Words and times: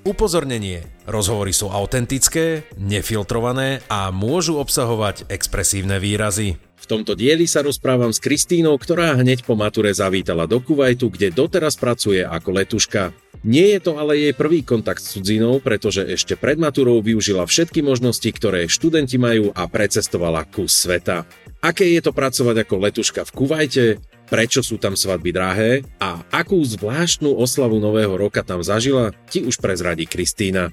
Upozornenie. 0.00 0.88
Rozhovory 1.04 1.52
sú 1.52 1.68
autentické, 1.68 2.64
nefiltrované 2.80 3.84
a 3.92 4.08
môžu 4.08 4.56
obsahovať 4.56 5.28
expresívne 5.28 6.00
výrazy. 6.00 6.56
V 6.80 6.86
tomto 6.88 7.12
dieli 7.12 7.44
sa 7.44 7.60
rozprávam 7.60 8.08
s 8.08 8.16
Kristínou, 8.16 8.80
ktorá 8.80 9.12
hneď 9.20 9.44
po 9.44 9.52
mature 9.52 9.92
zavítala 9.92 10.48
do 10.48 10.64
Kuwaitu, 10.64 11.12
kde 11.12 11.28
doteraz 11.28 11.76
pracuje 11.76 12.24
ako 12.24 12.48
letuška. 12.48 13.12
Nie 13.44 13.76
je 13.76 13.80
to 13.84 14.00
ale 14.00 14.16
jej 14.16 14.32
prvý 14.32 14.64
kontakt 14.64 15.04
s 15.04 15.12
cudzinou, 15.16 15.60
pretože 15.60 16.00
ešte 16.08 16.32
pred 16.32 16.56
maturou 16.56 17.04
využila 17.04 17.44
všetky 17.44 17.84
možnosti, 17.84 18.28
ktoré 18.32 18.72
študenti 18.72 19.20
majú 19.20 19.52
a 19.52 19.68
precestovala 19.68 20.48
kus 20.48 20.80
sveta. 20.80 21.28
Aké 21.60 21.84
je 21.92 22.00
to 22.00 22.16
pracovať 22.16 22.64
ako 22.64 22.74
letuška 22.88 23.28
v 23.28 23.34
Kuvajte? 23.36 23.84
Prečo 24.30 24.62
sú 24.62 24.78
tam 24.78 24.94
svadby 24.94 25.34
drahé 25.34 25.70
a 25.98 26.22
akú 26.30 26.62
zvláštnu 26.62 27.34
oslavu 27.34 27.82
Nového 27.82 28.14
roka 28.14 28.46
tam 28.46 28.62
zažila, 28.62 29.10
ti 29.26 29.42
už 29.42 29.58
prezradí 29.58 30.06
Kristýna. 30.06 30.70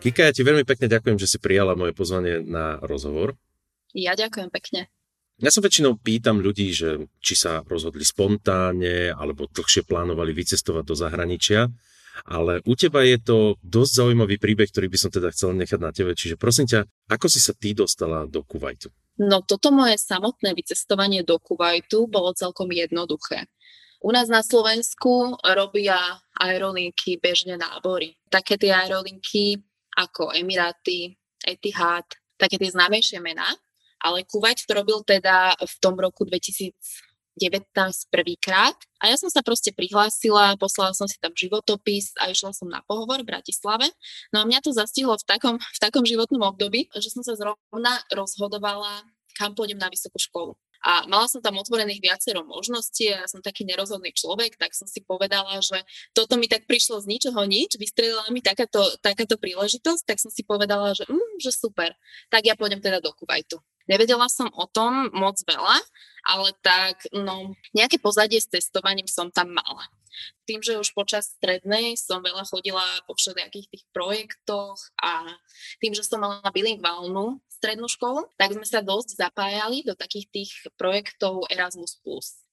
Kika, 0.00 0.26
ja 0.26 0.32
ti 0.32 0.40
veľmi 0.40 0.64
pekne 0.64 0.88
ďakujem, 0.88 1.20
že 1.20 1.28
si 1.28 1.38
prijala 1.38 1.76
moje 1.76 1.92
pozvanie 1.92 2.40
na 2.40 2.80
rozhovor. 2.80 3.36
Ja 3.92 4.16
ďakujem 4.16 4.48
pekne. 4.48 4.88
Ja 5.38 5.52
sa 5.52 5.60
väčšinou 5.60 6.00
pýtam 6.00 6.40
ľudí, 6.40 6.72
že 6.72 7.10
či 7.20 7.34
sa 7.36 7.60
rozhodli 7.66 8.02
spontánne 8.06 9.12
alebo 9.12 9.50
dlhšie 9.52 9.84
plánovali 9.84 10.32
vycestovať 10.32 10.84
do 10.86 10.94
zahraničia, 10.96 11.68
ale 12.24 12.62
u 12.64 12.72
teba 12.78 13.02
je 13.02 13.18
to 13.20 13.38
dosť 13.60 13.92
zaujímavý 14.00 14.38
príbeh, 14.38 14.70
ktorý 14.70 14.86
by 14.88 14.98
som 14.98 15.10
teda 15.10 15.28
chcel 15.34 15.52
nechať 15.58 15.80
na 15.82 15.90
tebe. 15.90 16.14
Čiže 16.14 16.38
prosím 16.40 16.70
ťa, 16.70 16.86
ako 17.10 17.26
si 17.26 17.42
sa 17.42 17.52
ty 17.52 17.74
dostala 17.74 18.24
do 18.30 18.46
Kuwaitu? 18.46 18.94
No 19.14 19.46
toto 19.46 19.70
moje 19.70 19.94
samotné 19.94 20.58
vycestovanie 20.58 21.22
do 21.22 21.38
Kuwaitu 21.38 22.10
bolo 22.10 22.34
celkom 22.34 22.66
jednoduché. 22.74 23.46
U 24.04 24.10
nás 24.12 24.28
na 24.28 24.42
Slovensku 24.42 25.38
robia 25.40 25.96
aerolinky 26.36 27.16
bežne 27.16 27.56
nábory. 27.56 28.18
Také 28.28 28.58
tie 28.58 28.74
aerolinky 28.74 29.62
ako 29.96 30.34
Emiráty, 30.34 31.14
Etihad, 31.40 32.04
také 32.36 32.58
tie 32.58 32.74
známejšie 32.74 33.22
mená. 33.22 33.46
Ale 34.02 34.26
Kuwait 34.28 34.60
to 34.66 34.74
robil 34.76 35.00
teda 35.06 35.56
v 35.56 35.74
tom 35.80 35.96
roku 35.96 36.26
2000 36.28 36.74
19 37.36 37.70
prvýkrát 38.14 38.76
a 39.02 39.10
ja 39.10 39.16
som 39.18 39.28
sa 39.28 39.42
proste 39.42 39.74
prihlásila, 39.74 40.56
poslala 40.56 40.94
som 40.94 41.10
si 41.10 41.18
tam 41.18 41.34
životopis 41.34 42.14
a 42.22 42.30
išla 42.30 42.54
som 42.54 42.70
na 42.70 42.80
pohovor 42.86 43.20
v 43.20 43.30
Bratislave. 43.34 43.90
No 44.30 44.42
a 44.42 44.48
mňa 44.48 44.62
to 44.62 44.70
zastihlo 44.70 45.18
v 45.18 45.24
takom, 45.26 45.56
v 45.58 45.78
takom 45.82 46.06
životnom 46.06 46.46
období, 46.46 46.88
že 46.94 47.10
som 47.10 47.26
sa 47.26 47.34
zrovna 47.34 48.00
rozhodovala, 48.14 49.02
kam 49.34 49.52
pôjdem 49.52 49.78
na 49.78 49.90
vysokú 49.90 50.16
školu. 50.16 50.54
A 50.84 51.08
mala 51.08 51.24
som 51.32 51.40
tam 51.40 51.56
otvorených 51.56 52.04
viacero 52.04 52.44
možností 52.44 53.08
a 53.08 53.24
ja 53.24 53.26
som 53.26 53.40
taký 53.40 53.64
nerozhodný 53.64 54.12
človek, 54.12 54.60
tak 54.60 54.76
som 54.76 54.84
si 54.84 55.00
povedala, 55.00 55.56
že 55.64 55.80
toto 56.12 56.36
mi 56.36 56.44
tak 56.44 56.68
prišlo 56.68 57.00
z 57.00 57.08
ničoho 57.08 57.40
nič, 57.48 57.80
vystrelila 57.80 58.28
mi 58.28 58.44
takáto, 58.44 58.84
takáto 59.00 59.40
príležitosť, 59.40 60.04
tak 60.04 60.20
som 60.20 60.28
si 60.28 60.44
povedala, 60.44 60.92
že, 60.92 61.08
mm, 61.08 61.40
že 61.40 61.56
super, 61.56 61.96
tak 62.28 62.44
ja 62.44 62.52
pôjdem 62.52 62.84
teda 62.84 63.00
do 63.00 63.16
Kuwaitu. 63.16 63.64
Nevedela 63.84 64.28
som 64.32 64.48
o 64.56 64.64
tom 64.64 65.12
moc 65.12 65.36
veľa, 65.44 65.76
ale 66.24 66.56
tak 66.64 67.04
no, 67.12 67.52
nejaké 67.76 68.00
pozadie 68.00 68.40
s 68.40 68.48
testovaním 68.48 69.04
som 69.04 69.28
tam 69.28 69.52
mala. 69.52 69.84
Tým, 70.46 70.62
že 70.62 70.78
už 70.78 70.94
počas 70.94 71.34
strednej 71.36 71.98
som 71.98 72.22
veľa 72.22 72.46
chodila 72.46 72.84
po 73.04 73.18
všetkých 73.18 73.66
tých 73.66 73.84
projektoch 73.90 74.78
a 75.02 75.26
tým, 75.82 75.92
že 75.92 76.06
som 76.06 76.22
mala 76.22 76.54
bilingválnu 76.54 77.42
strednú 77.50 77.90
školu, 77.90 78.30
tak 78.38 78.54
sme 78.54 78.64
sa 78.64 78.80
dosť 78.80 79.18
zapájali 79.18 79.82
do 79.82 79.98
takých 79.98 80.26
tých 80.30 80.52
projektov 80.78 81.50
Erasmus+. 81.50 81.98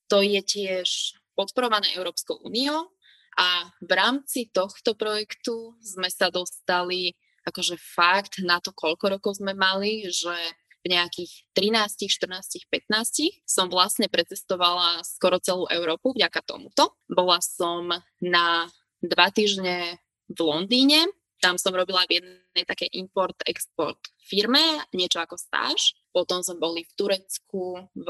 To 0.10 0.26
je 0.26 0.42
tiež 0.42 1.22
podporované 1.38 1.94
Európskou 1.96 2.42
úniou 2.44 2.92
a 3.38 3.70
v 3.80 3.92
rámci 3.96 4.52
tohto 4.52 4.98
projektu 4.98 5.78
sme 5.80 6.12
sa 6.12 6.28
dostali 6.28 7.16
akože 7.48 7.78
fakt 7.78 8.42
na 8.44 8.62
to, 8.62 8.70
koľko 8.76 9.18
rokov 9.18 9.42
sme 9.42 9.58
mali, 9.58 10.06
že 10.10 10.36
v 10.82 10.98
nejakých 10.98 11.32
13, 11.54 12.10
14, 12.10 12.66
15 12.70 13.46
som 13.46 13.70
vlastne 13.70 14.10
precestovala 14.10 15.06
skoro 15.06 15.38
celú 15.38 15.70
Európu 15.70 16.18
vďaka 16.18 16.42
tomuto. 16.42 16.98
Bola 17.06 17.38
som 17.42 17.94
na 18.22 18.66
dva 19.02 19.30
týždne 19.30 20.02
v 20.32 20.40
Londýne, 20.42 21.10
tam 21.42 21.58
som 21.58 21.74
robila 21.74 22.06
v 22.06 22.22
jednej 22.22 22.66
také 22.70 22.86
import-export 22.94 23.98
firme, 24.22 24.62
niečo 24.94 25.18
ako 25.18 25.36
stáž. 25.42 25.98
Potom 26.12 26.44
sme 26.44 26.60
boli 26.60 26.84
v 26.84 26.92
Turecku, 27.00 27.88
v 27.96 28.08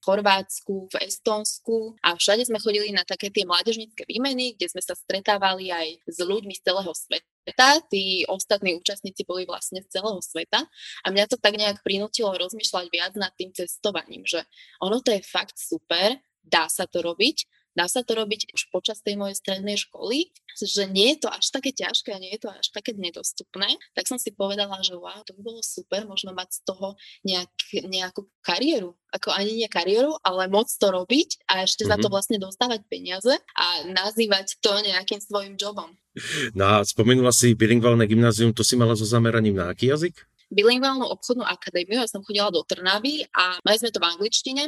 Chorvátsku, 0.00 0.88
v 0.88 0.94
Estónsku 1.04 2.00
a 2.00 2.16
všade 2.16 2.48
sme 2.48 2.56
chodili 2.56 2.88
na 2.96 3.04
také 3.04 3.28
tie 3.28 3.44
mládežnícke 3.44 4.08
výmeny, 4.08 4.56
kde 4.56 4.72
sme 4.72 4.80
sa 4.80 4.96
stretávali 4.96 5.68
aj 5.68 6.00
s 6.08 6.18
ľuďmi 6.24 6.56
z 6.56 6.64
celého 6.64 6.92
sveta, 6.96 7.68
tí 7.92 8.24
ostatní 8.24 8.72
účastníci 8.80 9.28
boli 9.28 9.44
vlastne 9.44 9.84
z 9.84 10.00
celého 10.00 10.20
sveta 10.24 10.64
a 11.04 11.06
mňa 11.12 11.28
to 11.28 11.36
tak 11.36 11.60
nejak 11.60 11.84
prinútilo 11.84 12.32
rozmýšľať 12.32 12.86
viac 12.88 13.12
nad 13.20 13.36
tým 13.36 13.52
cestovaním, 13.52 14.24
že 14.24 14.40
ono 14.80 15.04
to 15.04 15.12
je 15.12 15.20
fakt 15.20 15.60
super, 15.60 16.16
dá 16.40 16.66
sa 16.72 16.88
to 16.88 17.04
robiť, 17.04 17.51
dá 17.72 17.88
sa 17.88 18.04
to 18.04 18.12
robiť 18.16 18.52
už 18.52 18.68
počas 18.72 19.00
tej 19.00 19.16
mojej 19.16 19.36
strednej 19.36 19.76
školy, 19.80 20.32
že 20.56 20.84
nie 20.88 21.16
je 21.16 21.24
to 21.24 21.28
až 21.32 21.48
také 21.48 21.72
ťažké 21.72 22.12
a 22.12 22.20
nie 22.20 22.32
je 22.36 22.44
to 22.44 22.50
až 22.52 22.68
také 22.72 22.92
nedostupné, 22.92 23.80
tak 23.96 24.04
som 24.08 24.20
si 24.20 24.32
povedala, 24.32 24.80
že 24.84 24.96
wow, 24.96 25.24
to 25.24 25.32
by 25.36 25.40
bolo 25.40 25.60
super, 25.64 26.04
možno 26.04 26.36
mať 26.36 26.48
z 26.56 26.60
toho 26.68 26.86
nejak, 27.24 27.52
nejakú 27.88 28.28
kariéru. 28.44 28.92
Ako 29.12 29.32
ani 29.32 29.64
nie 29.64 29.68
kariéru, 29.68 30.16
ale 30.24 30.48
môcť 30.48 30.74
to 30.76 30.88
robiť 30.88 31.28
a 31.48 31.64
ešte 31.64 31.84
mm-hmm. 31.84 31.92
za 31.92 31.96
to 32.00 32.08
mhm. 32.08 32.12
vlastne 32.12 32.38
dostávať 32.40 32.80
peniaze 32.88 33.32
a 33.56 33.66
nazývať 33.88 34.60
to 34.60 34.72
nejakým 34.80 35.20
svojim 35.20 35.56
jobom. 35.56 35.92
No 36.52 36.68
a 36.68 36.84
spomenula 36.84 37.32
si 37.32 37.56
bilingválne 37.56 38.04
gymnázium, 38.04 38.52
to 38.52 38.60
si 38.60 38.76
mala 38.76 38.92
so 38.92 39.08
zameraním 39.08 39.56
na 39.56 39.72
aký 39.72 39.88
jazyk? 39.88 40.12
Bilingválnu 40.52 41.08
obchodnú 41.08 41.42
akadémiu, 41.48 42.04
ja 42.04 42.08
som 42.08 42.20
chodila 42.20 42.52
do 42.52 42.60
Trnavy 42.62 43.24
a 43.32 43.56
mali 43.64 43.76
sme 43.80 43.88
to 43.88 43.98
v 43.98 44.08
angličtine. 44.12 44.64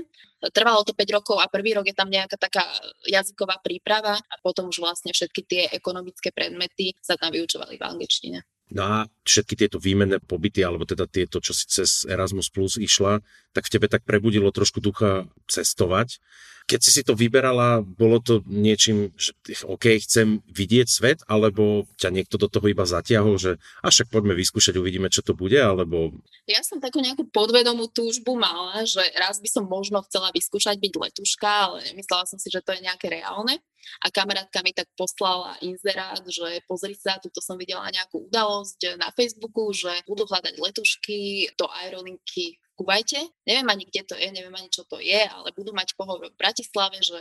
Trvalo 0.50 0.84
to 0.84 0.96
5 0.96 1.16
rokov 1.16 1.36
a 1.40 1.52
prvý 1.52 1.76
rok 1.76 1.84
je 1.84 1.96
tam 1.96 2.08
nejaká 2.08 2.40
taká 2.40 2.64
jazyková 3.04 3.60
príprava 3.60 4.16
a 4.16 4.34
potom 4.40 4.72
už 4.72 4.80
vlastne 4.80 5.12
všetky 5.12 5.40
tie 5.44 5.62
ekonomické 5.72 6.32
predmety 6.32 6.96
sa 7.04 7.20
tam 7.20 7.32
vyučovali 7.32 7.76
v 7.76 7.84
angličtine. 7.84 8.38
No 8.72 8.82
a 8.82 8.96
všetky 9.28 9.60
tieto 9.60 9.76
výmenné 9.76 10.24
pobyty, 10.24 10.64
alebo 10.64 10.88
teda 10.88 11.04
tieto, 11.04 11.36
čo 11.38 11.52
si 11.52 11.68
cez 11.68 12.08
Erasmus 12.08 12.48
Plus 12.48 12.80
išla, 12.80 13.20
tak 13.54 13.70
v 13.70 13.72
tebe 13.78 13.86
tak 13.86 14.02
prebudilo 14.02 14.50
trošku 14.50 14.82
ducha 14.82 15.30
cestovať. 15.46 16.18
Keď 16.64 16.80
si 16.80 16.90
si 16.96 17.02
to 17.04 17.12
vyberala, 17.12 17.84
bolo 17.84 18.24
to 18.24 18.40
niečím, 18.48 19.12
že 19.20 19.36
OK, 19.68 20.00
chcem 20.00 20.40
vidieť 20.48 20.88
svet, 20.88 21.20
alebo 21.28 21.84
ťa 22.00 22.08
niekto 22.08 22.40
do 22.40 22.48
toho 22.48 22.72
iba 22.72 22.88
zatiahol, 22.88 23.36
že 23.36 23.60
a 23.84 23.92
však 23.92 24.08
poďme 24.08 24.32
vyskúšať, 24.32 24.80
uvidíme, 24.80 25.12
čo 25.12 25.20
to 25.20 25.36
bude, 25.36 25.60
alebo... 25.60 26.16
Ja 26.48 26.64
som 26.64 26.80
takú 26.80 27.04
nejakú 27.04 27.28
podvedomú 27.28 27.92
túžbu 27.92 28.40
mala, 28.40 28.80
že 28.88 29.04
raz 29.12 29.44
by 29.44 29.48
som 29.52 29.68
možno 29.68 30.00
chcela 30.08 30.32
vyskúšať 30.32 30.80
byť 30.80 30.92
letuška, 30.96 31.50
ale 31.68 31.84
myslela 32.00 32.24
som 32.24 32.40
si, 32.40 32.48
že 32.48 32.64
to 32.64 32.72
je 32.72 32.80
nejaké 32.80 33.12
reálne. 33.12 33.60
A 34.00 34.08
kamarátka 34.08 34.64
mi 34.64 34.72
tak 34.72 34.88
poslala 34.96 35.60
inzerát, 35.60 36.24
že 36.24 36.64
pozri 36.64 36.96
sa, 36.96 37.20
tuto 37.20 37.44
som 37.44 37.60
videla 37.60 37.84
nejakú 37.92 38.32
udalosť 38.32 38.96
na 38.96 39.12
Facebooku, 39.12 39.68
že 39.76 39.92
budú 40.08 40.24
hľadať 40.24 40.56
letušky 40.56 41.52
do 41.60 41.68
aerolinky 41.68 42.56
Kuvajte. 42.74 43.22
Neviem 43.46 43.68
ani, 43.70 43.86
kde 43.86 44.02
to 44.02 44.14
je, 44.18 44.28
neviem 44.34 44.50
ani, 44.50 44.66
čo 44.66 44.82
to 44.82 44.98
je, 44.98 45.22
ale 45.22 45.54
budú 45.54 45.70
mať 45.70 45.94
pohovor 45.94 46.26
v 46.26 46.40
Bratislave, 46.42 46.98
že 46.98 47.18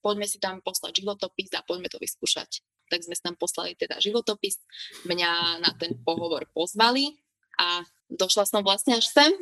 poďme 0.00 0.24
si 0.24 0.40
tam 0.40 0.64
poslať 0.64 1.04
životopis 1.04 1.52
a 1.52 1.60
poďme 1.60 1.92
to 1.92 2.00
vyskúšať. 2.00 2.64
Tak 2.88 3.04
sme 3.04 3.12
si 3.12 3.20
tam 3.20 3.36
poslali 3.36 3.76
teda 3.76 4.00
životopis, 4.00 4.64
mňa 5.04 5.60
na 5.60 5.70
ten 5.76 5.92
pohovor 6.00 6.48
pozvali 6.56 7.20
a 7.60 7.84
došla 8.08 8.48
som 8.48 8.64
vlastne 8.64 8.96
až 8.96 9.12
sem. 9.12 9.32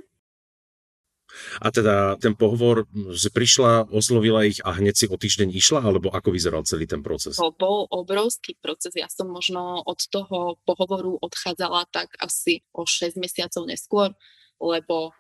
A 1.64 1.72
teda 1.72 2.18
ten 2.20 2.36
pohovor, 2.36 2.84
že 3.14 3.32
prišla, 3.32 3.88
oslovila 3.88 4.44
ich 4.44 4.60
a 4.66 4.74
hneď 4.76 4.94
si 4.98 5.06
o 5.08 5.16
týždeň 5.16 5.48
išla, 5.54 5.80
alebo 5.80 6.12
ako 6.12 6.34
vyzeral 6.34 6.66
celý 6.68 6.84
ten 6.84 7.00
proces? 7.00 7.40
To 7.40 7.54
bol 7.54 7.88
obrovský 7.88 8.58
proces. 8.60 8.92
Ja 8.98 9.08
som 9.08 9.32
možno 9.32 9.80
od 9.86 10.02
toho 10.12 10.60
pohovoru 10.68 11.16
odchádzala 11.22 11.88
tak 11.88 12.12
asi 12.20 12.60
o 12.76 12.84
6 12.84 13.16
mesiacov 13.16 13.64
neskôr, 13.64 14.12
lebo 14.60 15.16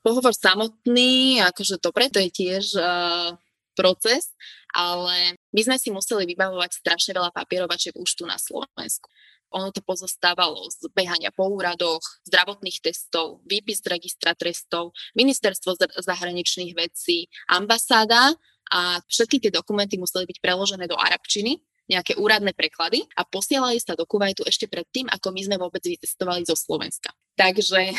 Pohovor 0.00 0.32
samotný, 0.32 1.44
akože 1.44 1.76
dobre, 1.76 2.08
to 2.08 2.18
je 2.24 2.30
tiež 2.32 2.64
uh, 2.80 3.36
proces, 3.76 4.32
ale 4.72 5.36
my 5.52 5.60
sme 5.60 5.76
si 5.76 5.92
museli 5.92 6.24
vybavovať 6.30 6.80
strašne 6.80 7.12
veľa 7.12 7.32
papierovačiek 7.34 7.92
už 7.96 8.10
tu 8.16 8.24
na 8.24 8.40
Slovensku. 8.40 9.08
Ono 9.50 9.74
to 9.74 9.82
pozostávalo 9.82 10.62
z 10.70 10.86
behania 10.94 11.34
po 11.34 11.50
úradoch, 11.50 12.00
zdravotných 12.22 12.78
testov, 12.78 13.42
výpis 13.42 13.82
z 13.82 13.90
registra 13.90 14.30
trestov, 14.38 14.94
ministerstvo 15.18 15.74
zahraničných 16.06 16.70
vecí, 16.78 17.26
ambasáda 17.50 18.38
a 18.70 19.02
všetky 19.10 19.42
tie 19.42 19.50
dokumenty 19.50 19.98
museli 19.98 20.30
byť 20.30 20.38
preložené 20.38 20.86
do 20.86 20.94
arabčiny, 20.94 21.58
nejaké 21.90 22.14
úradné 22.14 22.54
preklady 22.54 23.02
a 23.18 23.26
posielali 23.26 23.82
sa 23.82 23.98
do 23.98 24.06
Kuwaitu 24.06 24.46
ešte 24.46 24.70
predtým, 24.70 25.10
ako 25.10 25.34
my 25.34 25.42
sme 25.42 25.56
vôbec 25.58 25.82
vycestovali 25.82 26.46
zo 26.46 26.54
Slovenska. 26.54 27.10
Takže 27.34 27.90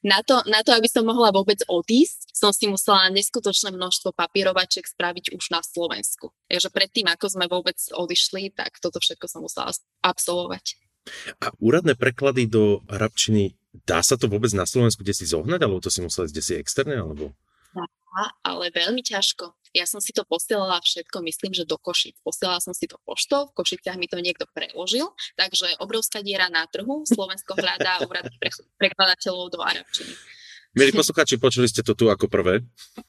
na 0.00 0.24
to, 0.24 0.40
na 0.48 0.64
to, 0.64 0.72
aby 0.72 0.88
som 0.88 1.04
mohla 1.04 1.28
vôbec 1.28 1.60
odísť, 1.68 2.32
som 2.32 2.56
si 2.56 2.64
musela 2.64 3.12
neskutočné 3.12 3.72
množstvo 3.72 4.16
papierovačiek 4.16 4.84
spraviť 4.88 5.36
už 5.36 5.44
na 5.52 5.60
Slovensku. 5.60 6.32
Takže 6.48 6.72
predtým, 6.72 7.06
ako 7.12 7.26
sme 7.28 7.46
vôbec 7.46 7.76
odišli, 7.92 8.56
tak 8.56 8.80
toto 8.80 8.96
všetko 8.96 9.26
som 9.28 9.44
musela 9.44 9.68
absolvovať. 10.00 10.80
A 11.40 11.52
úradné 11.60 11.96
preklady 11.96 12.48
do 12.48 12.80
arabčiny, 12.88 13.56
dá 13.84 14.00
sa 14.00 14.16
to 14.16 14.28
vôbec 14.28 14.52
na 14.56 14.64
Slovensku 14.64 15.04
kde 15.04 15.16
si 15.16 15.28
zohnať, 15.28 15.60
alebo 15.60 15.84
to 15.84 15.92
si 15.92 16.00
musela 16.00 16.28
ísť 16.28 16.34
kde 16.34 16.44
si 16.44 16.54
externe, 16.56 16.96
alebo? 16.96 17.36
Ale 18.42 18.74
veľmi 18.74 19.02
ťažko. 19.06 19.54
Ja 19.70 19.86
som 19.86 20.02
si 20.02 20.10
to 20.10 20.26
posielala 20.26 20.82
všetko, 20.82 21.22
myslím, 21.22 21.54
že 21.54 21.62
do 21.62 21.78
Košic. 21.78 22.18
Posielala 22.26 22.58
som 22.58 22.74
si 22.74 22.90
to 22.90 22.98
poštou, 23.06 23.54
v 23.54 23.62
Košiciach 23.62 23.94
mi 23.94 24.10
to 24.10 24.18
niekto 24.18 24.50
preložil, 24.50 25.14
takže 25.38 25.78
obrovská 25.78 26.18
diera 26.26 26.50
na 26.50 26.66
trhu. 26.66 27.06
Slovensko 27.06 27.54
hľadá 27.54 28.02
úradných 28.02 28.42
prekladateľov 28.82 29.54
do 29.54 29.62
arabčiny. 29.62 30.10
Milí 30.74 30.90
posluchači, 30.94 31.38
počuli 31.38 31.66
ste 31.66 31.82
to 31.82 31.98
tu 31.98 32.10
ako 32.10 32.30
prvé? 32.30 32.62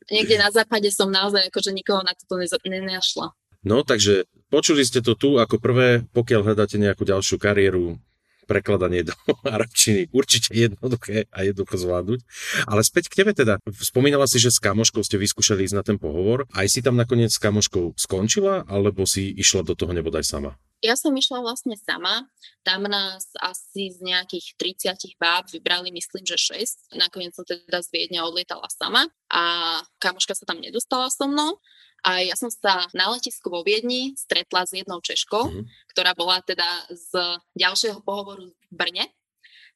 Niekde 0.10 0.38
na 0.38 0.50
západe 0.50 0.90
som 0.94 1.10
naozaj 1.10 1.50
akože 1.50 1.74
nikoho 1.74 2.02
na 2.02 2.14
toto 2.18 2.42
nenašla. 2.42 3.34
No, 3.62 3.86
takže 3.86 4.26
počuli 4.50 4.82
ste 4.82 5.06
to 5.06 5.14
tu 5.14 5.38
ako 5.38 5.62
prvé, 5.62 6.06
pokiaľ 6.14 6.42
hľadáte 6.42 6.82
nejakú 6.82 7.06
ďalšiu 7.06 7.38
kariéru, 7.38 8.02
prekladanie 8.52 9.08
do 9.08 9.16
arabčiny 9.56 10.12
určite 10.12 10.52
jednoduché 10.52 11.32
a 11.32 11.48
jednoducho 11.48 11.80
zvládnuť. 11.80 12.20
Ale 12.68 12.84
späť 12.84 13.08
k 13.08 13.24
tebe 13.24 13.32
teda. 13.32 13.64
Spomínala 13.80 14.28
si, 14.28 14.44
že 14.44 14.52
s 14.52 14.60
kamoškou 14.60 15.00
ste 15.08 15.16
vyskúšali 15.16 15.64
ísť 15.64 15.76
na 15.80 15.84
ten 15.88 15.96
pohovor. 15.96 16.52
Aj 16.52 16.68
si 16.68 16.84
tam 16.84 17.00
nakoniec 17.00 17.32
s 17.32 17.40
kamoškou 17.40 17.96
skončila, 17.96 18.68
alebo 18.68 19.08
si 19.08 19.32
išla 19.32 19.64
do 19.64 19.80
toho 19.80 19.96
nebodaj 19.96 20.28
sama? 20.28 20.60
Ja 20.82 20.98
som 20.98 21.14
išla 21.14 21.46
vlastne 21.46 21.78
sama. 21.78 22.26
Tam 22.66 22.82
nás 22.90 23.30
asi 23.38 23.94
z 23.94 24.02
nejakých 24.02 24.58
30 24.58 25.22
báb 25.22 25.46
vybrali, 25.54 25.94
myslím, 25.94 26.26
že 26.26 26.38
6. 26.38 26.98
Nakoniec 26.98 27.38
som 27.38 27.46
teda 27.46 27.86
z 27.86 27.90
Viedňa 27.94 28.26
odlietala 28.26 28.66
sama 28.74 29.06
a 29.30 29.78
kamoška 30.02 30.34
sa 30.34 30.50
tam 30.50 30.58
nedostala 30.58 31.14
so 31.14 31.30
mnou. 31.30 31.62
A 32.02 32.26
ja 32.26 32.34
som 32.34 32.50
sa 32.50 32.90
na 32.98 33.14
letisku 33.14 33.54
vo 33.54 33.62
Viedni 33.62 34.18
stretla 34.18 34.66
s 34.66 34.74
jednou 34.74 35.06
Češkou, 35.06 35.54
mm. 35.54 35.64
ktorá 35.94 36.18
bola 36.18 36.42
teda 36.42 36.66
z 36.90 37.38
ďalšieho 37.54 38.02
pohovoru 38.02 38.50
v 38.50 38.74
Brne, 38.74 39.06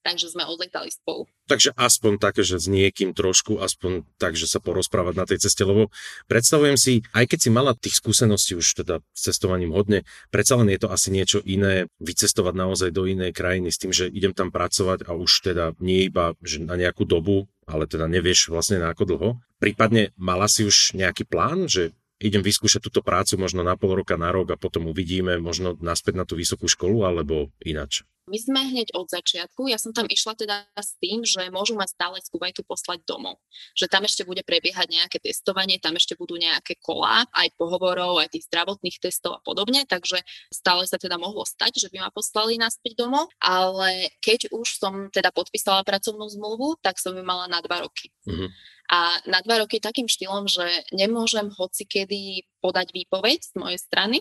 takže 0.06 0.30
sme 0.30 0.46
odletali 0.46 0.94
spolu. 0.94 1.26
Takže 1.50 1.74
aspoň 1.74 2.22
také, 2.22 2.46
že 2.46 2.62
s 2.62 2.70
niekým 2.70 3.18
trošku, 3.18 3.58
aspoň 3.58 4.06
tak, 4.22 4.38
že 4.38 4.46
sa 4.46 4.62
porozprávať 4.62 5.14
na 5.18 5.26
tej 5.26 5.42
ceste, 5.42 5.66
lebo 5.66 5.90
predstavujem 6.30 6.78
si, 6.78 7.02
aj 7.18 7.26
keď 7.26 7.40
si 7.42 7.50
mala 7.50 7.74
tých 7.74 7.98
skúseností 7.98 8.54
už 8.54 8.86
teda 8.86 9.02
s 9.02 9.22
cestovaním 9.26 9.74
hodne, 9.74 10.06
predsa 10.30 10.62
len 10.62 10.70
je 10.70 10.86
to 10.86 10.94
asi 10.94 11.10
niečo 11.10 11.42
iné, 11.42 11.90
vycestovať 11.98 12.54
naozaj 12.54 12.90
do 12.94 13.10
inej 13.10 13.34
krajiny 13.34 13.74
s 13.74 13.82
tým, 13.82 13.90
že 13.90 14.06
idem 14.06 14.38
tam 14.38 14.54
pracovať 14.54 15.10
a 15.10 15.18
už 15.18 15.50
teda 15.50 15.74
nie 15.82 16.06
iba 16.06 16.38
že 16.46 16.62
na 16.62 16.78
nejakú 16.78 17.10
dobu, 17.10 17.50
ale 17.66 17.90
teda 17.90 18.06
nevieš 18.06 18.54
vlastne 18.54 18.78
na 18.78 18.94
ako 18.94 19.04
dlho. 19.10 19.30
Prípadne 19.58 20.14
mala 20.14 20.46
si 20.46 20.62
už 20.62 20.94
nejaký 20.94 21.26
plán, 21.26 21.66
že 21.66 21.98
idem 22.20 22.42
vyskúšať 22.42 22.82
túto 22.88 23.04
prácu 23.04 23.36
možno 23.36 23.62
na 23.62 23.76
pol 23.76 23.96
roka, 23.96 24.16
na 24.16 24.32
rok 24.32 24.56
a 24.56 24.62
potom 24.62 24.88
uvidíme 24.88 25.38
možno 25.40 25.76
naspäť 25.80 26.14
na 26.16 26.26
tú 26.28 26.40
vysokú 26.40 26.68
školu 26.72 27.04
alebo 27.04 27.52
inač? 27.64 28.08
My 28.26 28.42
sme 28.42 28.58
hneď 28.74 28.90
od 28.98 29.06
začiatku, 29.06 29.70
ja 29.70 29.78
som 29.78 29.94
tam 29.94 30.10
išla 30.10 30.34
teda 30.34 30.66
s 30.74 30.98
tým, 30.98 31.22
že 31.22 31.46
môžu 31.54 31.78
ma 31.78 31.86
stále 31.86 32.18
z 32.18 32.34
Kuwaitu 32.34 32.66
poslať 32.66 33.06
domov. 33.06 33.38
Že 33.78 33.86
tam 33.86 34.02
ešte 34.02 34.26
bude 34.26 34.42
prebiehať 34.42 34.90
nejaké 34.90 35.22
testovanie, 35.22 35.78
tam 35.78 35.94
ešte 35.94 36.18
budú 36.18 36.34
nejaké 36.34 36.74
kolá, 36.82 37.30
aj 37.38 37.54
pohovorov, 37.54 38.18
aj 38.18 38.34
tých 38.34 38.50
zdravotných 38.50 38.98
testov 38.98 39.38
a 39.38 39.42
podobne, 39.46 39.86
takže 39.86 40.26
stále 40.50 40.90
sa 40.90 40.98
teda 40.98 41.22
mohlo 41.22 41.46
stať, 41.46 41.86
že 41.86 41.94
by 41.94 42.02
ma 42.02 42.10
poslali 42.10 42.58
naspäť 42.58 42.98
domov, 42.98 43.30
ale 43.38 44.10
keď 44.26 44.50
už 44.50 44.74
som 44.74 45.14
teda 45.14 45.30
podpísala 45.30 45.86
pracovnú 45.86 46.26
zmluvu, 46.26 46.82
tak 46.82 46.98
som 46.98 47.14
ju 47.14 47.22
mala 47.22 47.46
na 47.46 47.62
dva 47.62 47.86
roky. 47.86 48.10
Mm-hmm. 48.26 48.50
A 48.92 49.18
na 49.26 49.42
dva 49.42 49.66
roky 49.66 49.82
takým 49.82 50.06
štýlom, 50.06 50.46
že 50.46 50.66
nemôžem 50.94 51.50
hoci 51.58 51.90
kedy 51.90 52.46
podať 52.62 52.94
výpoveď 52.94 53.40
z 53.42 53.54
mojej 53.58 53.80
strany, 53.82 54.18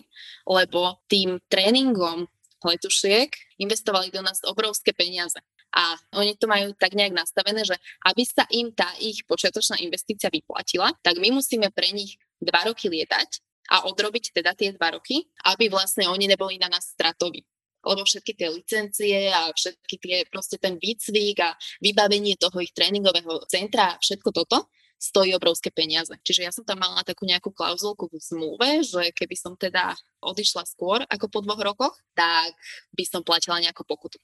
lebo 0.49 1.01
tým 1.05 1.37
tréningom 1.45 2.25
letušiek 2.65 3.29
investovali 3.61 4.09
do 4.09 4.25
nás 4.25 4.41
obrovské 4.41 4.89
peniaze. 4.89 5.37
A 5.75 5.99
oni 6.17 6.39
to 6.39 6.47
majú 6.47 6.71
tak 6.73 6.95
nejak 6.95 7.13
nastavené, 7.13 7.61
že 7.67 7.75
aby 8.07 8.23
sa 8.25 8.47
im 8.49 8.71
tá 8.71 8.89
ich 8.97 9.21
počiatočná 9.27 9.77
investícia 9.83 10.31
vyplatila, 10.31 10.95
tak 11.03 11.19
my 11.19 11.35
musíme 11.35 11.69
pre 11.69 11.91
nich 11.91 12.17
dva 12.41 12.65
roky 12.65 12.89
lietať 12.89 13.43
a 13.69 13.85
odrobiť 13.85 14.33
teda 14.33 14.55
tie 14.55 14.73
dva 14.73 14.95
roky, 14.95 15.29
aby 15.45 15.67
vlastne 15.67 16.07
oni 16.09 16.31
neboli 16.31 16.57
na 16.57 16.71
nás 16.71 16.89
stratoví 16.95 17.43
lebo 17.85 18.01
všetky 18.01 18.33
tie 18.33 18.49
licencie 18.49 19.29
a 19.29 19.53
všetky 19.53 19.95
tie, 20.01 20.15
proste 20.27 20.57
ten 20.57 20.81
výcvik 20.81 21.37
a 21.39 21.53
vybavenie 21.79 22.35
toho 22.35 22.57
ich 22.59 22.73
tréningového 22.73 23.45
centra 23.45 23.95
a 23.95 23.99
všetko 24.01 24.29
toto 24.33 24.65
stojí 25.05 25.35
obrovské 25.35 25.69
peniaze. 25.69 26.11
Čiže 26.23 26.41
ja 26.41 26.51
som 26.51 26.63
tam 26.65 26.81
mala 26.81 27.03
takú 27.05 27.27
nejakú 27.27 27.51
klauzulku 27.53 28.09
v 28.09 28.17
zmluve, 28.17 28.69
že 28.81 29.11
keby 29.13 29.35
som 29.37 29.53
teda 29.53 29.93
odišla 30.23 30.65
skôr 30.65 31.03
ako 31.05 31.29
po 31.29 31.39
dvoch 31.45 31.61
rokoch, 31.61 31.95
tak 32.17 32.55
by 32.95 33.03
som 33.05 33.21
platila 33.21 33.61
nejakú 33.61 33.85
pokutu. 33.85 34.17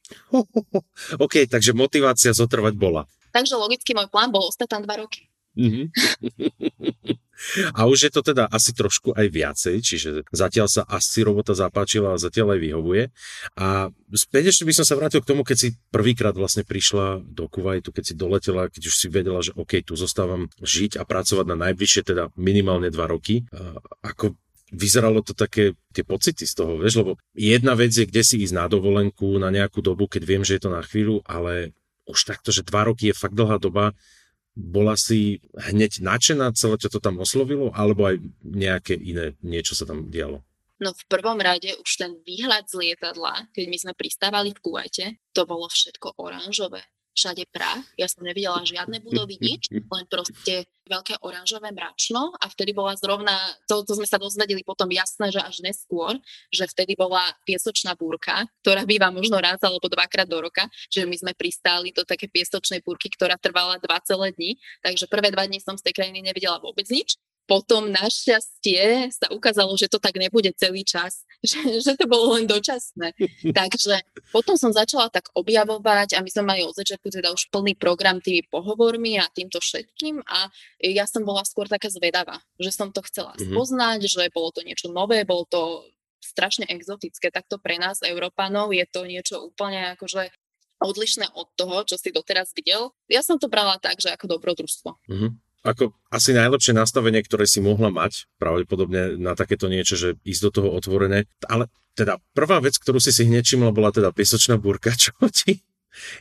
OK, 1.23 1.45
takže 1.45 1.77
motivácia 1.77 2.33
zotrvať 2.33 2.73
bola. 2.79 3.05
Takže 3.31 3.55
logicky 3.55 3.95
môj 3.95 4.11
plán 4.11 4.31
bol 4.31 4.47
ostať 4.47 4.67
tam 4.67 4.81
dva 4.83 4.99
roky. 5.05 5.30
Mm-hmm. 5.57 5.85
A 7.73 7.89
už 7.89 8.07
je 8.07 8.11
to 8.13 8.21
teda 8.21 8.45
asi 8.47 8.71
trošku 8.71 9.17
aj 9.17 9.27
viacej, 9.33 9.75
čiže 9.81 10.09
zatiaľ 10.29 10.69
sa 10.69 10.85
asi 10.85 11.25
robota 11.25 11.57
zapáčila 11.57 12.13
a 12.13 12.21
zatiaľ 12.21 12.53
aj 12.57 12.59
vyhovuje. 12.61 13.03
A 13.57 13.89
späť 14.13 14.53
ešte 14.53 14.63
by 14.63 14.73
som 14.77 14.85
sa 14.85 14.93
vrátil 14.93 15.25
k 15.25 15.29
tomu, 15.33 15.41
keď 15.41 15.57
si 15.57 15.67
prvýkrát 15.89 16.37
vlastne 16.37 16.61
prišla 16.61 17.25
do 17.25 17.49
Kuwaitu, 17.49 17.89
keď 17.89 18.03
si 18.05 18.13
doletela, 18.13 18.69
keď 18.69 18.83
už 18.85 18.95
si 18.95 19.07
vedela, 19.09 19.41
že 19.41 19.57
OK, 19.57 19.81
tu 19.81 19.97
zostávam 19.97 20.53
žiť 20.61 21.01
a 21.01 21.03
pracovať 21.03 21.45
na 21.49 21.57
najbližšie 21.69 22.13
teda 22.13 22.29
minimálne 22.37 22.93
dva 22.93 23.09
roky. 23.09 23.49
Ako 24.05 24.37
vyzeralo 24.71 25.19
to 25.19 25.35
také, 25.35 25.75
tie 25.91 26.07
pocity 26.07 26.47
z 26.47 26.53
toho, 26.55 26.79
vieš, 26.79 27.03
lebo 27.03 27.19
jedna 27.35 27.75
vec 27.75 27.91
je, 27.91 28.07
kde 28.07 28.23
si 28.23 28.39
ísť 28.39 28.55
na 28.55 28.65
dovolenku 28.71 29.35
na 29.35 29.51
nejakú 29.51 29.83
dobu, 29.83 30.07
keď 30.07 30.23
viem, 30.23 30.43
že 30.47 30.55
je 30.55 30.63
to 30.63 30.71
na 30.71 30.79
chvíľu, 30.79 31.19
ale 31.27 31.75
už 32.07 32.23
takto, 32.23 32.55
že 32.55 32.63
dva 32.63 32.87
roky 32.87 33.11
je 33.11 33.15
fakt 33.15 33.35
dlhá 33.35 33.59
doba, 33.59 33.91
bola 34.55 34.99
si 34.99 35.39
hneď 35.55 36.03
nadšená, 36.03 36.51
celé 36.55 36.75
ťa 36.79 36.89
to 36.91 36.99
tam 36.99 37.19
oslovilo, 37.23 37.71
alebo 37.71 38.07
aj 38.07 38.19
nejaké 38.43 38.95
iné 38.99 39.39
niečo 39.41 39.73
sa 39.73 39.87
tam 39.87 40.11
dialo? 40.11 40.43
No 40.81 40.97
v 40.97 41.03
prvom 41.05 41.37
rade 41.37 41.77
už 41.77 41.91
ten 41.93 42.17
výhľad 42.25 42.65
z 42.65 42.73
lietadla, 42.81 43.53
keď 43.53 43.65
my 43.69 43.77
sme 43.77 43.93
pristávali 43.93 44.49
v 44.49 44.61
Kuwaite, 44.65 45.05
to 45.29 45.45
bolo 45.45 45.69
všetko 45.69 46.17
oranžové 46.17 46.81
všade 47.15 47.43
prach, 47.51 47.83
ja 47.99 48.07
som 48.07 48.23
nevidela 48.23 48.63
žiadne 48.63 49.03
budovy, 49.03 49.35
nič, 49.41 49.67
len 49.71 50.05
proste 50.07 50.65
veľké 50.91 51.23
oranžové 51.23 51.71
mračno 51.71 52.35
a 52.35 52.51
vtedy 52.51 52.75
bola 52.75 52.97
zrovna, 52.99 53.35
to, 53.69 53.83
to 53.87 53.95
sme 53.95 54.07
sa 54.07 54.19
dozvedeli 54.19 54.59
potom 54.65 54.91
jasné, 54.91 55.31
že 55.31 55.39
až 55.39 55.63
neskôr, 55.63 56.19
že 56.51 56.67
vtedy 56.67 56.99
bola 56.99 57.23
piesočná 57.47 57.95
búrka, 57.95 58.43
ktorá 58.65 58.83
býva 58.83 59.07
možno 59.07 59.39
raz 59.39 59.61
alebo 59.63 59.87
dvakrát 59.87 60.27
do 60.27 60.43
roka, 60.43 60.67
že 60.91 61.07
my 61.07 61.15
sme 61.15 61.31
pristáli 61.37 61.95
do 61.95 62.03
také 62.03 62.27
piesočnej 62.27 62.83
búrky, 62.83 63.07
ktorá 63.07 63.39
trvala 63.39 63.79
dva 63.79 64.03
celé 64.03 64.35
dni, 64.35 64.51
takže 64.83 65.07
prvé 65.07 65.31
dva 65.31 65.47
dni 65.47 65.63
som 65.63 65.79
z 65.79 65.85
tej 65.87 65.93
krajiny 65.95 66.19
nevidela 66.25 66.59
vôbec 66.59 66.87
nič 66.91 67.15
potom 67.51 67.91
našťastie 67.91 69.11
sa 69.11 69.27
ukázalo, 69.27 69.75
že 69.75 69.91
to 69.91 69.99
tak 69.99 70.15
nebude 70.15 70.55
celý 70.55 70.87
čas, 70.87 71.27
že, 71.43 71.59
že 71.83 71.99
to 71.99 72.07
bolo 72.07 72.39
len 72.39 72.47
dočasné. 72.47 73.11
Takže 73.59 73.99
potom 74.31 74.55
som 74.55 74.71
začala 74.71 75.11
tak 75.11 75.27
objavovať 75.35 76.15
a 76.15 76.23
my 76.23 76.29
sme 76.31 76.43
mali 76.47 76.61
od 76.63 76.71
začiatku 76.71 77.11
teda 77.11 77.35
už 77.35 77.51
plný 77.51 77.75
program 77.75 78.23
tými 78.23 78.47
pohovormi 78.47 79.19
a 79.19 79.27
týmto 79.27 79.59
všetkým 79.59 80.23
a 80.23 80.47
ja 80.79 81.03
som 81.03 81.27
bola 81.27 81.43
skôr 81.43 81.67
taká 81.67 81.91
zvedavá, 81.91 82.39
že 82.55 82.71
som 82.71 82.95
to 82.95 83.03
chcela 83.03 83.35
mm-hmm. 83.35 83.51
spoznať, 83.51 83.99
že 84.07 84.31
bolo 84.31 84.55
to 84.55 84.63
niečo 84.63 84.87
nové, 84.87 85.27
bolo 85.27 85.43
to 85.51 85.83
strašne 86.23 86.63
exotické, 86.71 87.33
takto 87.35 87.59
pre 87.59 87.75
nás, 87.75 87.99
Európanov, 88.05 88.71
je 88.71 88.87
to 88.87 89.03
niečo 89.03 89.43
úplne 89.43 89.91
akože 89.99 90.31
odlišné 90.79 91.35
od 91.35 91.51
toho, 91.59 91.83
čo 91.83 91.99
si 91.99 92.15
doteraz 92.15 92.55
videl. 92.55 92.95
Ja 93.11 93.25
som 93.25 93.35
to 93.41 93.51
brala 93.51 93.75
tak, 93.81 93.99
že 93.99 94.13
ako 94.13 94.39
dobrodružstvo. 94.39 94.89
Mm-hmm 95.11 95.50
ako 95.61 95.93
asi 96.09 96.33
najlepšie 96.33 96.73
nastavenie, 96.73 97.21
ktoré 97.21 97.45
si 97.45 97.61
mohla 97.61 97.93
mať, 97.93 98.25
pravdepodobne 98.41 99.17
na 99.21 99.37
takéto 99.37 99.69
niečo, 99.69 99.93
že 99.97 100.17
ísť 100.25 100.41
do 100.49 100.51
toho 100.51 100.69
otvorené. 100.73 101.29
Ale 101.45 101.69
teda 101.93 102.17
prvá 102.33 102.63
vec, 102.63 102.77
ktorú 102.81 102.97
si 102.97 103.13
si 103.13 103.29
hneď 103.29 103.45
všimla, 103.45 103.75
bola 103.75 103.93
teda 103.93 104.09
piesočná 104.09 104.57
búrka, 104.57 104.93
čo 105.01 105.13
ti 105.29 105.61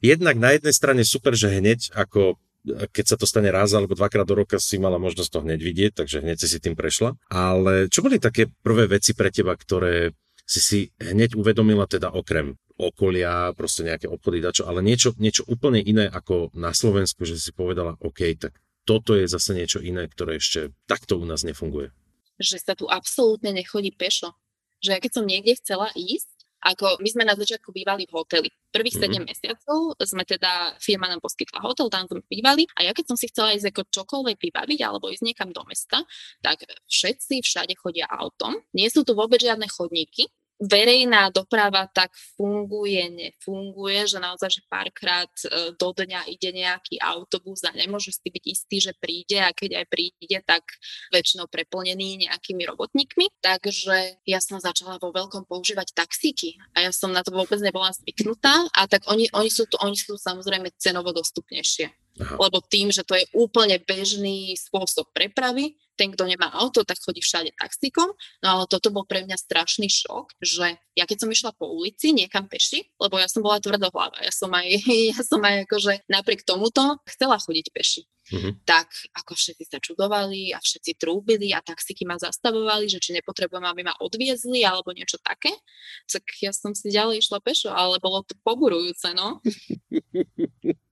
jednak 0.05 0.37
na 0.37 0.53
jednej 0.55 0.75
strane 0.75 1.03
super, 1.07 1.33
že 1.39 1.51
hneď 1.51 1.95
ako 1.97 2.37
keď 2.69 3.05
sa 3.09 3.17
to 3.17 3.25
stane 3.25 3.49
raz 3.49 3.73
alebo 3.73 3.97
dvakrát 3.97 4.29
do 4.29 4.37
roka 4.37 4.61
si 4.61 4.77
mala 4.77 5.01
možnosť 5.01 5.33
to 5.33 5.41
hneď 5.41 5.61
vidieť, 5.65 5.93
takže 5.97 6.21
hneď 6.21 6.37
si 6.45 6.49
si 6.49 6.59
tým 6.61 6.77
prešla. 6.77 7.17
Ale 7.33 7.89
čo 7.89 8.05
boli 8.05 8.21
také 8.21 8.53
prvé 8.61 8.85
veci 8.85 9.17
pre 9.17 9.33
teba, 9.33 9.57
ktoré 9.57 10.13
si 10.45 10.61
si 10.61 10.81
hneď 11.01 11.41
uvedomila 11.41 11.89
teda 11.89 12.13
okrem 12.13 12.59
okolia, 12.77 13.57
proste 13.57 13.85
nejaké 13.85 14.09
obchody, 14.09 14.45
dačo, 14.45 14.69
ale 14.69 14.81
niečo, 14.85 15.13
niečo 15.21 15.45
úplne 15.49 15.81
iné 15.81 16.09
ako 16.09 16.53
na 16.57 16.73
Slovensku, 16.73 17.29
že 17.29 17.37
si 17.37 17.53
povedala, 17.53 17.97
OK, 18.01 18.25
tak 18.37 18.57
toto 18.91 19.15
je 19.15 19.31
zase 19.31 19.55
niečo 19.55 19.79
iné, 19.79 20.11
ktoré 20.11 20.43
ešte 20.43 20.75
takto 20.91 21.15
u 21.15 21.23
nás 21.23 21.47
nefunguje. 21.47 21.95
Že 22.43 22.59
sa 22.59 22.75
tu 22.75 22.91
absolútne 22.91 23.55
nechodí 23.55 23.95
pešo. 23.95 24.35
Že 24.83 24.91
ja 24.91 24.99
keď 24.99 25.13
som 25.15 25.25
niekde 25.31 25.55
chcela 25.63 25.95
ísť, 25.95 26.27
ako 26.61 27.01
my 27.01 27.09
sme 27.09 27.25
na 27.25 27.39
začiatku 27.39 27.71
bývali 27.71 28.05
v 28.05 28.13
hoteli. 28.13 28.51
Prvých 28.75 28.99
mm-hmm. 28.99 29.25
7 29.25 29.31
mesiacov 29.31 29.79
sme 30.03 30.27
teda, 30.27 30.77
firma 30.77 31.09
nám 31.09 31.23
poskytla 31.23 31.63
hotel, 31.65 31.89
tam 31.89 32.05
sme 32.11 32.21
bývali 32.27 32.69
a 32.77 32.91
ja 32.91 32.93
keď 32.93 33.15
som 33.15 33.17
si 33.17 33.31
chcela 33.31 33.57
ísť 33.57 33.73
ako 33.73 33.83
čokoľvek 33.89 34.37
vybaviť 34.37 34.81
alebo 34.85 35.09
ísť 35.09 35.25
niekam 35.25 35.55
do 35.55 35.63
mesta, 35.65 36.05
tak 36.45 36.67
všetci 36.91 37.41
všade 37.41 37.73
chodia 37.81 38.11
autom. 38.11 38.61
Nie 38.77 38.93
sú 38.93 39.07
tu 39.07 39.17
vôbec 39.17 39.41
žiadne 39.41 39.71
chodníky, 39.73 40.29
verejná 40.61 41.33
doprava 41.33 41.88
tak 41.88 42.12
funguje, 42.37 43.09
nefunguje, 43.09 44.05
že 44.05 44.21
naozaj, 44.21 44.61
že 44.61 44.62
párkrát 44.69 45.33
e, 45.49 45.73
do 45.73 45.88
dňa 45.97 46.29
ide 46.29 46.52
nejaký 46.52 47.00
autobus 47.00 47.64
a 47.64 47.73
nemôže 47.73 48.12
si 48.12 48.29
byť 48.29 48.45
istý, 48.45 48.76
že 48.76 48.93
príde 48.93 49.40
a 49.40 49.57
keď 49.57 49.81
aj 49.81 49.87
príde, 49.88 50.37
tak 50.45 50.62
väčšinou 51.17 51.49
preplnený 51.49 52.29
nejakými 52.29 52.69
robotníkmi. 52.69 53.40
Takže 53.40 54.21
ja 54.29 54.40
som 54.45 54.61
začala 54.61 55.00
vo 55.00 55.09
veľkom 55.17 55.49
používať 55.49 55.97
taxíky 55.97 56.61
a 56.76 56.85
ja 56.85 56.93
som 56.93 57.09
na 57.09 57.25
to 57.25 57.33
vôbec 57.33 57.57
nebola 57.64 57.97
zvyknutá 57.97 58.69
a 58.76 58.85
tak 58.85 59.09
oni, 59.09 59.33
oni, 59.33 59.49
sú, 59.49 59.64
tu, 59.64 59.81
oni 59.81 59.97
sú 59.97 60.21
samozrejme 60.21 60.76
cenovo 60.76 61.17
dostupnejšie. 61.17 61.88
Aha. 62.21 62.37
Lebo 62.37 62.61
tým, 62.61 62.93
že 62.93 63.00
to 63.00 63.17
je 63.17 63.25
úplne 63.33 63.81
bežný 63.81 64.52
spôsob 64.61 65.09
prepravy, 65.17 65.81
ten, 66.00 66.16
kto 66.16 66.25
nemá 66.25 66.49
auto, 66.57 66.80
tak 66.80 66.97
chodí 66.97 67.21
všade 67.21 67.52
taxíkom. 67.61 68.09
No 68.40 68.47
ale 68.49 68.64
toto 68.64 68.88
bol 68.88 69.04
pre 69.04 69.21
mňa 69.21 69.37
strašný 69.37 69.92
šok, 69.92 70.40
že 70.40 70.80
ja 70.97 71.04
keď 71.04 71.28
som 71.28 71.28
išla 71.28 71.52
po 71.52 71.69
ulici 71.69 72.16
niekam 72.16 72.49
peši, 72.49 72.88
lebo 72.97 73.21
ja 73.21 73.28
som 73.28 73.45
bola 73.45 73.61
tvrdohlava, 73.61 74.25
ja 74.25 74.33
som 74.33 74.49
aj, 74.49 74.64
ja 75.12 75.21
som 75.21 75.45
aj 75.45 75.69
akože 75.69 76.09
napriek 76.09 76.49
tomuto 76.49 76.97
chcela 77.04 77.37
chodiť 77.37 77.66
peši. 77.69 78.09
Mm-hmm. 78.31 78.63
Tak 78.63 78.87
ako 79.19 79.35
všetci 79.35 79.65
sa 79.67 79.83
čudovali 79.83 80.55
a 80.55 80.63
všetci 80.63 81.03
trúbili 81.03 81.51
a 81.51 81.59
taxíky 81.59 82.07
ma 82.07 82.15
zastavovali, 82.15 82.87
že 82.87 83.03
či 83.03 83.11
nepotrebujem, 83.19 83.67
aby 83.67 83.83
ma 83.83 83.99
odviezli 83.99 84.63
alebo 84.63 84.95
niečo 84.95 85.19
také. 85.19 85.51
Tak 86.07 86.23
ja 86.39 86.55
som 86.55 86.71
si 86.71 86.95
ďalej 86.95 87.27
išla 87.27 87.43
pešo, 87.43 87.75
ale 87.75 87.99
bolo 87.99 88.23
to 88.23 88.39
poburujúce, 88.47 89.11
no. 89.19 89.43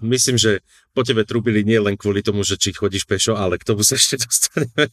Myslím, 0.00 0.40
že 0.40 0.64
po 0.96 1.04
tebe 1.04 1.28
trúbili 1.28 1.62
nie 1.62 1.76
len 1.76 2.00
kvôli 2.00 2.24
tomu, 2.24 2.42
že 2.42 2.56
či 2.56 2.72
chodíš 2.72 3.04
pešo, 3.04 3.36
ale 3.36 3.60
k 3.60 3.68
tomu 3.68 3.84
sa 3.84 4.00
ešte 4.00 4.24
dostaneme. 4.24 4.88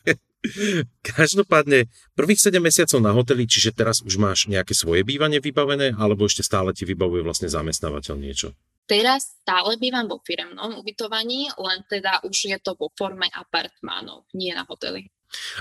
Každopádne, 1.07 1.87
prvých 2.13 2.51
7 2.51 2.59
mesiacov 2.59 2.99
na 2.99 3.15
hoteli, 3.15 3.47
čiže 3.47 3.71
teraz 3.71 4.03
už 4.03 4.19
máš 4.19 4.51
nejaké 4.51 4.75
svoje 4.75 5.07
bývanie 5.07 5.39
vybavené, 5.39 5.95
alebo 5.95 6.27
ešte 6.27 6.43
stále 6.43 6.75
ti 6.75 6.83
vybavuje 6.83 7.23
vlastne 7.23 7.47
zamestnávateľ 7.47 8.15
niečo? 8.19 8.51
Teraz 8.91 9.39
stále 9.39 9.79
bývam 9.79 10.03
vo 10.03 10.19
firemnom 10.19 10.83
ubytovaní, 10.83 11.47
len 11.55 11.79
teda 11.87 12.27
už 12.27 12.51
je 12.51 12.57
to 12.59 12.75
vo 12.75 12.91
forme 12.91 13.23
apartmánov, 13.31 14.27
nie 14.35 14.51
na 14.51 14.67
hoteli. 14.67 15.07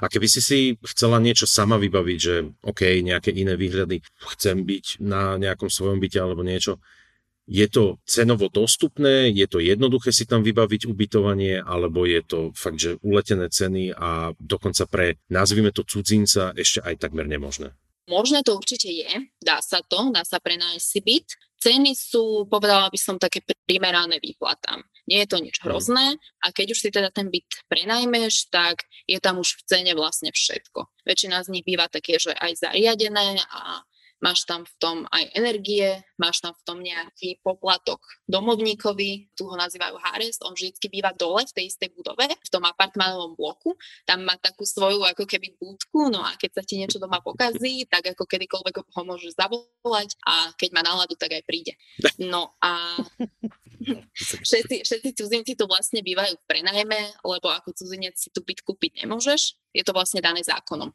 A 0.03 0.11
keby 0.11 0.27
si 0.27 0.43
si 0.43 0.59
chcela 0.83 1.23
niečo 1.23 1.47
sama 1.47 1.79
vybaviť, 1.79 2.19
že 2.19 2.51
OK, 2.67 2.91
nejaké 3.07 3.31
iné 3.31 3.55
výhľady, 3.55 4.03
chcem 4.35 4.67
byť 4.67 4.99
na 4.99 5.39
nejakom 5.39 5.71
svojom 5.71 6.03
byte 6.03 6.19
alebo 6.19 6.43
niečo, 6.43 6.83
je 7.47 7.67
to 7.71 8.03
cenovo 8.03 8.51
dostupné, 8.51 9.31
je 9.31 9.47
to 9.47 9.63
jednoduché 9.63 10.11
si 10.11 10.27
tam 10.27 10.43
vybaviť 10.43 10.91
ubytovanie, 10.91 11.63
alebo 11.63 12.07
je 12.07 12.23
to 12.27 12.39
fakt, 12.59 12.83
že 12.83 12.99
uletené 13.03 13.47
ceny 13.47 13.95
a 13.95 14.35
dokonca 14.43 14.91
pre, 14.91 15.23
nazvime 15.31 15.71
to 15.71 15.87
cudzinca, 15.87 16.51
ešte 16.59 16.83
aj 16.83 16.99
takmer 16.99 17.31
nemožné? 17.31 17.75
Možné 18.11 18.43
to 18.43 18.59
určite 18.59 18.91
je, 18.91 19.31
dá 19.39 19.63
sa 19.63 19.79
to, 19.87 20.11
dá 20.11 20.27
sa 20.27 20.43
prenájsť 20.43 20.83
si 20.83 21.01
byt. 21.01 21.29
Ceny 21.61 21.93
sú, 21.95 22.51
povedala 22.51 22.91
by 22.91 22.99
som, 22.99 23.23
také 23.23 23.45
primerané 23.69 24.19
výplatám. 24.19 24.83
Nie 25.07 25.25
je 25.25 25.31
to 25.31 25.39
nič 25.39 25.63
mhm. 25.63 25.65
hrozné 25.71 26.07
a 26.43 26.47
keď 26.51 26.75
už 26.75 26.79
si 26.83 26.89
teda 26.91 27.15
ten 27.15 27.31
byt 27.31 27.71
prenajmeš, 27.71 28.51
tak 28.51 28.83
je 29.07 29.23
tam 29.23 29.39
už 29.39 29.63
v 29.63 29.63
cene 29.71 29.93
vlastne 29.95 30.35
všetko. 30.35 31.07
Väčšina 31.07 31.47
z 31.47 31.55
nich 31.55 31.63
býva 31.63 31.87
také, 31.87 32.19
že 32.19 32.35
aj 32.35 32.67
zariadené 32.67 33.39
a 33.47 33.87
máš 34.21 34.45
tam 34.45 34.69
v 34.69 34.75
tom 34.77 34.97
aj 35.09 35.33
energie, 35.33 35.97
máš 36.21 36.45
tam 36.45 36.53
v 36.53 36.63
tom 36.63 36.79
nejaký 36.85 37.41
poplatok 37.41 38.01
domovníkovi, 38.29 39.33
tu 39.33 39.49
ho 39.49 39.57
nazývajú 39.57 39.97
Hares, 39.97 40.39
on 40.45 40.53
vždy 40.53 40.77
býva 40.93 41.17
dole 41.17 41.43
v 41.49 41.57
tej 41.57 41.65
istej 41.73 41.91
budove, 41.97 42.29
v 42.29 42.51
tom 42.53 42.63
apartmánovom 42.69 43.35
bloku, 43.35 43.75
tam 44.05 44.29
má 44.29 44.37
takú 44.37 44.69
svoju 44.69 45.03
ako 45.09 45.25
keby 45.25 45.57
budku, 45.57 46.13
no 46.13 46.21
a 46.21 46.37
keď 46.37 46.61
sa 46.61 46.63
ti 46.63 46.77
niečo 46.77 47.01
doma 47.01 47.25
pokazí, 47.25 47.89
tak 47.89 48.13
ako 48.13 48.29
kedykoľvek 48.29 48.75
ho 48.85 49.03
môžeš 49.09 49.35
zavolať 49.35 50.15
a 50.29 50.53
keď 50.55 50.71
má 50.77 50.85
náladu, 50.85 51.17
tak 51.17 51.33
aj 51.33 51.43
príde. 51.49 51.75
No 52.21 52.53
a 52.61 53.01
všetci, 54.47 54.85
všetci 54.85 55.11
cudzinci 55.17 55.53
tu 55.57 55.65
vlastne 55.65 56.05
bývajú 56.05 56.37
v 56.37 56.45
prenajme, 56.45 57.01
lebo 57.25 57.49
ako 57.49 57.73
cudzinec 57.73 58.21
si 58.21 58.29
tu 58.29 58.45
byt 58.45 58.61
kúpiť 58.61 59.05
nemôžeš, 59.05 59.57
je 59.73 59.83
to 59.83 59.97
vlastne 59.97 60.21
dané 60.21 60.45
zákonom. 60.45 60.93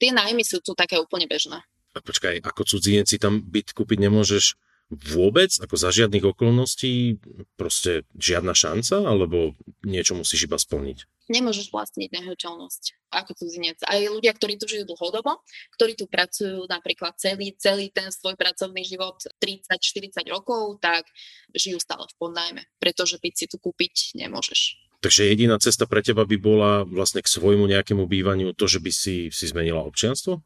Tie 0.00 0.10
nájmy 0.10 0.42
sú 0.42 0.58
tu 0.58 0.74
také 0.74 0.98
úplne 0.98 1.28
bežné 1.30 1.62
počkaj, 2.02 2.42
ako 2.42 2.66
cudzinec 2.66 3.06
si 3.06 3.20
tam 3.20 3.44
byt 3.44 3.76
kúpiť 3.76 3.98
nemôžeš 4.02 4.58
vôbec, 4.92 5.48
ako 5.58 5.74
za 5.80 5.90
žiadnych 5.90 6.24
okolností, 6.24 7.18
proste 7.56 8.04
žiadna 8.14 8.52
šanca, 8.52 9.00
alebo 9.00 9.56
niečo 9.82 10.12
musíš 10.12 10.46
iba 10.46 10.60
splniť? 10.60 11.08
Nemôžeš 11.32 11.72
vlastniť 11.72 12.12
nehnuteľnosť 12.12 13.08
ako 13.08 13.32
cudzinec. 13.32 13.80
Aj 13.88 13.96
ľudia, 13.96 14.36
ktorí 14.36 14.60
tu 14.60 14.68
žijú 14.68 14.84
dlhodobo, 14.84 15.40
ktorí 15.80 15.96
tu 15.96 16.04
pracujú 16.04 16.68
napríklad 16.68 17.16
celý, 17.16 17.56
celý 17.56 17.88
ten 17.88 18.12
svoj 18.12 18.36
pracovný 18.36 18.84
život 18.84 19.16
30-40 19.40 20.20
rokov, 20.28 20.84
tak 20.84 21.08
žijú 21.56 21.80
stále 21.80 22.04
v 22.04 22.14
podnajme, 22.20 22.62
pretože 22.76 23.16
byť 23.16 23.34
si 23.34 23.46
tu 23.48 23.56
kúpiť 23.56 24.20
nemôžeš. 24.20 24.84
Takže 25.00 25.28
jediná 25.28 25.56
cesta 25.60 25.84
pre 25.84 26.00
teba 26.00 26.24
by 26.24 26.36
bola 26.40 26.72
vlastne 26.84 27.20
k 27.20 27.28
svojmu 27.28 27.68
nejakému 27.68 28.04
bývaniu 28.08 28.56
to, 28.56 28.64
že 28.68 28.80
by 28.80 28.92
si, 28.92 29.28
si 29.32 29.44
zmenila 29.48 29.84
občianstvo? 29.84 30.44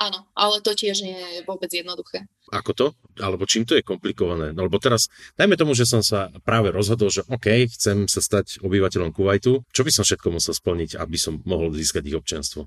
Áno, 0.00 0.24
ale 0.32 0.64
to 0.64 0.72
tiež 0.72 1.04
nie 1.04 1.12
je 1.12 1.44
vôbec 1.44 1.68
jednoduché. 1.68 2.24
Ako 2.48 2.72
to? 2.72 2.86
Alebo 3.20 3.44
čím 3.44 3.68
to 3.68 3.76
je 3.76 3.84
komplikované? 3.84 4.56
No 4.56 4.64
lebo 4.64 4.80
teraz, 4.80 5.12
dajme 5.36 5.60
tomu, 5.60 5.76
že 5.76 5.84
som 5.84 6.00
sa 6.00 6.32
práve 6.40 6.72
rozhodol, 6.72 7.12
že 7.12 7.20
OK, 7.28 7.68
chcem 7.68 8.08
sa 8.08 8.24
stať 8.24 8.64
obyvateľom 8.64 9.12
Kuwaitu. 9.12 9.60
Čo 9.68 9.84
by 9.84 9.92
som 9.92 10.08
všetko 10.08 10.32
musel 10.32 10.56
splniť, 10.56 10.96
aby 10.96 11.20
som 11.20 11.44
mohol 11.44 11.68
získať 11.76 12.08
ich 12.08 12.16
občianstvo? 12.16 12.64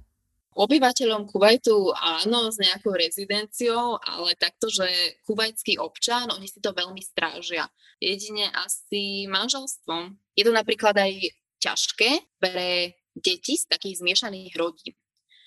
Obyvateľom 0.54 1.26
Kuwaitu 1.26 1.90
áno, 1.98 2.54
s 2.54 2.62
nejakou 2.62 2.94
rezidenciou, 2.94 3.98
ale 3.98 4.38
takto, 4.38 4.70
že 4.70 4.86
kuvajský 5.26 5.82
občan, 5.82 6.30
oni 6.30 6.46
si 6.46 6.62
to 6.62 6.70
veľmi 6.70 7.02
strážia. 7.02 7.66
Jedine 7.98 8.54
asi 8.54 9.26
manželstvom. 9.26 10.14
Je 10.38 10.46
to 10.46 10.54
napríklad 10.54 10.94
aj 10.94 11.34
ťažké 11.58 12.30
pre 12.38 12.94
deti 13.18 13.58
z 13.58 13.66
takých 13.66 14.06
zmiešaných 14.06 14.54
rodín. 14.54 14.94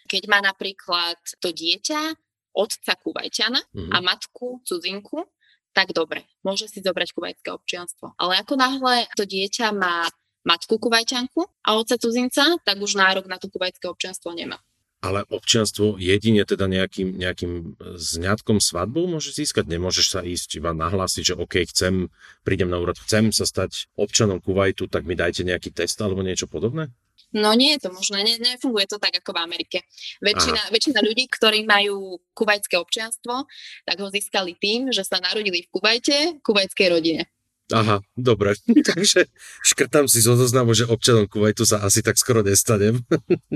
Keď 0.07 0.23
má 0.31 0.39
napríklad 0.41 1.19
to 1.43 1.51
dieťa 1.53 2.15
otca 2.57 2.93
kuvajťana 2.97 3.61
mm-hmm. 3.61 3.93
a 3.93 3.99
matku 4.01 4.65
cudzinku, 4.65 5.29
tak 5.77 5.93
dobre, 5.93 6.25
môže 6.41 6.73
si 6.73 6.81
zobrať 6.81 7.13
kuvajské 7.13 7.53
občianstvo. 7.53 8.17
Ale 8.17 8.41
ako 8.41 8.57
náhle 8.57 9.05
to 9.13 9.29
dieťa 9.29 9.77
má 9.77 10.09
matku 10.49 10.81
kuvajťanku 10.81 11.69
a 11.69 11.77
otca 11.77 12.01
cudzinca, 12.01 12.57
tak 12.65 12.81
už 12.81 12.97
nárok 12.97 13.29
na 13.29 13.37
to 13.37 13.53
kuvajské 13.53 13.85
občianstvo 13.85 14.33
nemá. 14.33 14.57
Ale 15.05 15.29
občianstvo 15.29 16.01
jedine 16.01 16.49
teda 16.49 16.65
nejakým, 16.65 17.21
nejakým 17.21 17.77
zňatkom 18.01 18.65
svadbou 18.65 19.05
môže 19.05 19.37
získať? 19.37 19.69
Nemôžeš 19.69 20.07
sa 20.17 20.21
ísť 20.25 20.57
iba 20.57 20.73
nahlásiť, 20.73 21.23
že 21.23 21.35
OK, 21.37 21.69
chcem, 21.69 22.09
prídem 22.43 22.73
na 22.73 22.81
úrad, 22.81 22.97
chcem 23.05 23.29
sa 23.29 23.45
stať 23.45 23.93
občanom 23.95 24.41
Kuwaitu, 24.41 24.89
tak 24.89 25.05
mi 25.05 25.13
dajte 25.13 25.45
nejaký 25.45 25.77
test 25.77 26.01
alebo 26.01 26.25
niečo 26.25 26.49
podobné? 26.49 26.89
No 27.37 27.53
nie 27.53 27.77
je 27.77 27.85
to 27.85 27.91
možné, 27.93 28.25
ne, 28.25 28.35
nefunguje 28.41 28.89
to 28.89 28.97
tak 28.97 29.21
ako 29.21 29.37
v 29.37 29.43
Amerike. 29.45 29.79
Väčšina, 30.25 30.73
väčšina 30.73 31.05
ľudí, 31.05 31.29
ktorí 31.29 31.69
majú 31.69 32.17
kuvajské 32.33 32.81
občianstvo, 32.81 33.45
tak 33.85 33.97
ho 34.01 34.09
získali 34.09 34.57
tým, 34.57 34.89
že 34.89 35.05
sa 35.05 35.21
narodili 35.21 35.69
v 35.69 35.69
Kuvajte, 35.69 36.41
kuvajskej 36.41 36.89
rodine. 36.89 37.29
Aha, 37.75 37.99
dobre. 38.15 38.55
Takže 38.95 39.27
škrtám 39.67 40.07
si 40.07 40.23
zo 40.23 40.39
zoznamu, 40.39 40.71
že 40.71 40.87
občanom 40.87 41.27
Kuwaitu 41.27 41.67
sa 41.67 41.83
asi 41.83 41.99
tak 41.99 42.15
skoro 42.15 42.47
nestanem. 42.47 43.03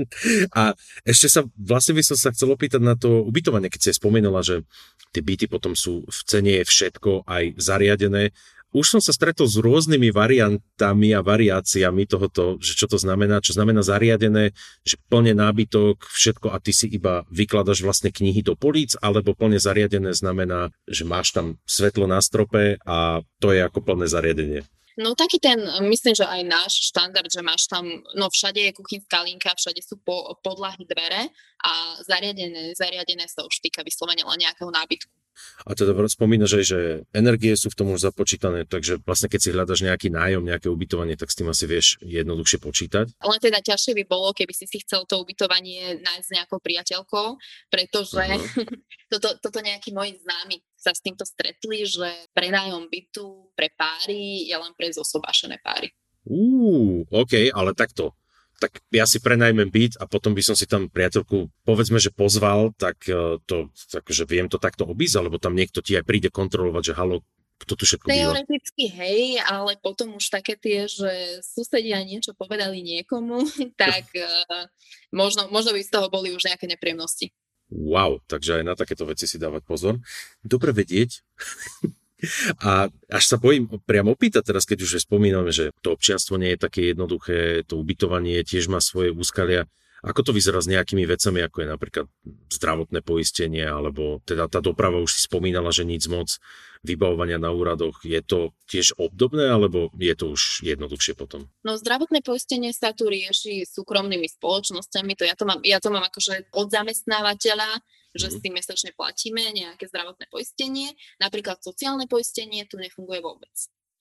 a 0.59 0.75
ešte 1.07 1.31
sa, 1.31 1.47
vlastne 1.55 1.95
by 1.95 2.03
som 2.03 2.19
sa 2.19 2.35
chcel 2.35 2.51
opýtať 2.51 2.83
na 2.83 2.99
to 2.99 3.23
ubytovanie, 3.23 3.71
keď 3.71 3.81
si 3.87 3.95
spomínala, 3.95 4.43
že 4.43 4.67
tie 5.15 5.23
byty 5.23 5.47
potom 5.47 5.79
sú 5.79 6.03
v 6.03 6.19
cene 6.27 6.59
je 6.59 6.63
všetko 6.67 7.23
aj 7.23 7.55
zariadené 7.55 8.35
už 8.71 8.97
som 8.97 9.01
sa 9.03 9.11
stretol 9.11 9.47
s 9.47 9.59
rôznymi 9.59 10.15
variantami 10.15 11.11
a 11.11 11.19
variáciami 11.19 12.07
tohoto, 12.07 12.55
že 12.63 12.79
čo 12.79 12.87
to 12.87 12.95
znamená, 12.95 13.43
čo 13.43 13.51
znamená 13.51 13.83
zariadené, 13.83 14.55
že 14.87 14.95
plne 15.11 15.35
nábytok, 15.35 16.07
všetko 16.07 16.55
a 16.55 16.57
ty 16.63 16.71
si 16.71 16.87
iba 16.87 17.27
vykladaš 17.27 17.83
vlastne 17.83 18.15
knihy 18.15 18.39
do 18.43 18.55
políc, 18.55 18.95
alebo 19.03 19.35
plne 19.35 19.59
zariadené 19.59 20.15
znamená, 20.15 20.71
že 20.87 21.03
máš 21.03 21.35
tam 21.35 21.59
svetlo 21.67 22.07
na 22.07 22.23
strope 22.23 22.79
a 22.87 23.19
to 23.43 23.51
je 23.51 23.59
ako 23.59 23.83
plné 23.83 24.07
zariadenie. 24.07 24.63
No 24.99 25.15
taký 25.15 25.39
ten, 25.39 25.55
myslím, 25.87 26.11
že 26.11 26.27
aj 26.27 26.41
náš 26.43 26.91
štandard, 26.91 27.31
že 27.31 27.39
máš 27.39 27.63
tam, 27.71 27.87
no 28.11 28.27
všade 28.27 28.59
je 28.59 28.75
kuchynská 28.75 29.23
linka, 29.23 29.55
všade 29.55 29.79
sú 29.79 29.95
po, 30.03 30.35
podlahy 30.43 30.83
dvere 30.83 31.31
a 31.63 31.71
zariadené, 32.03 32.75
zariadené 32.75 33.23
sa 33.31 33.47
už 33.47 33.55
týka 33.63 33.87
vyslovene 33.87 34.27
len 34.27 34.43
nejakého 34.43 34.67
nábytku 34.67 35.20
A 35.65 35.77
teda 35.77 35.93
spomínaš 36.09 36.59
aj, 36.59 36.65
že 36.65 36.79
energie 37.15 37.53
sú 37.55 37.71
v 37.71 37.77
tom 37.77 37.87
už 37.93 38.11
započítané, 38.11 38.67
takže 38.67 38.99
vlastne 39.03 39.31
keď 39.31 39.39
si 39.39 39.49
hľadaš 39.53 39.79
nejaký 39.85 40.07
nájom, 40.11 40.43
nejaké 40.43 40.67
ubytovanie, 40.67 41.15
tak 41.15 41.31
s 41.31 41.37
tým 41.37 41.49
asi 41.49 41.65
vieš 41.65 41.97
jednoduchšie 42.01 42.59
počítať. 42.59 43.05
Ale 43.21 43.35
teda 43.39 43.63
ťažšie 43.63 43.93
by 44.01 44.03
bolo, 44.05 44.33
keby 44.35 44.53
si 44.53 44.65
si 44.67 44.83
chcel 44.83 45.05
to 45.05 45.21
ubytovanie 45.21 46.01
nájsť 46.01 46.25
s 46.25 46.33
nejakou 46.33 46.59
priateľkou, 46.59 47.27
pretože 47.71 48.21
uh-huh. 48.21 48.65
toto, 49.13 49.37
toto 49.39 49.59
nejakí 49.61 49.93
moji 49.95 50.17
známi 50.19 50.59
sa 50.75 50.91
s 50.93 51.03
týmto 51.05 51.23
stretli, 51.23 51.85
že 51.85 52.09
prenájom 52.33 52.89
bytu 52.89 53.53
pre 53.53 53.69
páry 53.77 54.49
je 54.49 54.55
len 54.57 54.73
pre 54.73 54.89
zosobášené 54.89 55.61
páry. 55.61 55.93
Uú, 56.25 57.01
OK, 57.09 57.49
ale 57.49 57.73
takto 57.73 58.13
tak 58.61 58.77
ja 58.93 59.09
si 59.09 59.17
prenajmem 59.17 59.73
byt 59.73 59.97
a 59.97 60.05
potom 60.05 60.37
by 60.37 60.45
som 60.45 60.53
si 60.53 60.69
tam 60.69 60.85
priateľku, 60.85 61.49
povedzme, 61.65 61.97
že 61.97 62.13
pozval, 62.13 62.69
tak 62.77 63.01
e, 63.09 63.41
to, 63.49 63.73
že 64.05 64.29
viem 64.29 64.45
to 64.45 64.61
takto 64.61 64.85
obísť, 64.85 65.17
alebo 65.17 65.41
tam 65.41 65.57
niekto 65.57 65.81
ti 65.81 65.97
aj 65.97 66.05
príde 66.05 66.29
kontrolovať, 66.29 66.93
že 66.93 66.97
halo, 66.97 67.25
kto 67.65 67.73
tu 67.73 67.83
všetko 67.89 68.05
býva. 68.05 68.37
Teoreticky 68.37 68.85
hej, 68.93 69.41
ale 69.41 69.81
potom 69.81 70.21
už 70.21 70.29
také 70.29 70.53
tie, 70.53 70.85
že 70.85 71.41
susedia 71.41 72.05
niečo 72.05 72.37
povedali 72.37 72.85
niekomu, 72.85 73.41
tak 73.81 74.05
uh, 74.13 74.69
možno, 75.09 75.49
možno 75.49 75.73
by 75.73 75.81
z 75.81 75.89
toho 75.89 76.07
boli 76.13 76.29
už 76.29 76.45
nejaké 76.45 76.69
nepríjemnosti. 76.69 77.33
Wow, 77.71 78.19
takže 78.27 78.61
aj 78.61 78.63
na 78.67 78.75
takéto 78.75 79.07
veci 79.07 79.25
si 79.25 79.39
dávať 79.39 79.63
pozor. 79.63 79.95
Dobre 80.43 80.75
vedieť. 80.75 81.23
A 82.61 82.87
až 83.09 83.23
sa 83.25 83.37
bojím 83.41 83.67
priamo 83.83 84.13
opýtať 84.13 84.53
teraz, 84.53 84.69
keď 84.69 84.85
už 84.85 85.03
spomíname, 85.03 85.49
že 85.49 85.73
to 85.81 85.93
občianstvo 85.97 86.37
nie 86.37 86.53
je 86.53 86.63
také 86.63 86.81
jednoduché, 86.93 87.65
to 87.65 87.81
ubytovanie 87.81 88.41
tiež 88.45 88.69
má 88.69 88.79
svoje 88.79 89.09
úskalia. 89.13 89.65
Ako 90.01 90.25
to 90.25 90.31
vyzerá 90.33 90.57
s 90.57 90.65
nejakými 90.65 91.05
vecami, 91.05 91.45
ako 91.45 91.61
je 91.61 91.67
napríklad 91.69 92.05
zdravotné 92.49 93.05
poistenie, 93.05 93.61
alebo 93.61 94.17
teda 94.25 94.49
tá 94.49 94.57
doprava 94.57 94.97
už 94.97 95.13
si 95.13 95.21
spomínala, 95.29 95.69
že 95.69 95.85
nic 95.85 96.01
moc 96.09 96.41
vybavovania 96.81 97.37
na 97.37 97.53
úradoch. 97.53 98.01
Je 98.01 98.17
to 98.25 98.57
tiež 98.65 98.97
obdobné, 98.97 99.45
alebo 99.53 99.93
je 99.93 100.15
to 100.17 100.33
už 100.33 100.65
jednoduchšie 100.65 101.13
potom? 101.13 101.53
No 101.61 101.77
zdravotné 101.77 102.25
poistenie 102.25 102.73
sa 102.73 102.97
tu 102.97 103.13
rieši 103.13 103.69
súkromnými 103.69 104.25
spoločnosťami, 104.25 105.13
to 105.13 105.23
ja 105.29 105.37
to 105.37 105.45
mám, 105.45 105.61
ja 105.61 105.77
to 105.77 105.93
mám 105.93 106.09
akože 106.09 106.49
od 106.49 106.67
zamestnávateľa, 106.73 107.85
že 108.11 108.27
mm-hmm. 108.27 108.41
si 108.43 108.47
mesačne 108.51 108.91
platíme 108.91 109.43
nejaké 109.55 109.87
zdravotné 109.87 110.27
poistenie. 110.27 110.91
Napríklad 111.19 111.63
sociálne 111.63 112.05
poistenie 112.11 112.67
tu 112.67 112.75
nefunguje 112.75 113.23
vôbec. 113.23 113.53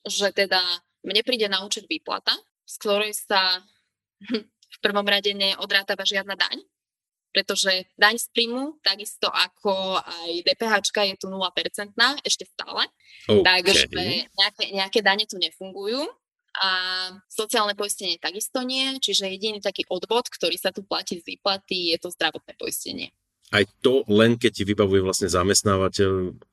Že 0.02 0.34
teda 0.34 0.60
mne 1.06 1.22
príde 1.22 1.46
na 1.46 1.62
účet 1.62 1.86
výplata, 1.86 2.34
z 2.66 2.74
ktorej 2.82 3.12
sa 3.14 3.62
v 4.74 4.78
prvom 4.82 5.06
rade 5.06 5.30
neodrátava 5.30 6.02
žiadna 6.02 6.34
daň, 6.34 6.58
pretože 7.30 7.86
daň 7.94 8.18
z 8.18 8.26
príjmu, 8.34 8.82
takisto 8.82 9.30
ako 9.30 10.02
aj 10.02 10.30
DPH 10.42 10.74
je 11.14 11.16
tu 11.18 11.30
0% 11.30 11.38
ešte 12.26 12.44
stále. 12.50 12.90
Okay. 13.30 13.46
Takže 13.46 13.86
nejaké, 14.34 14.64
nejaké 14.74 14.98
dane 15.06 15.24
tu 15.30 15.38
nefungujú 15.38 16.02
a 16.50 16.70
sociálne 17.30 17.78
poistenie 17.78 18.18
takisto 18.18 18.66
nie, 18.66 18.98
čiže 18.98 19.30
jediný 19.30 19.62
taký 19.62 19.86
odvod, 19.86 20.26
ktorý 20.26 20.58
sa 20.58 20.74
tu 20.74 20.82
platí 20.82 21.22
z 21.22 21.38
výplaty, 21.38 21.94
je 21.94 21.96
to 22.02 22.10
zdravotné 22.10 22.58
poistenie 22.58 23.14
aj 23.50 23.64
to 23.82 24.06
len 24.06 24.38
keď 24.38 24.62
ti 24.62 24.62
vybavuje 24.62 25.02
vlastne 25.02 25.26
zamestnávateľ, 25.26 26.10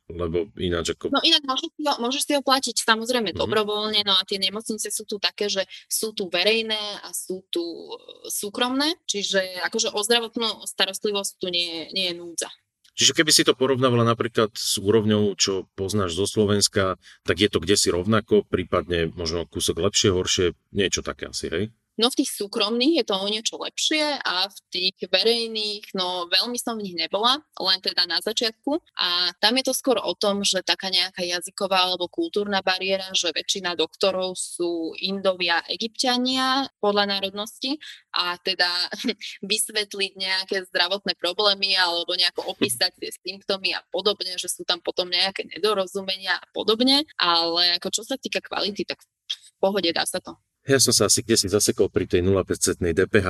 lebo 0.09 0.49
ináč 0.57 0.97
ako... 0.97 1.13
No 1.13 1.21
inak 1.21 1.45
môžeš 1.45 1.69
si 1.69 1.81
ho, 1.85 1.93
môžeš 2.01 2.23
si 2.25 2.33
ho 2.33 2.41
platiť 2.41 2.75
samozrejme 2.81 3.29
mm-hmm. 3.31 3.41
dobrovoľne, 3.45 4.01
no 4.01 4.17
a 4.17 4.25
tie 4.25 4.41
nemocnice 4.41 4.89
sú 4.89 5.05
tu 5.05 5.21
také, 5.21 5.45
že 5.45 5.69
sú 5.85 6.17
tu 6.17 6.25
verejné 6.33 7.05
a 7.05 7.09
sú 7.13 7.45
tu 7.53 7.61
e, 7.61 7.93
súkromné, 8.33 8.97
čiže 9.05 9.61
akože 9.69 9.93
o 9.93 10.01
zdravotnú 10.01 10.65
starostlivosť 10.65 11.31
tu 11.37 11.53
nie, 11.53 11.85
nie 11.93 12.09
je 12.09 12.17
núdza. 12.17 12.49
Čiže 12.97 13.13
keby 13.13 13.29
si 13.29 13.45
to 13.45 13.53
porovnávala 13.53 14.01
napríklad 14.01 14.57
s 14.57 14.81
úrovňou, 14.81 15.37
čo 15.37 15.69
poznáš 15.77 16.17
zo 16.17 16.25
Slovenska, 16.25 16.97
tak 17.29 17.37
je 17.37 17.45
to 17.45 17.61
kde 17.61 17.77
si 17.77 17.93
rovnako, 17.93 18.41
prípadne 18.49 19.13
možno 19.13 19.45
kúsok 19.45 19.77
lepšie, 19.85 20.09
horšie, 20.09 20.57
niečo 20.73 21.05
také 21.05 21.29
asi, 21.29 21.45
hej? 21.53 21.63
No 21.97 22.13
v 22.13 22.21
tých 22.21 22.31
súkromných 22.37 23.01
je 23.01 23.05
to 23.09 23.15
o 23.17 23.25
niečo 23.25 23.57
lepšie 23.57 24.21
a 24.21 24.45
v 24.45 24.57
tých 24.69 24.97
verejných, 25.09 25.97
no 25.97 26.29
veľmi 26.29 26.53
som 26.61 26.77
v 26.77 26.85
nich 26.85 26.97
nebola, 26.97 27.41
len 27.57 27.79
teda 27.81 28.05
na 28.05 28.21
začiatku. 28.21 28.77
A 29.01 29.33
tam 29.41 29.57
je 29.57 29.65
to 29.65 29.73
skôr 29.73 29.97
o 29.97 30.13
tom, 30.13 30.45
že 30.45 30.61
taká 30.61 30.93
nejaká 30.93 31.25
jazyková 31.25 31.89
alebo 31.89 32.05
kultúrna 32.05 32.61
bariéra, 32.61 33.09
že 33.17 33.33
väčšina 33.33 33.73
doktorov 33.73 34.37
sú 34.37 34.93
Indovia, 35.01 35.65
Egyptiania 35.65 36.69
podľa 36.77 37.17
národnosti 37.17 37.81
a 38.13 38.37
teda 38.37 38.69
vysvetliť 39.51 40.11
nejaké 40.13 40.69
zdravotné 40.69 41.17
problémy 41.17 41.73
alebo 41.73 42.13
nejako 42.13 42.45
opísať 42.53 42.93
tie 43.01 43.09
symptómy 43.09 43.73
a 43.73 43.81
podobne, 43.89 44.37
že 44.37 44.53
sú 44.53 44.61
tam 44.61 44.77
potom 44.85 45.09
nejaké 45.09 45.49
nedorozumenia 45.49 46.37
a 46.37 46.45
podobne, 46.53 47.09
ale 47.17 47.81
ako 47.81 47.89
čo 47.89 48.01
sa 48.05 48.21
týka 48.21 48.37
kvality, 48.45 48.85
tak 48.85 49.01
v 49.01 49.51
pohode 49.57 49.89
dá 49.89 50.05
sa 50.05 50.21
to. 50.21 50.37
Ja 50.67 50.83
som 50.83 50.91
sa 50.91 51.07
asi 51.07 51.23
kde 51.23 51.39
si 51.39 51.47
zasekol 51.47 51.87
pri 51.87 52.05
tej 52.05 52.21
0% 52.27 52.83
DPH, 52.83 53.27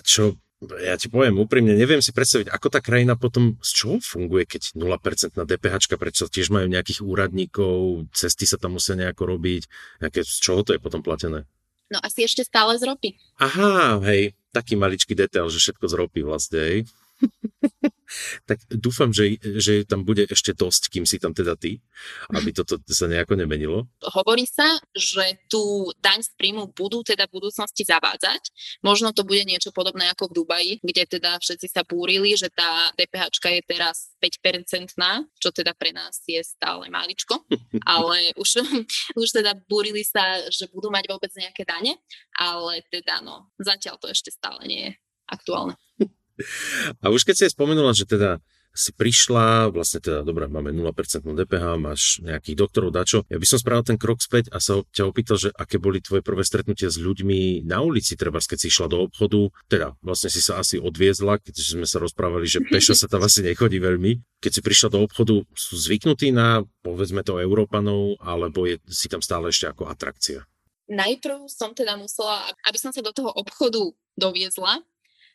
čo 0.00 0.40
ja 0.80 0.96
ti 0.96 1.12
poviem 1.12 1.36
úprimne, 1.36 1.76
neviem 1.76 2.00
si 2.00 2.08
predstaviť, 2.16 2.48
ako 2.48 2.66
tá 2.72 2.80
krajina 2.80 3.20
potom 3.20 3.60
z 3.60 3.70
čoho 3.76 3.96
funguje, 4.00 4.48
keď 4.48 4.72
0% 4.72 5.36
na 5.36 5.44
DPH, 5.44 5.92
prečo 6.00 6.24
tiež 6.24 6.48
majú 6.48 6.64
nejakých 6.72 7.04
úradníkov, 7.04 8.08
cesty 8.16 8.48
sa 8.48 8.56
tam 8.56 8.80
musia 8.80 8.96
nejako 8.96 9.36
robiť, 9.36 9.68
nejaké, 10.00 10.24
z 10.24 10.38
čoho 10.40 10.64
to 10.64 10.72
je 10.72 10.80
potom 10.80 11.04
platené? 11.04 11.44
No 11.92 12.00
asi 12.00 12.24
ešte 12.24 12.48
stále 12.48 12.80
z 12.80 12.88
ropy. 12.88 13.20
Aha, 13.36 14.00
hej, 14.08 14.32
taký 14.56 14.80
maličký 14.80 15.12
detail, 15.12 15.52
že 15.52 15.60
všetko 15.60 15.84
z 15.84 15.94
ropy 16.00 16.20
vlastne, 16.24 16.60
hej. 16.64 16.78
tak 18.48 18.58
dúfam, 18.70 19.10
že, 19.10 19.38
že 19.40 19.84
tam 19.86 20.04
bude 20.04 20.26
ešte 20.28 20.54
dosť, 20.54 20.92
kým 20.92 21.04
si 21.08 21.16
tam 21.18 21.32
teda 21.32 21.56
ty, 21.56 21.80
aby 22.34 22.50
toto 22.54 22.78
sa 22.90 23.06
nejako 23.06 23.38
nemenilo. 23.38 23.88
Hovorí 24.02 24.44
sa, 24.46 24.66
že 24.94 25.40
tú 25.48 25.90
daň 25.98 26.22
z 26.22 26.30
príjmu 26.36 26.74
budú 26.74 27.02
teda 27.02 27.26
v 27.28 27.40
budúcnosti 27.40 27.82
zavádzať. 27.86 28.42
Možno 28.84 29.10
to 29.14 29.26
bude 29.26 29.42
niečo 29.46 29.70
podobné 29.70 30.10
ako 30.12 30.30
v 30.30 30.36
Dubaji, 30.36 30.72
kde 30.82 31.02
teda 31.18 31.40
všetci 31.40 31.66
sa 31.70 31.82
búrili, 31.86 32.36
že 32.36 32.50
tá 32.52 32.92
DPH 32.98 33.40
je 33.44 33.62
teraz 33.64 34.14
5-percentná, 34.20 35.26
čo 35.38 35.52
teda 35.52 35.76
pre 35.76 35.92
nás 35.92 36.22
je 36.24 36.40
stále 36.42 36.88
maličko, 36.88 37.44
ale 37.88 38.32
už, 38.38 38.64
už 39.20 39.28
teda 39.30 39.56
búrili 39.68 40.02
sa, 40.06 40.44
že 40.50 40.70
budú 40.70 40.90
mať 40.90 41.04
vôbec 41.10 41.30
nejaké 41.34 41.66
dane, 41.66 41.98
ale 42.36 42.84
teda 42.90 43.22
no, 43.24 43.50
zatiaľ 43.60 43.98
to 44.00 44.10
ešte 44.10 44.30
stále 44.34 44.64
nie 44.66 44.90
je 44.90 44.92
aktuálne. 45.28 45.74
A 47.04 47.10
už 47.10 47.22
keď 47.22 47.34
si 47.44 47.54
spomenula, 47.54 47.94
že 47.94 48.08
teda 48.08 48.42
si 48.74 48.90
prišla, 48.90 49.70
vlastne 49.70 50.02
teda, 50.02 50.26
dobrá, 50.26 50.50
máme 50.50 50.74
0% 50.74 50.90
DPH, 51.22 51.64
máš 51.78 52.18
nejakých 52.26 52.58
doktorov, 52.58 52.90
dačo. 52.90 53.22
Ja 53.30 53.38
by 53.38 53.46
som 53.46 53.62
spravil 53.62 53.86
ten 53.86 53.94
krok 53.94 54.18
späť 54.18 54.50
a 54.50 54.58
sa 54.58 54.82
ťa 54.82 55.06
opýtal, 55.06 55.38
že 55.38 55.54
aké 55.54 55.78
boli 55.78 56.02
tvoje 56.02 56.26
prvé 56.26 56.42
stretnutia 56.42 56.90
s 56.90 56.98
ľuďmi 56.98 57.62
na 57.62 57.86
ulici, 57.86 58.18
treba 58.18 58.42
keď 58.42 58.58
si 58.58 58.68
išla 58.68 58.90
do 58.90 59.06
obchodu, 59.06 59.46
teda 59.70 59.94
vlastne 60.02 60.28
si 60.28 60.42
sa 60.42 60.58
asi 60.58 60.82
odviezla, 60.82 61.38
keďže 61.38 61.78
sme 61.78 61.86
sa 61.86 62.02
rozprávali, 62.02 62.50
že 62.50 62.66
pešo 62.66 62.98
sa 62.98 63.06
tam 63.06 63.22
asi 63.22 63.46
nechodí 63.46 63.78
veľmi. 63.78 64.42
Keď 64.42 64.50
si 64.58 64.60
prišla 64.60 64.88
do 64.90 65.06
obchodu, 65.06 65.38
sú 65.54 65.74
zvyknutí 65.78 66.34
na, 66.34 66.66
povedzme 66.82 67.22
to, 67.22 67.38
Európanov, 67.38 68.18
alebo 68.18 68.66
je 68.66 68.82
si 68.90 69.06
tam 69.06 69.22
stále 69.22 69.54
ešte 69.54 69.70
ako 69.70 69.86
atrakcia? 69.86 70.42
Najprv 70.90 71.48
som 71.48 71.72
teda 71.72 71.96
musela, 71.96 72.44
aby 72.68 72.76
som 72.76 72.92
sa 72.92 73.00
do 73.00 73.14
toho 73.14 73.32
obchodu 73.32 73.80
doviezla, 74.18 74.84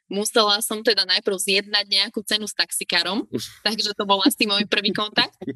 musela 0.10 0.58
som 0.60 0.82
teda 0.82 1.06
najprv 1.06 1.38
zjednať 1.38 1.86
nejakú 1.86 2.26
cenu 2.26 2.50
s 2.50 2.58
taxikárom, 2.58 3.30
takže 3.62 3.94
to 3.94 4.04
bol 4.10 4.20
asi 4.26 4.50
môj 4.50 4.66
prvý 4.66 4.92
kontakt. 4.92 5.38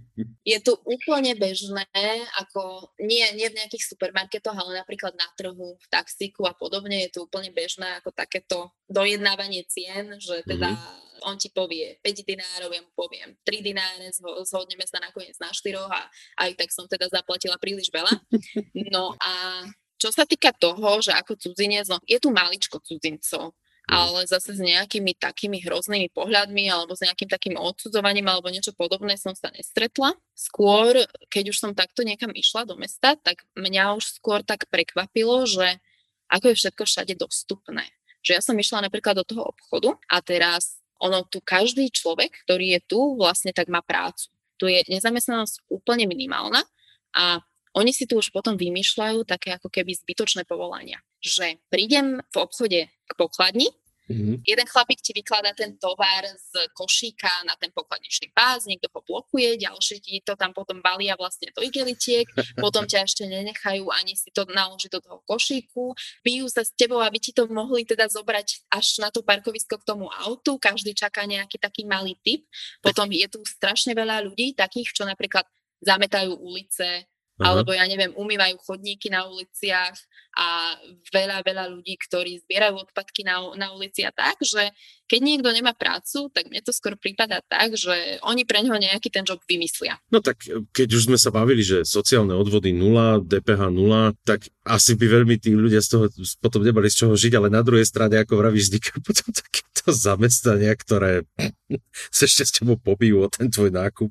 Je 0.44 0.60
tu 0.60 0.76
úplne 0.84 1.34
bežné, 1.40 1.88
ako 2.36 2.92
nie, 3.00 3.24
nie 3.34 3.48
v 3.48 3.58
nejakých 3.58 3.96
supermarketoch, 3.96 4.54
ale 4.54 4.84
napríklad 4.84 5.16
na 5.16 5.24
trhu, 5.40 5.80
v 5.80 5.88
taxíku 5.88 6.44
a 6.44 6.52
podobne, 6.52 7.08
je 7.08 7.16
tu 7.16 7.20
úplne 7.24 7.48
bežné 7.56 8.04
ako 8.04 8.12
takéto 8.12 8.76
dojednávanie 8.92 9.64
cien, 9.72 10.12
že 10.20 10.44
teda 10.44 10.76
mm-hmm. 10.76 11.32
on 11.32 11.40
ti 11.40 11.48
povie 11.48 11.96
5 12.04 12.28
dinárov, 12.28 12.76
ja 12.76 12.84
mu 12.84 12.92
poviem 12.92 13.40
3 13.48 13.64
dináre, 13.64 14.12
zhodneme 14.44 14.84
sa 14.84 15.00
nakoniec 15.00 15.40
na 15.40 15.48
4 15.48 15.80
a 15.80 16.12
aj 16.44 16.52
tak 16.60 16.70
som 16.76 16.92
teda 16.92 17.08
zaplatila 17.08 17.56
príliš 17.56 17.88
veľa. 17.88 18.12
No 18.92 19.16
a 19.24 19.64
čo 19.96 20.12
sa 20.12 20.28
týka 20.28 20.52
toho, 20.52 21.00
že 21.00 21.16
ako 21.16 21.40
cudzinec, 21.40 21.88
no 21.88 22.04
je 22.04 22.20
tu 22.20 22.28
maličko 22.36 22.84
cudzincov, 22.84 23.56
ale 23.84 24.24
zase 24.24 24.56
s 24.56 24.62
nejakými 24.64 25.20
takými 25.20 25.60
hroznými 25.60 26.08
pohľadmi 26.16 26.72
alebo 26.72 26.96
s 26.96 27.04
nejakým 27.04 27.28
takým 27.28 27.56
odsudzovaním 27.60 28.32
alebo 28.32 28.48
niečo 28.48 28.72
podobné 28.72 29.20
som 29.20 29.36
sa 29.36 29.52
nestretla. 29.52 30.16
Skôr, 30.32 31.04
keď 31.28 31.52
už 31.52 31.58
som 31.60 31.72
takto 31.76 32.08
niekam 32.08 32.32
išla 32.32 32.64
do 32.64 32.80
mesta, 32.80 33.20
tak 33.20 33.44
mňa 33.60 34.00
už 34.00 34.24
skôr 34.24 34.40
tak 34.40 34.72
prekvapilo, 34.72 35.44
že 35.44 35.84
ako 36.32 36.56
je 36.56 36.60
všetko 36.64 36.84
všade 36.88 37.14
dostupné. 37.20 37.84
Že 38.24 38.32
ja 38.40 38.42
som 38.42 38.56
išla 38.56 38.88
napríklad 38.88 39.20
do 39.20 39.28
toho 39.28 39.52
obchodu 39.52 40.00
a 40.08 40.24
teraz 40.24 40.80
ono 41.04 41.28
tu 41.28 41.44
každý 41.44 41.92
človek, 41.92 42.48
ktorý 42.48 42.80
je 42.80 42.82
tu, 42.88 43.00
vlastne 43.20 43.52
tak 43.52 43.68
má 43.68 43.84
prácu. 43.84 44.32
Tu 44.56 44.72
je 44.72 44.80
nezamestnanosť 44.88 45.68
úplne 45.68 46.08
minimálna 46.08 46.64
a 47.12 47.44
oni 47.74 47.92
si 47.92 48.06
tu 48.06 48.22
už 48.22 48.30
potom 48.30 48.54
vymýšľajú 48.58 49.26
také 49.26 49.58
ako 49.58 49.70
keby 49.70 49.98
zbytočné 49.98 50.46
povolania. 50.46 51.02
Že 51.24 51.58
prídem 51.74 52.22
v 52.30 52.36
obchode 52.38 52.82
k 52.90 53.12
pokladni 53.18 53.70
Mm-hmm. 54.04 54.44
Jeden 54.44 54.68
chlapík 54.68 55.00
ti 55.00 55.16
vykladá 55.16 55.56
ten 55.56 55.80
tovar 55.80 56.28
z 56.28 56.52
košíka 56.76 57.48
na 57.48 57.56
ten 57.56 57.72
pokladničný 57.72 58.36
pás, 58.36 58.68
niekto 58.68 58.92
ho 58.92 59.00
blokuje, 59.00 59.56
ďalší 59.56 60.04
ti 60.04 60.20
to 60.20 60.36
tam 60.36 60.52
potom 60.52 60.84
balia 60.84 61.16
vlastne 61.16 61.48
do 61.56 61.64
igelitiek, 61.64 62.28
potom 62.64 62.84
ťa 62.84 63.08
ešte 63.08 63.24
nenechajú 63.24 63.88
ani 63.96 64.20
si 64.20 64.28
to 64.36 64.44
naložiť 64.44 64.92
do 64.92 65.00
toho 65.00 65.18
košíku, 65.24 65.96
bijú 66.20 66.52
sa 66.52 66.68
s 66.68 66.76
tebou, 66.76 67.00
aby 67.00 67.16
ti 67.16 67.32
to 67.32 67.48
mohli 67.48 67.88
teda 67.88 68.12
zobrať 68.12 68.68
až 68.76 69.00
na 69.00 69.08
to 69.08 69.24
parkovisko 69.24 69.80
k 69.80 69.88
tomu 69.88 70.12
autu, 70.12 70.60
každý 70.60 70.92
čaká 70.92 71.24
nejaký 71.24 71.56
taký 71.56 71.88
malý 71.88 72.20
typ, 72.28 72.44
potom 72.84 73.08
je 73.08 73.28
tu 73.32 73.40
strašne 73.48 73.96
veľa 73.96 74.28
ľudí, 74.28 74.52
takých, 74.52 74.92
čo 74.92 75.08
napríklad 75.08 75.48
zametajú 75.80 76.36
ulice, 76.44 77.08
Alebo 77.44 77.76
ja 77.76 77.86
neviem, 77.86 78.16
umývajú 78.16 78.56
chodníky 78.64 79.12
na 79.12 79.28
uliciach 79.28 79.96
a 80.34 80.78
veľa, 81.14 81.46
veľa 81.46 81.66
ľudí, 81.70 81.94
ktorí 81.98 82.42
zbierajú 82.46 82.90
odpadky 82.90 83.22
na, 83.22 83.54
na 83.54 83.70
ulici 83.78 84.02
a 84.02 84.10
tak, 84.10 84.42
že 84.42 84.74
keď 85.06 85.20
niekto 85.22 85.50
nemá 85.54 85.78
prácu, 85.78 86.32
tak 86.34 86.50
mne 86.50 86.64
to 86.66 86.74
skôr 86.74 86.98
prípada 86.98 87.38
tak, 87.46 87.78
že 87.78 88.18
oni 88.26 88.48
pre 88.50 88.66
neho 88.66 88.74
nejaký 88.74 89.14
ten 89.14 89.22
job 89.22 89.38
vymyslia. 89.46 90.02
No 90.10 90.26
tak 90.26 90.42
keď 90.74 90.90
už 90.90 91.14
sme 91.14 91.18
sa 91.22 91.30
bavili, 91.30 91.62
že 91.62 91.86
sociálne 91.86 92.34
odvody 92.34 92.74
nula, 92.74 93.22
DPH 93.22 93.70
nula, 93.70 94.18
tak 94.26 94.50
asi 94.66 94.98
by 94.98 95.22
veľmi 95.22 95.38
tí 95.38 95.54
ľudia 95.54 95.86
z 95.86 95.90
toho 95.94 96.06
potom 96.42 96.66
nemali 96.66 96.90
z 96.90 97.06
čoho 97.06 97.14
žiť, 97.14 97.38
ale 97.38 97.54
na 97.54 97.62
druhej 97.62 97.86
strane, 97.86 98.18
ako 98.18 98.42
vravíš, 98.42 98.74
vznikajú 98.74 99.00
potom 99.08 99.30
takéto 99.30 99.94
zamestnania, 99.94 100.74
ktoré 100.74 101.28
sa 102.16 102.24
ešte 102.26 102.44
s 102.48 102.52
tebou 102.58 102.80
pobijú 102.80 103.22
o 103.22 103.30
ten 103.30 103.54
tvoj 103.54 103.70
nákup. 103.70 104.10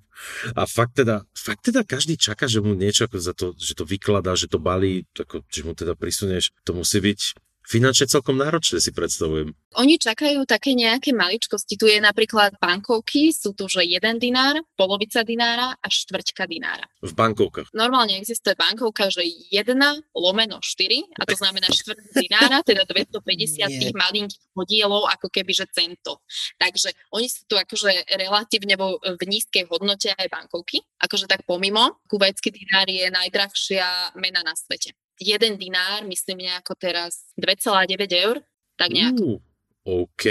A 0.55 0.69
fakt 0.69 1.03
teda, 1.03 1.27
fakt 1.35 1.67
teda 1.67 1.83
každý 1.83 2.15
čaká, 2.15 2.47
že 2.47 2.63
mu 2.63 2.79
niečo 2.79 3.11
ako 3.11 3.17
za 3.19 3.35
to, 3.35 3.57
že 3.59 3.75
to 3.75 3.83
vykladá, 3.83 4.39
že 4.39 4.47
to 4.47 4.63
balí, 4.63 5.03
ako, 5.19 5.43
že 5.51 5.61
mu 5.67 5.73
teda 5.75 5.99
prisuneš, 6.13 6.53
to 6.69 6.77
musí 6.77 7.01
byť 7.01 7.41
finančne 7.73 8.11
celkom 8.11 8.37
náročné 8.37 8.83
si 8.83 8.93
predstavujem. 8.93 9.55
Oni 9.81 9.97
čakajú 9.97 10.45
také 10.45 10.77
nejaké 10.77 11.17
maličkosti. 11.17 11.81
Tu 11.81 11.89
je 11.89 11.97
napríklad 12.03 12.61
bankovky, 12.61 13.33
sú 13.33 13.57
tu, 13.57 13.65
že 13.73 13.87
jeden 13.89 14.21
dinár, 14.21 14.61
polovica 14.77 15.25
dinára 15.25 15.73
a 15.81 15.87
štvrťka 15.89 16.45
dinára. 16.45 16.85
V 17.01 17.17
bankovkách? 17.17 17.73
Normálne 17.73 18.21
existuje 18.21 18.53
bankovka, 18.53 19.09
že 19.09 19.25
jedna 19.49 19.97
lomeno 20.13 20.61
4, 20.61 21.17
a 21.17 21.23
to 21.25 21.37
znamená 21.39 21.73
štvrť 21.73 22.03
dinára, 22.13 22.61
teda 22.61 22.85
250 22.85 23.81
tých 23.81 23.95
malinkých 23.97 24.45
podielov, 24.53 25.09
ako 25.09 25.33
keby, 25.33 25.57
že 25.57 25.65
cento. 25.73 26.21
Takže 26.61 26.93
oni 27.17 27.33
sú 27.33 27.49
tu 27.49 27.57
akože 27.57 28.13
relatívne 28.13 28.77
vo, 28.77 29.01
v 29.01 29.23
nízkej 29.25 29.65
hodnote 29.73 30.13
aj 30.13 30.29
bankovky, 30.29 30.85
akože 31.01 31.25
tak 31.25 31.49
pomimo. 31.49 32.05
Kuvajský 32.13 32.53
dinár 32.53 32.93
je 32.93 33.09
najdrahšia 33.09 34.13
mena 34.21 34.45
na 34.45 34.53
svete 34.53 34.93
jeden 35.21 35.59
dinár, 35.59 36.05
myslím 36.07 36.47
nejako 36.49 36.75
teraz 36.79 37.29
2,9 37.37 38.13
eur, 38.13 38.37
tak 38.79 38.93
nejak. 38.93 39.17
Uh, 39.19 39.41
OK. 39.83 40.25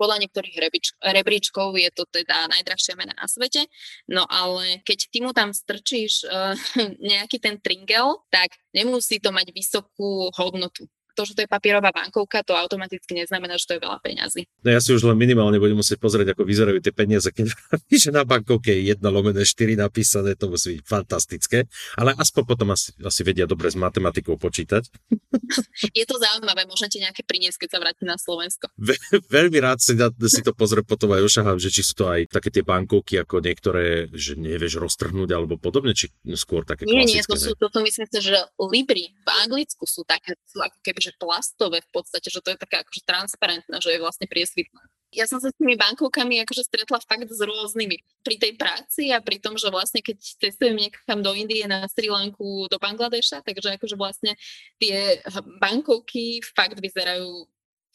Podľa 0.00 0.16
niektorých 0.24 0.56
rebič, 0.56 0.96
rebríčkov 1.04 1.76
je 1.76 1.92
to 1.92 2.08
teda 2.08 2.48
najdrahšia 2.48 2.96
mena 2.96 3.12
na 3.12 3.28
svete, 3.28 3.68
no 4.08 4.24
ale 4.24 4.80
keď 4.80 4.98
ty 5.12 5.18
mu 5.20 5.36
tam 5.36 5.52
strčíš 5.52 6.24
uh, 6.24 6.56
nejaký 7.12 7.36
ten 7.36 7.60
tringel, 7.60 8.24
tak 8.32 8.56
nemusí 8.72 9.20
to 9.20 9.28
mať 9.28 9.52
vysokú 9.52 10.32
hodnotu 10.32 10.88
to, 11.14 11.22
že 11.22 11.38
to 11.38 11.40
je 11.46 11.48
papierová 11.48 11.94
bankovka, 11.94 12.42
to 12.42 12.58
automaticky 12.58 13.14
neznamená, 13.14 13.54
že 13.54 13.70
to 13.70 13.74
je 13.78 13.80
veľa 13.86 13.98
peňazí. 14.02 14.42
No 14.66 14.68
ja 14.74 14.80
si 14.82 14.90
už 14.90 15.06
len 15.06 15.14
minimálne 15.14 15.62
budem 15.62 15.78
musieť 15.78 16.02
pozrieť, 16.02 16.34
ako 16.34 16.42
vyzerajú 16.42 16.78
tie 16.82 16.90
peniaze, 16.90 17.30
keď 17.30 17.54
že 18.04 18.10
na 18.10 18.26
bankovke 18.26 18.74
je 18.74 18.90
1 18.90 19.00
lomené 19.06 19.46
4 19.46 19.78
napísané, 19.78 20.34
to 20.34 20.50
musí 20.50 20.76
byť 20.76 20.82
fantastické, 20.82 21.70
ale 21.94 22.18
aspoň 22.18 22.42
potom 22.42 22.68
asi, 22.74 22.90
asi 22.98 23.22
vedia 23.22 23.46
dobre 23.46 23.70
s 23.70 23.78
matematikou 23.78 24.34
počítať. 24.34 24.90
je 25.98 26.04
to 26.04 26.14
zaujímavé, 26.18 26.66
môžete 26.66 26.98
nejaké 26.98 27.22
priniesť, 27.22 27.64
keď 27.64 27.68
sa 27.70 27.78
vráti 27.78 28.02
na 28.02 28.18
Slovensko. 28.18 28.66
Ve, 28.74 28.98
veľmi 29.30 29.58
rád 29.62 29.78
si, 29.78 29.94
na, 29.94 30.10
si 30.10 30.42
to 30.42 30.50
pozriem 30.50 30.82
potom 30.82 31.14
aj 31.14 31.22
ošahám, 31.22 31.62
že 31.62 31.70
či 31.70 31.86
sú 31.86 31.94
to 31.94 32.10
aj 32.10 32.26
také 32.26 32.50
tie 32.50 32.66
bankovky, 32.66 33.22
ako 33.22 33.38
niektoré, 33.38 34.10
že 34.10 34.34
nevieš 34.34 34.82
roztrhnúť 34.82 35.30
alebo 35.30 35.54
podobne, 35.54 35.94
či 35.94 36.10
skôr 36.34 36.66
také 36.66 36.84
Nie, 36.84 37.06
nie, 37.06 37.22
to 37.22 37.38
sú, 37.38 37.54
toto 37.54 37.78
myslím 37.84 38.06
že 38.14 38.36
Libry 38.58 39.12
v 39.12 39.28
Anglicku 39.44 39.84
sú 39.84 40.02
také, 40.06 40.34
sú 40.48 40.62
ako 40.62 40.78
keby 40.80 41.00
že 41.04 41.16
plastové 41.20 41.84
v 41.84 41.90
podstate, 41.92 42.32
že 42.32 42.40
to 42.40 42.56
je 42.56 42.58
také 42.58 42.80
akože 42.80 43.02
transparentné, 43.04 43.76
že 43.80 43.92
je 43.92 44.00
vlastne 44.00 44.24
priesvitné. 44.24 44.80
Ja 45.14 45.30
som 45.30 45.38
sa 45.38 45.52
s 45.52 45.58
tými 45.60 45.78
bankovkami 45.78 46.42
akože 46.42 46.66
stretla 46.66 46.98
fakt 46.98 47.30
s 47.30 47.38
rôznymi. 47.38 48.26
Pri 48.26 48.34
tej 48.34 48.58
práci 48.58 49.14
a 49.14 49.22
pri 49.22 49.38
tom, 49.38 49.54
že 49.54 49.70
vlastne 49.70 50.02
keď 50.02 50.18
cestujem 50.18 50.74
niekam 50.74 51.22
do 51.22 51.30
Indie, 51.38 51.70
na 51.70 51.86
Sri 51.86 52.10
Lanku, 52.10 52.66
do 52.66 52.82
Bangladeša, 52.82 53.46
takže 53.46 53.78
akože 53.78 53.94
vlastne 53.94 54.34
tie 54.82 55.22
bankovky 55.62 56.42
fakt 56.42 56.82
vyzerajú 56.82 57.46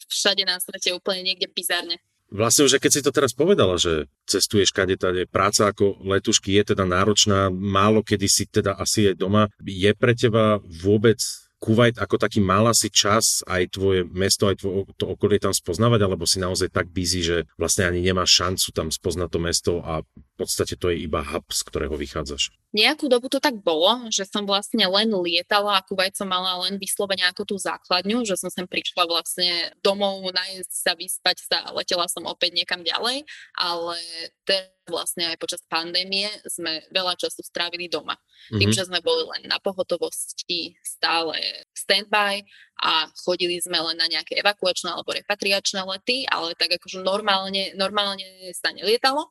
všade 0.08 0.48
na 0.48 0.56
svete 0.56 0.96
úplne 0.96 1.20
niekde 1.20 1.44
bizarne. 1.52 2.00
Vlastne 2.30 2.70
už 2.70 2.78
keď 2.78 2.92
si 2.94 3.02
to 3.02 3.10
teraz 3.10 3.34
povedala, 3.34 3.74
že 3.74 4.06
cestuješ 4.22 4.70
kade 4.70 4.94
tade, 4.94 5.26
práca 5.26 5.66
ako 5.66 5.98
letušky 6.06 6.62
je 6.62 6.72
teda 6.72 6.86
náročná, 6.86 7.50
málo 7.50 8.06
kedy 8.06 8.26
si 8.30 8.46
teda 8.46 8.78
asi 8.78 9.10
aj 9.10 9.18
doma. 9.18 9.50
Je 9.58 9.90
pre 9.98 10.14
teba 10.14 10.62
vôbec 10.62 11.18
Kuwait 11.60 12.00
ako 12.00 12.16
taký 12.16 12.40
mal 12.40 12.64
asi 12.64 12.88
čas 12.88 13.44
aj 13.44 13.76
tvoje 13.76 14.08
mesto, 14.08 14.48
aj 14.48 14.64
tvoje, 14.64 14.88
to 14.96 15.04
okolie 15.04 15.36
tam 15.36 15.52
spoznávať, 15.52 16.00
alebo 16.08 16.24
si 16.24 16.40
naozaj 16.40 16.72
tak 16.72 16.88
busy, 16.88 17.20
že 17.20 17.36
vlastne 17.60 17.84
ani 17.84 18.00
nemáš 18.00 18.32
šancu 18.32 18.72
tam 18.72 18.88
spoznať 18.88 19.28
to 19.28 19.38
mesto 19.38 19.72
a 19.84 20.00
v 20.40 20.48
podstate 20.48 20.80
to 20.80 20.88
je 20.88 21.04
iba 21.04 21.20
hub, 21.20 21.44
z 21.52 21.60
ktorého 21.68 21.92
vychádzaš? 22.00 22.56
Nejakú 22.72 23.10
dobu 23.10 23.28
to 23.28 23.42
tak 23.42 23.60
bolo, 23.60 24.08
že 24.14 24.24
som 24.24 24.46
vlastne 24.46 24.86
len 24.86 25.10
lietala 25.10 25.76
a 25.76 25.84
Kuwait 25.84 26.14
som 26.14 26.30
mala 26.30 26.54
len 26.64 26.78
vyslovene 26.78 27.26
ako 27.28 27.42
tú 27.42 27.56
základňu, 27.58 28.22
že 28.22 28.38
som 28.38 28.46
sem 28.46 28.62
prišla 28.62 29.10
vlastne 29.10 29.74
domov, 29.82 30.22
najesť 30.32 30.70
sa, 30.70 30.92
vyspať 30.94 31.36
sa 31.44 31.58
a 31.66 31.74
letela 31.74 32.06
som 32.06 32.24
opäť 32.30 32.54
niekam 32.54 32.86
ďalej, 32.86 33.26
ale 33.58 33.98
teraz 34.46 34.70
vlastne 34.86 35.34
aj 35.34 35.38
počas 35.42 35.62
pandémie 35.66 36.30
sme 36.46 36.86
veľa 36.94 37.18
času 37.18 37.42
strávili 37.42 37.90
doma. 37.90 38.14
Mm-hmm. 38.14 38.58
Tým, 38.62 38.70
mhm. 38.70 38.76
že 38.78 38.86
sme 38.86 39.02
boli 39.02 39.26
len 39.34 39.50
na 39.50 39.58
pohotovosti, 39.58 40.78
stále 40.82 41.42
standby 41.74 42.46
a 42.86 43.10
chodili 43.26 43.58
sme 43.58 43.82
len 43.82 43.98
na 43.98 44.06
nejaké 44.06 44.38
evakuačné 44.38 44.94
alebo 44.94 45.10
repatriačné 45.10 45.82
lety, 45.82 46.22
ale 46.30 46.54
tak 46.54 46.78
akože 46.78 47.02
normálne, 47.02 47.74
normálne 47.74 48.54
sa 48.54 48.70
nelietalo 48.70 49.26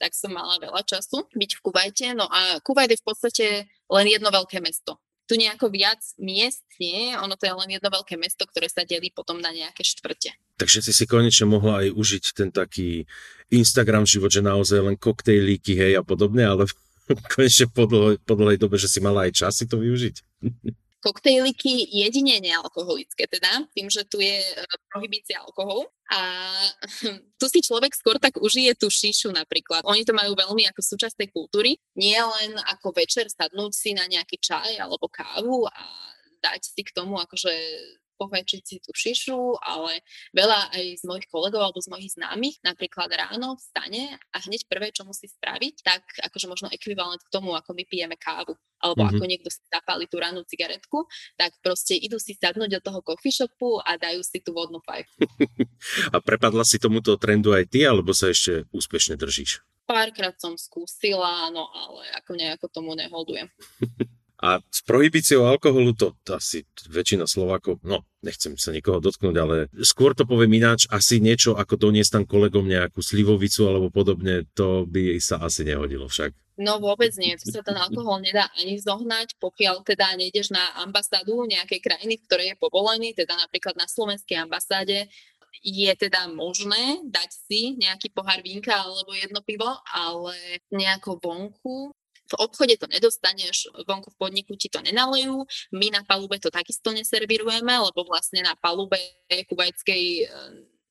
tak 0.00 0.16
som 0.16 0.32
mala 0.32 0.56
veľa 0.56 0.80
času 0.88 1.28
byť 1.36 1.50
v 1.54 1.60
Kuvajte. 1.60 2.06
No 2.16 2.24
a 2.24 2.56
Kuvajt 2.64 2.96
je 2.96 2.98
v 2.98 3.06
podstate 3.06 3.46
len 3.68 4.06
jedno 4.08 4.32
veľké 4.32 4.64
mesto. 4.64 4.96
Tu 5.28 5.38
nejako 5.38 5.70
viac 5.70 6.02
miest 6.18 6.66
nie, 6.82 7.14
ono 7.14 7.38
to 7.38 7.46
je 7.46 7.54
len 7.54 7.70
jedno 7.78 7.86
veľké 7.86 8.18
mesto, 8.18 8.48
ktoré 8.48 8.66
sa 8.66 8.82
delí 8.82 9.14
potom 9.14 9.38
na 9.38 9.54
nejaké 9.54 9.86
štvrte. 9.86 10.34
Takže 10.58 10.82
si 10.82 10.90
si 10.90 11.04
konečne 11.06 11.46
mohla 11.46 11.86
aj 11.86 11.94
užiť 11.94 12.24
ten 12.34 12.50
taký 12.50 13.06
Instagram 13.52 14.08
život, 14.10 14.32
že 14.32 14.42
naozaj 14.42 14.82
len 14.82 14.96
koktejlíky, 14.98 15.78
hej 15.78 15.92
a 16.00 16.02
podobne, 16.02 16.42
ale 16.42 16.66
konečne 17.36 17.70
po 17.70 17.86
dlhej, 17.86 18.58
dobe, 18.58 18.74
že 18.74 18.90
si 18.90 18.98
mala 18.98 19.30
aj 19.30 19.46
čas 19.46 19.62
to 19.62 19.76
využiť. 19.78 20.16
Koktejliky 21.00 21.88
jedine 21.96 22.44
nealkoholické 22.44 23.24
teda, 23.24 23.64
tým, 23.72 23.88
že 23.88 24.04
tu 24.04 24.20
je 24.20 24.36
e, 24.36 24.64
prohibícia 24.92 25.40
alkoholu 25.40 25.88
a 26.12 26.20
tu 27.40 27.46
si 27.48 27.64
človek 27.64 27.96
skôr 27.96 28.20
tak 28.20 28.36
užije 28.36 28.76
tú 28.76 28.92
šíšu 28.92 29.32
napríklad. 29.32 29.80
Oni 29.88 30.04
to 30.04 30.12
majú 30.12 30.36
veľmi 30.36 30.68
ako 30.68 30.80
súčasť 30.84 31.24
tej 31.24 31.28
kultúry, 31.32 31.80
nie 31.96 32.20
len 32.20 32.52
ako 32.68 32.92
večer 32.92 33.32
sadnúť 33.32 33.72
si 33.72 33.96
na 33.96 34.04
nejaký 34.04 34.36
čaj 34.36 34.76
alebo 34.76 35.08
kávu 35.08 35.64
a 35.72 35.84
dať 36.40 36.60
si 36.60 36.82
k 36.84 36.92
tomu 36.92 37.16
akože 37.20 37.52
pohajčiť 38.20 38.60
si 38.60 38.76
tú 38.84 38.92
šišu, 38.92 39.56
ale 39.64 40.04
veľa 40.36 40.76
aj 40.76 40.84
z 41.00 41.04
mojich 41.08 41.28
kolegov 41.32 41.64
alebo 41.64 41.80
z 41.80 41.88
mojich 41.88 42.12
známych 42.20 42.60
napríklad 42.60 43.08
ráno 43.08 43.56
vstane 43.56 44.20
a 44.20 44.36
hneď 44.44 44.68
prvé, 44.68 44.92
čo 44.92 45.08
musí 45.08 45.24
spraviť, 45.24 45.74
tak 45.80 46.04
akože 46.28 46.46
možno 46.52 46.68
ekvivalent 46.68 47.24
k 47.24 47.32
tomu, 47.32 47.56
ako 47.56 47.72
my 47.72 47.88
pijeme 47.88 48.20
kávu 48.20 48.52
alebo 48.80 49.04
mm-hmm. 49.04 49.20
ako 49.20 49.24
niekto 49.28 49.48
si 49.52 49.60
zapáli 49.68 50.08
tú 50.08 50.16
rannú 50.18 50.40
cigaretku, 50.48 51.04
tak 51.36 51.52
proste 51.60 51.94
idú 51.94 52.16
si 52.16 52.32
sadnúť 52.32 52.80
do 52.80 52.80
toho 52.80 53.00
coffee 53.04 53.32
shopu 53.32 53.78
a 53.84 54.00
dajú 54.00 54.24
si 54.24 54.40
tú 54.40 54.56
vodnú 54.56 54.80
fajku. 54.80 55.20
a 56.14 56.18
prepadla 56.24 56.64
si 56.64 56.80
tomuto 56.80 57.20
trendu 57.20 57.52
aj 57.52 57.68
ty, 57.68 57.84
alebo 57.84 58.16
sa 58.16 58.32
ešte 58.32 58.64
úspešne 58.72 59.20
držíš? 59.20 59.60
Párkrát 59.84 60.32
som 60.38 60.56
skúsila, 60.56 61.50
no 61.52 61.68
ale 61.68 62.08
ako 62.16 62.30
nejako 62.38 62.66
tomu 62.72 62.96
neholdujem. 62.96 63.52
A 64.40 64.64
s 64.72 64.80
prohibíciou 64.80 65.44
alkoholu 65.44 65.92
to, 65.92 66.16
asi 66.32 66.64
väčšina 66.88 67.28
Slovákov, 67.28 67.84
no 67.84 68.08
nechcem 68.24 68.56
sa 68.56 68.72
nikoho 68.72 68.96
dotknúť, 68.96 69.36
ale 69.36 69.68
skôr 69.84 70.16
to 70.16 70.24
poviem 70.24 70.56
ináč, 70.56 70.88
asi 70.88 71.20
niečo 71.20 71.60
ako 71.60 71.76
doniesť 71.76 72.20
tam 72.20 72.24
kolegom 72.24 72.64
nejakú 72.64 73.04
slivovicu 73.04 73.68
alebo 73.68 73.92
podobne, 73.92 74.48
to 74.56 74.88
by 74.88 75.20
sa 75.20 75.44
asi 75.44 75.68
nehodilo 75.68 76.08
však. 76.08 76.32
No 76.60 76.76
vôbec 76.76 77.12
nie, 77.16 77.36
tu 77.40 77.48
sa 77.48 77.64
ten 77.64 77.76
alkohol 77.76 78.20
nedá 78.20 78.48
ani 78.56 78.76
zohnať, 78.76 79.40
pokiaľ 79.40 79.80
teda 79.84 80.16
nejdeš 80.16 80.52
na 80.52 80.60
ambasádu 80.84 81.48
nejakej 81.48 81.80
krajiny, 81.80 82.20
v 82.20 82.24
ktorej 82.28 82.46
je 82.52 82.56
povolený, 82.60 83.16
teda 83.16 83.36
napríklad 83.36 83.76
na 83.80 83.88
slovenskej 83.88 84.44
ambasáde 84.44 85.08
je 85.64 85.92
teda 85.96 86.28
možné 86.32 87.00
dať 87.04 87.30
si 87.48 87.76
nejaký 87.76 88.12
pohár 88.12 88.40
vínka 88.40 88.72
alebo 88.72 89.12
jedno 89.12 89.44
pivo, 89.44 89.68
ale 89.88 90.64
nejako 90.72 91.20
vonku 91.20 91.92
v 92.30 92.34
obchode 92.38 92.74
to 92.78 92.86
nedostaneš, 92.86 93.74
vonku 93.82 94.14
v 94.14 94.16
podniku 94.16 94.54
ti 94.54 94.70
to 94.70 94.78
nenalejú, 94.78 95.42
my 95.74 95.86
na 95.90 96.06
palube 96.06 96.38
to 96.38 96.50
takisto 96.50 96.94
neservírujeme, 96.94 97.74
lebo 97.90 98.06
vlastne 98.06 98.46
na 98.46 98.54
palube 98.54 98.98
kuvajskej 99.26 100.02
e, 100.22 100.24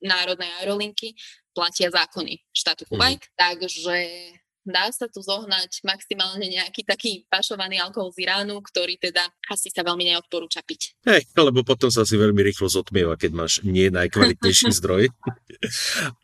národnej 0.04 0.52
aerolinky 0.60 1.15
platia 1.56 1.91
zákony 1.91 2.39
štátu 2.52 2.88
Kuwait, 2.88 3.23
mm. 3.23 3.32
takže 3.36 3.99
dá 4.69 4.89
sa 4.93 5.10
tu 5.10 5.19
zohnať 5.19 5.82
maximálne 5.84 6.45
nejaký 6.45 6.86
taký 6.86 7.25
pašovaný 7.27 7.82
alkohol 7.82 8.13
z 8.13 8.25
Iránu, 8.25 8.62
ktorý 8.62 9.01
teda 9.01 9.27
asi 9.49 9.73
sa 9.73 9.82
veľmi 9.82 10.13
neodporúča 10.13 10.62
piť. 10.63 10.95
Hej, 11.05 11.27
lebo 11.34 11.65
potom 11.65 11.89
sa 11.89 12.05
si 12.05 12.15
veľmi 12.15 12.39
rýchlo 12.45 12.69
zotmieva, 12.69 13.17
keď 13.17 13.32
máš 13.34 13.53
nie 13.65 13.89
najkvalitnejší 13.89 14.71
zdroj. 14.79 15.12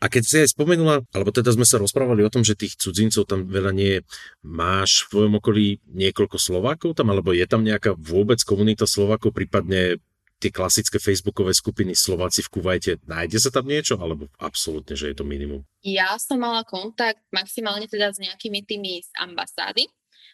A 0.00 0.04
keď 0.06 0.22
si 0.22 0.36
aj 0.46 0.54
spomenula, 0.54 1.04
alebo 1.12 1.30
teda 1.34 1.52
sme 1.52 1.68
sa 1.68 1.76
rozprávali 1.76 2.24
o 2.24 2.32
tom, 2.32 2.46
že 2.46 2.56
tých 2.56 2.78
cudzincov 2.80 3.28
tam 3.28 3.44
veľa 3.50 3.72
nie 3.74 3.98
je, 3.98 4.00
máš 4.46 5.06
v 5.06 5.10
tvojom 5.12 5.34
okolí 5.42 5.66
niekoľko 5.90 6.38
Slovákov 6.40 6.96
tam, 6.96 7.12
alebo 7.12 7.34
je 7.34 7.44
tam 7.44 7.66
nejaká 7.66 7.98
vôbec 7.98 8.40
komunita 8.46 8.88
Slovákov, 8.88 9.34
prípadne 9.36 10.00
tie 10.36 10.52
klasické 10.52 11.00
facebookové 11.00 11.56
skupiny 11.56 11.96
Slováci 11.96 12.44
v 12.44 12.52
Kuvajte, 12.60 12.90
nájde 13.08 13.38
sa 13.40 13.50
tam 13.52 13.66
niečo, 13.68 13.96
alebo 13.96 14.28
absolútne, 14.36 14.92
že 14.92 15.12
je 15.12 15.16
to 15.16 15.24
minimum? 15.24 15.64
Ja 15.80 16.16
som 16.20 16.42
mala 16.42 16.62
kontakt 16.66 17.24
maximálne 17.32 17.88
teda 17.88 18.12
s 18.12 18.20
nejakými 18.20 18.64
tými 18.68 19.00
z 19.00 19.10
ambasády, 19.16 19.88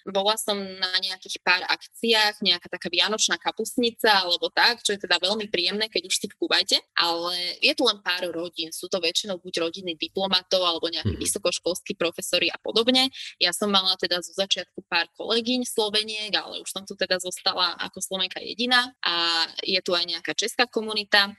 bola 0.09 0.35
som 0.35 0.59
na 0.59 0.91
nejakých 0.99 1.39
pár 1.47 1.63
akciách, 1.71 2.43
nejaká 2.43 2.67
taká 2.67 2.91
vianočná 2.91 3.39
kapusnica 3.39 4.27
alebo 4.27 4.51
tak, 4.51 4.83
čo 4.83 4.95
je 4.95 5.01
teda 5.07 5.23
veľmi 5.23 5.47
príjemné, 5.47 5.87
keď 5.87 6.11
už 6.11 6.17
si 6.19 6.27
v 6.27 6.35
Kuvajte, 6.43 6.79
ale 6.99 7.59
je 7.63 7.73
tu 7.79 7.87
len 7.87 8.03
pár 8.03 8.27
rodín. 8.35 8.75
Sú 8.75 8.91
to 8.91 8.99
väčšinou 8.99 9.39
buď 9.39 9.63
rodiny 9.63 9.95
diplomatov 9.95 10.67
alebo 10.67 10.91
nejakí 10.91 11.15
mm. 11.15 11.23
vysokoškolskí 11.23 11.95
profesori 11.95 12.51
a 12.51 12.59
podobne. 12.59 13.15
Ja 13.39 13.55
som 13.55 13.71
mala 13.71 13.95
teda 13.95 14.19
zo 14.27 14.35
začiatku 14.35 14.83
pár 14.91 15.07
kolegyň 15.15 15.63
Sloveniek, 15.63 16.35
ale 16.35 16.59
už 16.59 16.71
som 16.75 16.83
tu 16.83 16.99
teda 16.99 17.23
zostala 17.23 17.79
ako 17.79 18.03
Slovenka 18.03 18.43
jediná 18.43 18.91
a 19.07 19.47
je 19.63 19.79
tu 19.85 19.95
aj 19.95 20.03
nejaká 20.03 20.35
česká 20.35 20.67
komunita. 20.67 21.31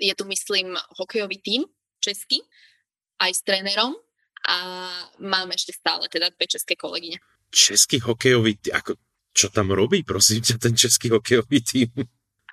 Je 0.00 0.12
tu, 0.16 0.24
myslím, 0.28 0.76
hokejový 0.96 1.40
tím 1.40 1.62
český, 2.00 2.40
aj 3.16 3.32
s 3.32 3.40
trénerom 3.44 3.96
a 4.46 4.56
mám 5.18 5.48
ešte 5.52 5.72
stále 5.72 6.04
teda 6.12 6.28
dve 6.30 6.46
české 6.46 6.76
kolegyne 6.76 7.16
český 7.50 8.02
hokejový 8.02 8.58
tým, 8.58 8.74
ako, 8.74 8.92
čo 9.32 9.46
tam 9.52 9.72
robí, 9.72 10.02
prosím 10.02 10.42
ťa, 10.42 10.56
ten 10.60 10.74
český 10.74 11.12
hokejový 11.12 11.58
tým? 11.62 11.90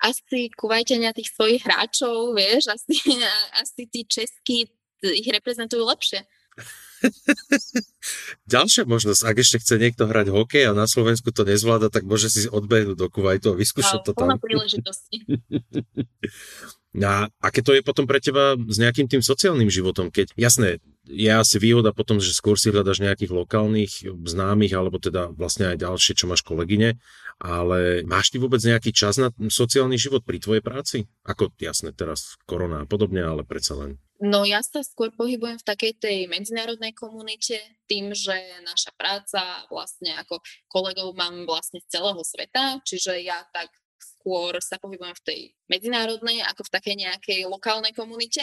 Asi 0.04 0.52
kuvajťania 0.52 1.16
tých 1.16 1.32
svojich 1.32 1.62
hráčov, 1.64 2.36
vieš, 2.36 2.68
asi, 2.72 2.96
asi 3.62 3.88
tí 3.88 4.04
českí 4.04 4.68
ich 5.04 5.28
reprezentujú 5.28 5.84
lepšie. 5.84 6.24
Ďalšia 8.54 8.88
možnosť, 8.88 9.20
ak 9.26 9.36
ešte 9.36 9.60
chce 9.60 9.74
niekto 9.76 10.08
hrať 10.08 10.32
hokej 10.32 10.70
a 10.70 10.72
na 10.72 10.88
Slovensku 10.88 11.34
to 11.34 11.44
nezvláda, 11.44 11.92
tak 11.92 12.08
môže 12.08 12.32
si 12.32 12.48
odbehnúť 12.48 12.96
do 12.96 13.08
Kuwaitu 13.12 13.52
a 13.52 13.58
vyskúšať 13.58 14.00
no, 14.00 14.06
to 14.06 14.12
tam. 14.16 14.38
príležitosti. 14.40 15.24
a 17.02 17.26
aké 17.42 17.58
to 17.64 17.74
je 17.74 17.82
potom 17.82 18.06
pre 18.06 18.22
teba 18.22 18.54
s 18.54 18.76
nejakým 18.78 19.10
tým 19.10 19.18
sociálnym 19.18 19.66
životom, 19.66 20.14
keď, 20.14 20.30
jasné, 20.38 20.78
je 21.04 21.28
asi 21.28 21.60
výhoda 21.60 21.92
potom, 21.92 22.22
že 22.22 22.32
skôr 22.32 22.56
si 22.56 22.72
hľadaš 22.72 23.02
nejakých 23.02 23.34
lokálnych 23.34 23.92
známych, 24.24 24.72
alebo 24.72 24.96
teda 25.02 25.34
vlastne 25.34 25.74
aj 25.74 25.82
ďalšie, 25.82 26.16
čo 26.16 26.30
máš 26.30 26.40
kolegyne, 26.46 26.96
ale 27.42 28.06
máš 28.08 28.32
ty 28.32 28.40
vôbec 28.40 28.62
nejaký 28.62 28.94
čas 28.94 29.20
na 29.20 29.34
sociálny 29.36 29.98
život 30.00 30.24
pri 30.24 30.40
tvojej 30.40 30.62
práci? 30.64 31.10
Ako 31.26 31.52
jasné, 31.60 31.92
teraz 31.92 32.38
korona 32.48 32.86
a 32.86 32.88
podobne, 32.88 33.20
ale 33.20 33.44
predsa 33.44 33.76
len. 33.76 34.00
No 34.22 34.46
ja 34.46 34.62
sa 34.64 34.80
skôr 34.80 35.12
pohybujem 35.12 35.60
v 35.60 35.68
takej 35.68 35.92
tej 36.00 36.18
medzinárodnej 36.30 36.94
komunite, 36.96 37.58
tým, 37.90 38.14
že 38.16 38.32
naša 38.64 38.94
práca 38.96 39.42
vlastne 39.68 40.16
ako 40.16 40.40
kolegov 40.70 41.12
mám 41.18 41.44
vlastne 41.44 41.82
z 41.84 41.98
celého 41.98 42.22
sveta, 42.24 42.80
čiže 42.86 43.20
ja 43.20 43.44
tak 43.52 43.68
skôr 44.24 44.56
sa 44.64 44.80
pohybujem 44.80 45.12
v 45.20 45.24
tej 45.28 45.40
medzinárodnej 45.68 46.40
ako 46.48 46.64
v 46.64 46.72
takej 46.80 46.96
nejakej 46.96 47.40
lokálnej 47.44 47.92
komunite. 47.92 48.40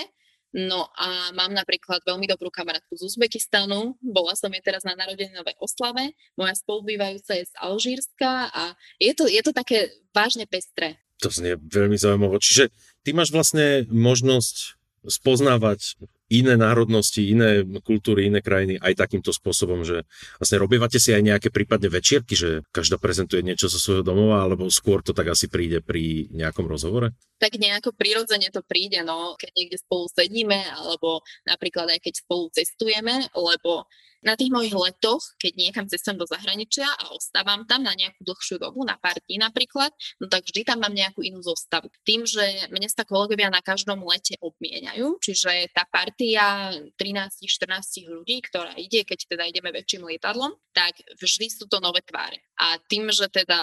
No 0.53 0.85
a 0.93 1.33
mám 1.33 1.55
napríklad 1.57 2.05
veľmi 2.05 2.29
dobrú 2.29 2.53
kamarátku 2.53 2.93
z 2.93 3.07
Uzbekistanu, 3.07 3.97
bola 4.03 4.37
som 4.37 4.51
jej 4.51 4.61
teraz 4.61 4.85
na 4.85 4.93
narodeninovej 4.93 5.57
oslave, 5.57 6.11
moja 6.35 6.53
spolubývajúca 6.59 7.39
je 7.39 7.49
z 7.49 7.53
Alžírska 7.55 8.51
a 8.51 8.75
je 8.99 9.15
to, 9.15 9.25
je 9.31 9.41
to 9.41 9.55
také 9.55 9.89
vážne 10.11 10.43
pestré. 10.45 10.99
To 11.23 11.31
znie 11.31 11.55
veľmi 11.55 11.95
zaujímavé. 11.95 12.37
Čiže 12.43 12.67
ty 13.01 13.15
máš 13.15 13.31
vlastne 13.31 13.87
možnosť 13.89 14.80
spoznávať 15.05 15.97
iné 16.31 16.55
národnosti, 16.55 17.19
iné 17.19 17.67
kultúry, 17.83 18.31
iné 18.31 18.39
krajiny 18.39 18.79
aj 18.79 18.95
takýmto 18.95 19.35
spôsobom, 19.35 19.83
že 19.83 20.07
vlastne 20.39 20.57
robívate 20.63 20.95
si 20.95 21.11
aj 21.11 21.27
nejaké 21.27 21.51
prípadne 21.51 21.91
večierky, 21.91 22.39
že 22.39 22.63
každá 22.71 22.95
prezentuje 22.95 23.43
niečo 23.43 23.67
zo 23.67 23.75
svojho 23.75 24.07
domova, 24.07 24.47
alebo 24.47 24.71
skôr 24.71 25.03
to 25.03 25.11
tak 25.11 25.27
asi 25.27 25.51
príde 25.51 25.83
pri 25.83 26.31
nejakom 26.31 26.63
rozhovore? 26.63 27.11
Tak 27.35 27.59
nejako 27.59 27.91
prirodzene 27.91 28.47
to 28.47 28.63
príde, 28.63 29.03
no, 29.03 29.35
keď 29.35 29.51
niekde 29.59 29.77
spolu 29.83 30.07
sedíme, 30.07 30.63
alebo 30.71 31.19
napríklad 31.43 31.91
aj 31.91 31.99
keď 31.99 32.13
spolu 32.23 32.47
cestujeme, 32.55 33.27
lebo 33.35 33.83
na 34.21 34.37
tých 34.37 34.53
mojich 34.53 34.73
letoch, 34.73 35.21
keď 35.41 35.53
niekam 35.57 35.85
cestujem 35.89 36.17
do 36.17 36.29
zahraničia 36.29 36.85
a 36.85 37.13
ostávam 37.13 37.65
tam 37.65 37.85
na 37.85 37.97
nejakú 37.97 38.21
dlhšiu 38.21 38.61
dobu, 38.61 38.85
na 38.85 38.97
pár 39.01 39.17
dní 39.25 39.41
napríklad, 39.41 39.89
no 40.21 40.29
tak 40.29 40.45
vždy 40.45 40.61
tam 40.65 40.81
mám 40.85 40.93
nejakú 40.93 41.25
inú 41.25 41.41
zostavu. 41.41 41.89
Tým, 42.05 42.25
že 42.25 42.69
mne 42.69 42.85
sa 42.85 43.01
kolegovia 43.01 43.49
na 43.49 43.65
každom 43.65 44.05
lete 44.05 44.37
obmieniajú, 44.37 45.17
čiže 45.21 45.73
tá 45.73 45.89
partia 45.89 46.73
13-14 46.97 48.09
ľudí, 48.09 48.45
ktorá 48.45 48.77
ide, 48.77 49.01
keď 49.01 49.25
teda 49.25 49.43
ideme 49.49 49.73
väčším 49.73 50.05
lietadlom, 50.05 50.53
tak 50.71 51.01
vždy 51.19 51.47
sú 51.51 51.65
to 51.67 51.83
nové 51.83 51.99
tváre. 52.05 52.39
A 52.61 52.77
tým, 52.77 53.09
že 53.09 53.25
teda 53.27 53.57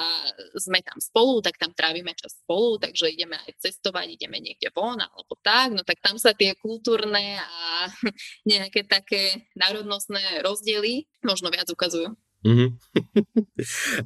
sme 0.58 0.82
tam 0.82 0.98
spolu, 0.98 1.38
tak 1.38 1.54
tam 1.56 1.70
trávime 1.70 2.12
čas 2.18 2.34
spolu, 2.42 2.82
takže 2.82 3.14
ideme 3.14 3.38
aj 3.38 3.62
cestovať, 3.62 4.18
ideme 4.18 4.42
niekde 4.42 4.74
von 4.74 4.98
alebo 4.98 5.38
tak, 5.40 5.70
no 5.70 5.86
tak 5.86 6.02
tam 6.02 6.18
sa 6.18 6.34
tie 6.34 6.58
kultúrne 6.58 7.38
a 7.38 7.86
nejaké 8.50 8.84
také 8.84 9.46
národnostné 9.54 10.42
rozdiely 10.48 11.04
možno 11.20 11.52
viac 11.52 11.68
ukazujú. 11.68 12.16
Mm-hmm. 12.38 12.70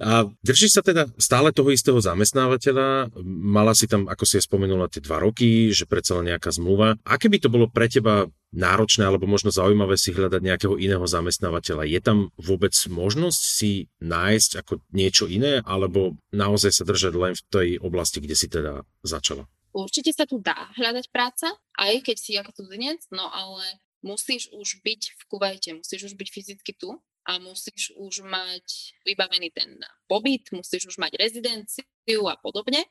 a 0.08 0.24
držíš 0.40 0.80
sa 0.80 0.82
teda 0.82 1.04
stále 1.20 1.52
toho 1.52 1.68
istého 1.68 2.00
zamestnávateľa? 2.00 3.12
Mala 3.28 3.76
si 3.76 3.84
tam, 3.84 4.08
ako 4.08 4.24
si 4.24 4.40
je 4.40 4.48
spomenula, 4.48 4.88
tie 4.88 5.04
dva 5.04 5.20
roky, 5.20 5.68
že 5.68 5.84
predsa 5.84 6.16
len 6.16 6.32
nejaká 6.32 6.48
zmluva. 6.48 6.96
Aké 7.04 7.28
by 7.28 7.38
to 7.44 7.52
bolo 7.52 7.68
pre 7.68 7.92
teba 7.92 8.32
náročné 8.56 9.04
alebo 9.04 9.28
možno 9.28 9.52
zaujímavé 9.52 10.00
si 10.00 10.16
hľadať 10.16 10.40
nejakého 10.40 10.80
iného 10.80 11.04
zamestnávateľa? 11.04 11.84
Je 11.84 12.00
tam 12.00 12.32
vôbec 12.40 12.72
možnosť 12.88 13.40
si 13.40 13.92
nájsť 14.00 14.64
ako 14.64 14.80
niečo 14.96 15.28
iné 15.28 15.60
alebo 15.68 16.16
naozaj 16.32 16.72
sa 16.72 16.88
držať 16.88 17.12
len 17.12 17.32
v 17.36 17.42
tej 17.52 17.68
oblasti, 17.84 18.24
kde 18.24 18.36
si 18.36 18.48
teda 18.48 18.88
začala? 19.04 19.44
Určite 19.72 20.12
sa 20.12 20.24
tu 20.28 20.40
dá 20.40 20.72
hľadať 20.76 21.08
práca, 21.12 21.52
aj 21.80 22.04
keď 22.04 22.16
si 22.16 22.36
ako 22.36 22.52
cudzinec, 22.52 23.00
no 23.08 23.24
ale 23.28 23.80
musíš 24.02 24.50
už 24.52 24.82
byť 24.82 25.02
v 25.16 25.22
Kuvajte, 25.30 25.70
musíš 25.78 26.12
už 26.12 26.14
byť 26.18 26.28
fyzicky 26.28 26.72
tu 26.76 26.98
a 27.26 27.38
musíš 27.38 27.94
už 27.94 28.26
mať 28.26 28.98
vybavený 29.06 29.54
ten 29.54 29.78
pobyt, 30.10 30.50
musíš 30.50 30.90
už 30.90 30.96
mať 30.98 31.14
rezidenciu 31.18 32.26
a 32.26 32.34
podobne, 32.34 32.82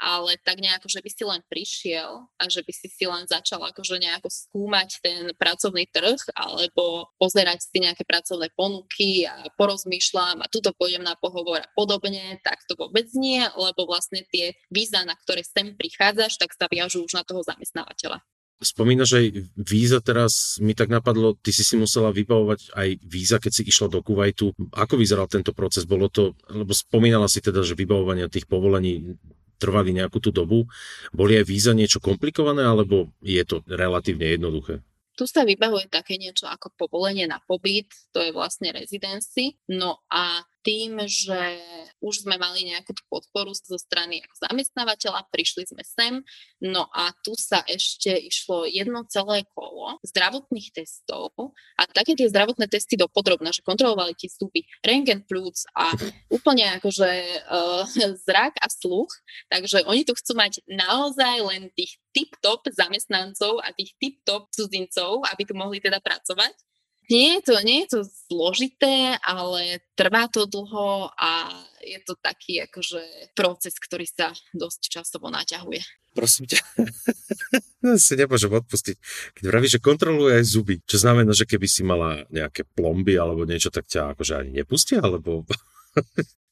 ale 0.00 0.40
tak 0.40 0.62
nejako, 0.64 0.88
že 0.88 1.04
by 1.04 1.10
si 1.12 1.22
len 1.28 1.42
prišiel 1.50 2.24
a 2.40 2.44
že 2.48 2.64
by 2.64 2.72
si 2.72 2.88
si 2.88 3.04
len 3.04 3.28
začal 3.28 3.60
akože 3.60 4.00
nejako 4.00 4.32
skúmať 4.32 5.02
ten 5.04 5.22
pracovný 5.36 5.84
trh 5.92 6.16
alebo 6.32 7.12
pozerať 7.20 7.68
si 7.68 7.84
nejaké 7.84 8.08
pracovné 8.08 8.48
ponuky 8.56 9.28
a 9.28 9.44
porozmýšľam 9.60 10.40
a 10.40 10.48
tuto 10.48 10.72
pôjdem 10.72 11.04
na 11.04 11.18
pohovor 11.20 11.60
a 11.60 11.72
podobne, 11.76 12.40
tak 12.40 12.64
to 12.64 12.78
vôbec 12.80 13.12
nie, 13.12 13.44
lebo 13.44 13.84
vlastne 13.84 14.24
tie 14.32 14.56
víza, 14.72 15.04
na 15.04 15.12
ktoré 15.18 15.44
sem 15.44 15.76
prichádzaš, 15.76 16.40
tak 16.40 16.56
sa 16.56 16.64
viažú 16.70 17.04
už 17.04 17.20
na 17.20 17.26
toho 17.26 17.44
zamestnávateľa. 17.44 18.24
Spomínaš 18.60 19.16
aj 19.16 19.26
víza 19.56 20.04
teraz, 20.04 20.60
mi 20.60 20.76
tak 20.76 20.92
napadlo, 20.92 21.32
ty 21.32 21.48
si 21.48 21.64
si 21.64 21.80
musela 21.80 22.12
vybavovať 22.12 22.76
aj 22.76 22.88
víza, 23.00 23.40
keď 23.40 23.52
si 23.56 23.62
išla 23.64 23.88
do 23.88 24.04
Kuwaitu. 24.04 24.52
Ako 24.76 25.00
vyzeral 25.00 25.32
tento 25.32 25.56
proces? 25.56 25.88
Bolo 25.88 26.12
to, 26.12 26.36
lebo 26.52 26.76
spomínala 26.76 27.24
si 27.24 27.40
teda, 27.40 27.64
že 27.64 27.72
vybavovanie 27.72 28.28
tých 28.28 28.44
povolení 28.44 29.16
trvali 29.56 29.96
nejakú 29.96 30.20
tú 30.20 30.28
dobu. 30.28 30.68
Boli 31.08 31.40
aj 31.40 31.48
víza 31.48 31.72
niečo 31.72 32.04
komplikované, 32.04 32.64
alebo 32.68 33.08
je 33.24 33.40
to 33.48 33.64
relatívne 33.64 34.28
jednoduché? 34.28 34.84
Tu 35.16 35.24
sa 35.24 35.44
vybavuje 35.44 35.88
také 35.88 36.16
niečo 36.16 36.48
ako 36.48 36.72
povolenie 36.76 37.28
na 37.28 37.40
pobyt, 37.44 37.88
to 38.12 38.24
je 38.24 38.32
vlastne 38.32 38.72
rezidency. 38.72 39.56
No 39.68 40.04
a 40.12 40.44
tým, 40.60 41.00
že 41.08 41.60
už 42.00 42.24
sme 42.24 42.40
mali 42.40 42.68
nejakú 42.68 42.96
podporu 43.08 43.52
zo 43.52 43.76
strany 43.76 44.24
zamestnávateľa, 44.40 45.28
prišli 45.28 45.68
sme 45.68 45.84
sem, 45.84 46.14
no 46.60 46.88
a 46.92 47.12
tu 47.20 47.36
sa 47.36 47.60
ešte 47.68 48.12
išlo 48.12 48.64
jedno 48.64 49.04
celé 49.08 49.44
kolo 49.52 50.00
zdravotných 50.04 50.72
testov 50.72 51.32
a 51.76 51.84
také 51.88 52.16
tie 52.16 52.28
zdravotné 52.28 52.68
testy 52.68 52.96
do 52.96 53.08
podrobna, 53.08 53.52
že 53.52 53.64
kontrolovali 53.64 54.16
ti 54.16 54.32
zuby, 54.32 54.64
rengen 54.80 55.24
plúc 55.24 55.64
a 55.76 55.92
úplne 56.36 56.80
akože 56.80 57.10
uh, 57.48 57.84
zrak 58.28 58.56
a 58.60 58.66
sluch, 58.68 59.12
takže 59.52 59.84
oni 59.84 60.04
tu 60.04 60.16
chcú 60.16 60.36
mať 60.36 60.64
naozaj 60.68 61.36
len 61.44 61.68
tých 61.76 62.00
tip-top 62.16 62.68
zamestnancov 62.72 63.60
a 63.62 63.72
tých 63.76 63.94
tip-top 64.00 64.50
cudzincov, 64.50 65.22
aby 65.30 65.42
tu 65.46 65.54
mohli 65.54 65.78
teda 65.78 66.02
pracovať. 66.02 66.69
Nie 67.10 67.36
je, 67.36 67.40
to, 67.42 67.54
nie 67.66 67.78
je 67.84 67.88
to 67.90 68.00
zložité, 68.30 69.18
ale 69.26 69.82
trvá 69.98 70.30
to 70.30 70.46
dlho 70.46 71.10
a 71.10 71.50
je 71.82 71.98
to 72.06 72.14
taký 72.14 72.62
akože 72.62 73.34
proces, 73.34 73.74
ktorý 73.82 74.06
sa 74.06 74.30
dosť 74.54 74.80
časovo 74.86 75.26
naťahuje. 75.26 75.82
Prosím 76.14 76.46
ťa. 76.46 76.58
Si 77.96 78.12
nemôžem 78.12 78.52
odpustiť. 78.52 78.96
Keď 79.40 79.44
vravíš, 79.48 79.80
že 79.80 79.80
kontroluje 79.80 80.36
aj 80.36 80.44
zuby, 80.44 80.84
čo 80.84 81.00
znamená, 81.00 81.32
že 81.32 81.48
keby 81.48 81.64
si 81.64 81.80
mala 81.80 82.28
nejaké 82.28 82.68
plomby 82.76 83.16
alebo 83.16 83.48
niečo, 83.48 83.72
tak 83.72 83.88
ťa 83.88 84.12
akože 84.12 84.36
ani 84.36 84.60
nepustia, 84.60 85.00
alebo... 85.00 85.48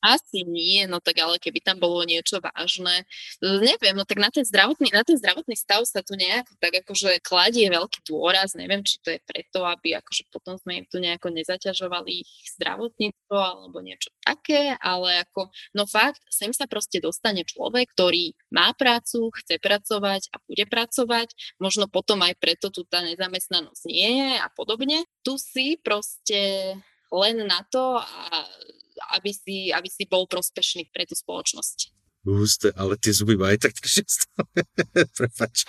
Asi 0.09 0.49
nie, 0.49 0.89
no 0.89 1.05
tak 1.05 1.21
ale 1.21 1.37
keby 1.37 1.61
tam 1.61 1.77
bolo 1.77 2.01
niečo 2.09 2.41
vážne, 2.41 3.05
neviem, 3.45 3.93
no 3.93 4.09
tak 4.09 4.17
na 4.17 4.33
ten 4.33 4.41
zdravotný, 4.41 4.89
na 4.89 5.05
ten 5.05 5.21
zdravotný 5.21 5.53
stav 5.53 5.85
sa 5.85 6.01
tu 6.01 6.17
nejak 6.17 6.49
tak 6.57 6.81
akože 6.81 7.21
kladie 7.21 7.69
veľký 7.69 8.09
dôraz, 8.09 8.57
neviem, 8.57 8.81
či 8.81 8.97
to 9.05 9.13
je 9.13 9.21
preto, 9.29 9.69
aby 9.69 10.01
akože 10.01 10.33
potom 10.33 10.57
sme 10.57 10.81
im 10.81 10.87
tu 10.89 10.97
nejako 10.97 11.29
nezaťažovali 11.29 12.25
ich 12.25 12.31
zdravotníctvo 12.57 13.37
alebo 13.37 13.85
niečo 13.85 14.09
také, 14.25 14.81
ale 14.81 15.29
ako, 15.29 15.53
no 15.77 15.85
fakt, 15.85 16.25
sem 16.33 16.57
sa 16.57 16.65
proste 16.65 17.05
dostane 17.05 17.45
človek, 17.45 17.93
ktorý 17.93 18.33
má 18.49 18.73
prácu, 18.73 19.29
chce 19.45 19.61
pracovať 19.61 20.33
a 20.33 20.41
bude 20.49 20.65
pracovať, 20.65 21.29
možno 21.61 21.85
potom 21.91 22.25
aj 22.25 22.33
preto 22.41 22.73
tu 22.73 22.89
tá 22.89 23.05
nezamestnanosť 23.05 23.83
nie 23.85 24.11
je 24.25 24.33
a 24.41 24.49
podobne. 24.55 25.05
Tu 25.21 25.37
si 25.37 25.77
proste 25.77 26.73
len 27.13 27.37
na 27.45 27.65
to 27.69 28.01
a 28.01 28.45
aby 29.19 29.31
si, 29.33 29.71
aby 29.71 29.89
si 29.89 30.05
bol 30.05 30.27
prospešný 30.27 30.91
pre 30.91 31.07
tú 31.09 31.15
spoločnosť. 31.15 31.95
Husté, 32.29 32.75
ale 32.77 32.99
tie 32.99 33.15
zuby 33.15 33.39
majú 33.39 33.57
tak 33.57 33.79
Prepač. 35.19 35.65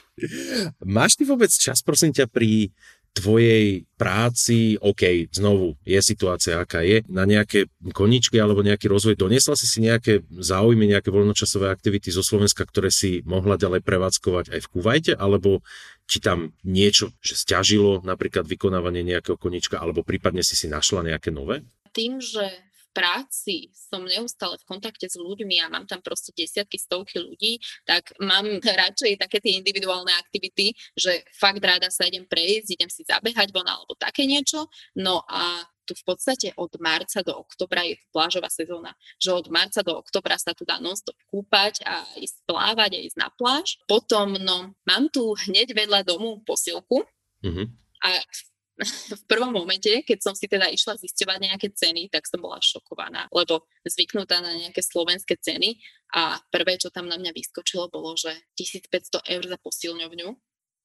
Máš 0.83 1.15
ty 1.15 1.23
vôbec 1.23 1.53
čas, 1.53 1.79
prosím 1.85 2.11
ťa, 2.11 2.25
pri 2.27 2.73
tvojej 3.13 3.89
práci, 3.97 4.77
OK, 4.79 5.33
znovu, 5.33 5.75
je 5.83 5.99
situácia, 5.99 6.61
aká 6.61 6.85
je, 6.85 7.01
na 7.09 7.25
nejaké 7.25 7.67
koničky 7.91 8.37
alebo 8.37 8.61
nejaký 8.61 8.85
rozvoj. 8.85 9.17
Doniesla 9.17 9.57
si 9.57 9.65
si 9.65 9.81
nejaké 9.81 10.23
záujmy, 10.29 10.87
nejaké 10.87 11.09
voľnočasové 11.09 11.73
aktivity 11.73 12.13
zo 12.13 12.21
Slovenska, 12.21 12.63
ktoré 12.63 12.93
si 12.93 13.25
mohla 13.25 13.57
ďalej 13.59 13.81
prevádzkovať 13.83 14.55
aj 14.55 14.59
v 14.61 14.71
Kuvajte, 14.71 15.13
alebo 15.17 15.65
či 16.05 16.21
tam 16.21 16.53
niečo, 16.63 17.13
že 17.19 17.37
stiažilo 17.37 18.01
napríklad 18.05 18.45
vykonávanie 18.45 19.03
nejakého 19.03 19.35
konička, 19.35 19.81
alebo 19.81 20.05
prípadne 20.05 20.45
si 20.45 20.53
si 20.53 20.69
našla 20.69 21.05
nejaké 21.05 21.33
nové? 21.33 21.65
Tým, 21.91 22.21
že 22.21 22.68
práci 22.93 23.69
som 23.73 24.03
neustále 24.05 24.57
v 24.59 24.67
kontakte 24.67 25.07
s 25.07 25.15
ľuďmi 25.15 25.61
a 25.63 25.71
mám 25.71 25.85
tam 25.85 26.01
proste 26.01 26.33
desiatky, 26.35 26.77
stovky 26.77 27.21
ľudí, 27.21 27.61
tak 27.85 28.13
mám 28.19 28.45
radšej 28.81 29.19
také 29.21 29.37
tie 29.39 29.57
individuálne 29.57 30.11
aktivity, 30.17 30.73
že 30.97 31.23
fakt 31.35 31.61
rada 31.63 31.87
sa 31.93 32.05
idem 32.09 32.25
prejsť, 32.25 32.75
idem 32.75 32.89
si 32.91 33.05
zabehať 33.05 33.53
von 33.53 33.67
alebo 33.67 33.93
také 33.95 34.25
niečo. 34.25 34.67
No 34.97 35.23
a 35.29 35.63
tu 35.89 35.97
v 35.97 36.05
podstate 36.05 36.53
od 36.53 36.69
marca 36.77 37.25
do 37.25 37.33
oktobra 37.33 37.81
je 37.81 37.97
plážová 38.13 38.45
sezóna, 38.53 38.93
že 39.17 39.33
od 39.33 39.49
marca 39.49 39.81
do 39.81 39.97
oktobra 39.97 40.37
sa 40.37 40.53
tu 40.53 40.61
dá 40.61 40.77
non-stop 40.77 41.17
kúpať 41.33 41.81
a 41.81 42.05
ísť 42.13 42.45
plávať 42.45 42.93
a 42.93 43.03
ísť 43.09 43.17
na 43.17 43.33
pláž. 43.33 43.81
Potom, 43.89 44.37
no, 44.37 44.77
mám 44.85 45.09
tu 45.09 45.33
hneď 45.49 45.73
vedľa 45.73 46.05
domu 46.05 46.45
posilku 46.45 47.01
mm-hmm. 47.41 47.65
a 48.05 48.09
v 48.21 48.41
prvom 49.31 49.51
momente, 49.51 49.91
keď 50.03 50.19
som 50.23 50.33
si 50.33 50.47
teda 50.47 50.71
išla 50.71 50.95
zisťovať 50.95 51.37
nejaké 51.39 51.67
ceny, 51.75 52.07
tak 52.07 52.25
som 52.25 52.39
bola 52.39 52.63
šokovaná, 52.63 53.27
lebo 53.35 53.67
zvyknutá 53.83 54.39
na 54.39 54.55
nejaké 54.55 54.79
slovenské 54.79 55.35
ceny 55.39 55.79
a 56.15 56.39
prvé, 56.49 56.79
čo 56.79 56.89
tam 56.89 57.11
na 57.11 57.19
mňa 57.19 57.35
vyskočilo, 57.35 57.91
bolo, 57.91 58.15
že 58.15 58.31
1500 58.55 59.23
eur 59.27 59.43
za 59.45 59.57
posilňovňu. 59.59 60.27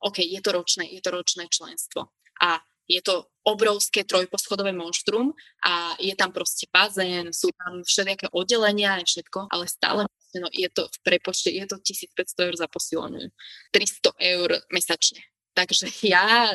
OK, 0.05 0.21
je 0.21 0.41
to 0.43 0.51
ročné, 0.53 0.85
je 0.91 1.01
to 1.01 1.11
ročné 1.15 1.49
členstvo. 1.49 2.13
A 2.43 2.61
je 2.85 3.01
to 3.01 3.33
obrovské 3.49 4.05
trojposchodové 4.05 4.77
monštrum 4.77 5.33
a 5.65 5.97
je 5.97 6.13
tam 6.13 6.37
proste 6.37 6.69
bazén, 6.69 7.33
sú 7.33 7.49
tam 7.57 7.81
všelijaké 7.81 8.29
oddelenia 8.29 9.01
a 9.01 9.01
všetko, 9.01 9.49
ale 9.49 9.65
stále 9.65 10.05
no, 10.37 10.49
je 10.53 10.69
to 10.69 10.85
v 10.85 10.99
prepočte, 11.01 11.49
je 11.49 11.65
to 11.65 11.81
1500 11.81 12.45
eur 12.45 12.55
za 12.61 12.69
posilňovňu. 12.69 13.31
300 13.73 14.13
eur 14.37 14.49
mesačne 14.69 15.25
Takže 15.55 15.87
ja 16.15 16.51
e, 16.51 16.53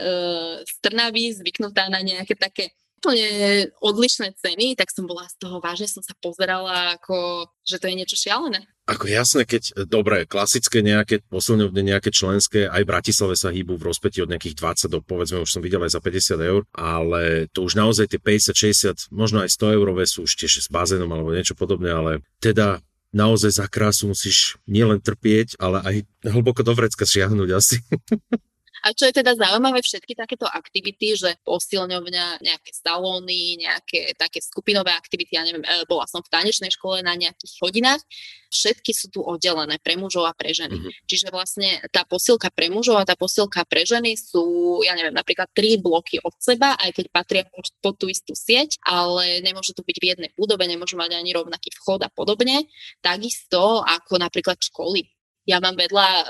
Trnavy 0.84 1.34
zvyknutá 1.36 1.88
na 1.88 2.04
nejaké 2.04 2.36
také 2.36 2.76
úplne 3.00 3.72
odlišné 3.80 4.36
ceny, 4.36 4.76
tak 4.76 4.92
som 4.92 5.08
bola 5.08 5.24
z 5.32 5.40
toho 5.40 5.64
vážne, 5.64 5.88
som 5.88 6.04
sa 6.04 6.12
pozerala 6.20 7.00
ako, 7.00 7.48
že 7.64 7.80
to 7.80 7.88
je 7.88 7.96
niečo 7.96 8.20
šialené. 8.20 8.68
Ako 8.92 9.08
jasné, 9.08 9.48
keď, 9.48 9.88
dobre, 9.88 10.28
klasické 10.28 10.84
nejaké 10.84 11.24
posilňovne, 11.32 11.80
nejaké 11.80 12.12
členské, 12.12 12.68
aj 12.68 12.84
v 12.84 12.92
Bratislave 12.92 13.40
sa 13.40 13.56
hýbu 13.56 13.80
v 13.80 13.88
rozpeti 13.88 14.20
od 14.20 14.28
nejakých 14.28 14.60
20 14.60 14.92
do, 14.92 15.00
povedzme, 15.00 15.40
už 15.40 15.48
som 15.48 15.64
videl 15.64 15.80
aj 15.88 15.96
za 15.96 16.02
50 16.04 16.42
eur, 16.44 16.62
ale 16.76 17.48
to 17.56 17.64
už 17.64 17.80
naozaj 17.80 18.12
tie 18.12 18.20
50, 18.20 19.08
60, 19.08 19.16
možno 19.16 19.48
aj 19.48 19.54
100 19.56 19.78
eurové 19.80 20.04
sú 20.04 20.28
už 20.28 20.36
tiež 20.36 20.60
s 20.60 20.68
bazénom 20.68 21.08
alebo 21.08 21.32
niečo 21.32 21.56
podobné, 21.56 21.94
ale 21.96 22.20
teda 22.44 22.84
naozaj 23.16 23.64
za 23.64 23.66
krásu 23.70 24.12
musíš 24.12 24.60
nielen 24.68 25.00
trpieť, 25.00 25.56
ale 25.62 25.80
aj 25.86 25.96
hlboko 26.28 26.66
do 26.66 26.74
vrecka 26.76 27.08
šiahnuť 27.08 27.50
asi. 27.56 27.80
A 28.86 28.96
čo 28.96 29.10
je 29.10 29.14
teda 29.20 29.36
zaujímavé, 29.36 29.84
všetky 29.84 30.16
takéto 30.16 30.48
aktivity, 30.48 31.16
že 31.18 31.36
posilňovňa, 31.44 32.44
nejaké 32.44 32.72
salóny, 32.72 33.60
nejaké 33.60 34.16
také 34.16 34.40
skupinové 34.40 34.96
aktivity, 34.96 35.36
ja 35.36 35.44
neviem, 35.44 35.64
e, 35.66 35.84
bola 35.86 36.08
som 36.08 36.24
v 36.24 36.32
tanečnej 36.32 36.72
škole 36.72 37.04
na 37.04 37.14
nejakých 37.16 37.54
hodinách, 37.60 38.02
všetky 38.50 38.92
sú 38.92 39.14
tu 39.14 39.20
oddelené 39.22 39.78
pre 39.80 39.96
mužov 39.96 40.26
a 40.26 40.34
pre 40.34 40.52
ženy. 40.52 40.74
Mm-hmm. 40.74 41.06
Čiže 41.06 41.28
vlastne 41.30 41.70
tá 41.94 42.04
posilka 42.04 42.50
pre 42.50 42.68
mužov 42.68 42.98
a 42.98 43.08
tá 43.08 43.14
posilka 43.14 43.62
pre 43.70 43.86
ženy 43.86 44.18
sú, 44.18 44.80
ja 44.82 44.98
neviem, 44.98 45.14
napríklad 45.14 45.48
tri 45.54 45.78
bloky 45.78 46.18
od 46.24 46.34
seba, 46.42 46.74
aj 46.82 46.98
keď 46.98 47.06
patria 47.14 47.44
pod, 47.46 47.70
pod 47.80 47.96
tú 47.96 48.10
istú 48.10 48.34
sieť, 48.34 48.82
ale 48.82 49.40
nemôže 49.46 49.78
to 49.78 49.86
byť 49.86 49.98
v 50.02 50.08
jednej 50.16 50.32
budove, 50.34 50.66
nemôžu 50.66 50.98
mať 50.98 51.20
ani 51.20 51.32
rovnaký 51.36 51.70
vchod 51.78 52.06
a 52.06 52.10
podobne. 52.10 52.66
Takisto 53.06 53.86
ako 53.86 54.18
napríklad 54.18 54.58
školy 54.58 55.19
ja 55.50 55.58
mám 55.58 55.74
vedľa 55.74 56.08
uh, 56.22 56.30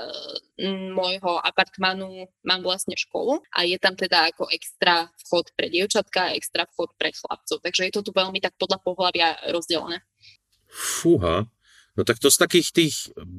môjho 0.96 1.36
apartmanu, 1.44 2.24
mám 2.40 2.64
vlastne 2.64 2.96
školu 2.96 3.44
a 3.52 3.68
je 3.68 3.76
tam 3.76 3.92
teda 3.92 4.32
ako 4.32 4.48
extra 4.48 5.12
vchod 5.20 5.52
pre 5.52 5.68
dievčatka 5.68 6.32
extra 6.32 6.64
vchod 6.64 6.96
pre 6.96 7.12
chlapcov. 7.12 7.60
Takže 7.60 7.88
je 7.88 7.92
to 7.92 8.00
tu 8.00 8.10
veľmi 8.16 8.40
tak 8.40 8.56
podľa 8.56 8.80
pohľavia 8.80 9.52
rozdelené. 9.52 10.00
Fúha, 10.72 11.44
No 12.00 12.08
tak 12.08 12.16
to 12.16 12.32
z 12.32 12.40
takých 12.40 12.68
tých 12.72 12.94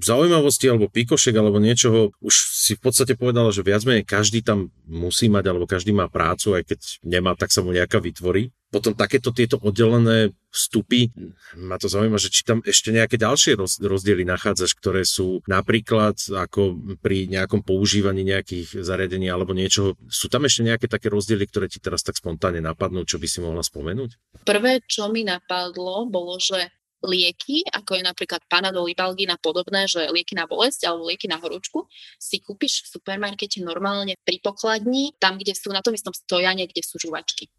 zaujímavostí 0.05 0.69
alebo 0.69 0.85
píkošek 0.85 1.33
alebo 1.33 1.57
niečoho 1.57 2.13
už 2.21 2.35
si 2.53 2.77
v 2.77 2.85
podstate 2.85 3.17
povedala, 3.17 3.49
že 3.49 3.65
viac 3.65 3.81
menej 3.89 4.05
každý 4.05 4.45
tam 4.45 4.69
musí 4.85 5.33
mať 5.33 5.49
alebo 5.49 5.65
každý 5.65 5.97
má 5.97 6.05
prácu, 6.05 6.53
aj 6.53 6.69
keď 6.69 6.79
nemá, 7.01 7.33
tak 7.33 7.49
sa 7.49 7.65
mu 7.65 7.73
nejaká 7.73 7.97
vytvorí. 7.97 8.53
Potom 8.69 8.93
takéto 8.93 9.33
tieto 9.33 9.57
oddelené 9.57 10.29
vstupy, 10.53 11.09
ma 11.57 11.81
to 11.81 11.89
zaujíma, 11.89 12.21
že 12.21 12.29
či 12.29 12.45
tam 12.45 12.61
ešte 12.61 12.93
nejaké 12.93 13.17
ďalšie 13.17 13.57
rozdiely 13.81 14.29
nachádzaš, 14.29 14.77
ktoré 14.77 15.09
sú 15.09 15.41
napríklad 15.49 16.21
ako 16.29 16.77
pri 17.01 17.25
nejakom 17.33 17.65
používaní 17.65 18.21
nejakých 18.21 18.77
zariadení 18.85 19.25
alebo 19.25 19.57
niečoho. 19.57 19.97
Sú 20.05 20.29
tam 20.29 20.45
ešte 20.45 20.61
nejaké 20.69 20.85
také 20.85 21.09
rozdiely, 21.09 21.49
ktoré 21.49 21.65
ti 21.65 21.81
teraz 21.81 22.05
tak 22.05 22.15
spontánne 22.21 22.61
napadnú, 22.61 23.09
čo 23.09 23.17
by 23.17 23.25
si 23.25 23.41
mohla 23.41 23.65
spomenúť? 23.65 24.45
Prvé, 24.45 24.85
čo 24.85 25.09
mi 25.09 25.25
napadlo, 25.25 26.05
bolo, 26.07 26.37
že 26.37 26.69
lieky, 27.01 27.65
ako 27.69 27.97
je 27.97 28.03
napríklad 28.05 28.41
Panadol, 28.45 28.89
Ibalgin 28.89 29.33
a 29.33 29.37
podobné, 29.37 29.89
že 29.89 30.09
lieky 30.09 30.37
na 30.37 30.45
bolesť 30.45 30.85
alebo 30.85 31.09
lieky 31.09 31.25
na 31.25 31.41
horúčku, 31.41 31.89
si 32.21 32.41
kúpiš 32.41 32.85
v 32.85 32.97
supermarkete 32.97 33.61
normálne 33.65 34.17
pri 34.21 34.37
pokladni, 34.41 35.17
tam, 35.17 35.41
kde 35.41 35.57
sú 35.57 35.73
na 35.73 35.81
tom 35.81 35.97
istom 35.97 36.13
stojane, 36.13 36.65
kde 36.69 36.81
sú 36.85 37.01
žuvačky. 37.01 37.49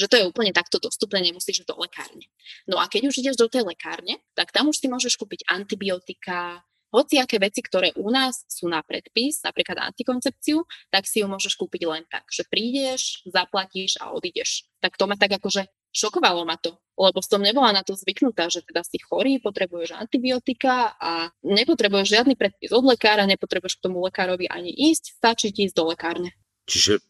Že 0.00 0.06
to 0.08 0.16
je 0.16 0.24
úplne 0.24 0.52
takto 0.56 0.80
dostupné, 0.80 1.20
nemusíš 1.20 1.68
do 1.68 1.76
lekárne. 1.76 2.24
No 2.64 2.80
a 2.80 2.88
keď 2.88 3.12
už 3.12 3.20
ideš 3.20 3.36
do 3.36 3.52
tej 3.52 3.68
lekárne, 3.68 4.24
tak 4.32 4.48
tam 4.48 4.72
už 4.72 4.80
si 4.80 4.88
môžeš 4.88 5.20
kúpiť 5.20 5.44
antibiotika, 5.44 6.64
hociaké 6.88 7.36
veci, 7.36 7.60
ktoré 7.60 7.92
u 8.00 8.08
nás 8.08 8.48
sú 8.48 8.64
na 8.64 8.80
predpis, 8.80 9.44
napríklad 9.44 9.92
antikoncepciu, 9.92 10.64
tak 10.88 11.04
si 11.04 11.20
ju 11.20 11.28
môžeš 11.28 11.52
kúpiť 11.60 11.82
len 11.84 12.04
tak, 12.08 12.24
že 12.32 12.48
prídeš, 12.48 13.20
zaplatíš 13.28 14.00
a 14.00 14.08
odídeš. 14.12 14.64
Tak 14.80 14.96
to 14.96 15.04
ma 15.04 15.20
tak 15.20 15.36
akože 15.36 15.68
šokovalo 15.98 16.46
ma 16.46 16.54
to, 16.54 16.78
lebo 16.94 17.18
som 17.18 17.42
nebola 17.42 17.74
na 17.74 17.82
to 17.82 17.98
zvyknutá, 17.98 18.46
že 18.46 18.62
teda 18.62 18.86
si 18.86 19.02
chorý, 19.02 19.42
potrebuješ 19.42 19.98
antibiotika 19.98 20.94
a 20.94 21.34
nepotrebuješ 21.42 22.06
žiadny 22.06 22.38
predpis 22.38 22.70
od 22.70 22.86
lekára, 22.86 23.26
nepotrebuješ 23.26 23.82
k 23.82 23.84
tomu 23.90 23.98
lekárovi 24.06 24.46
ani 24.46 24.70
ísť, 24.70 25.18
stačí 25.18 25.50
ti 25.50 25.66
ísť 25.66 25.74
do 25.74 25.90
lekárne. 25.90 26.30
Čiže 26.70 27.02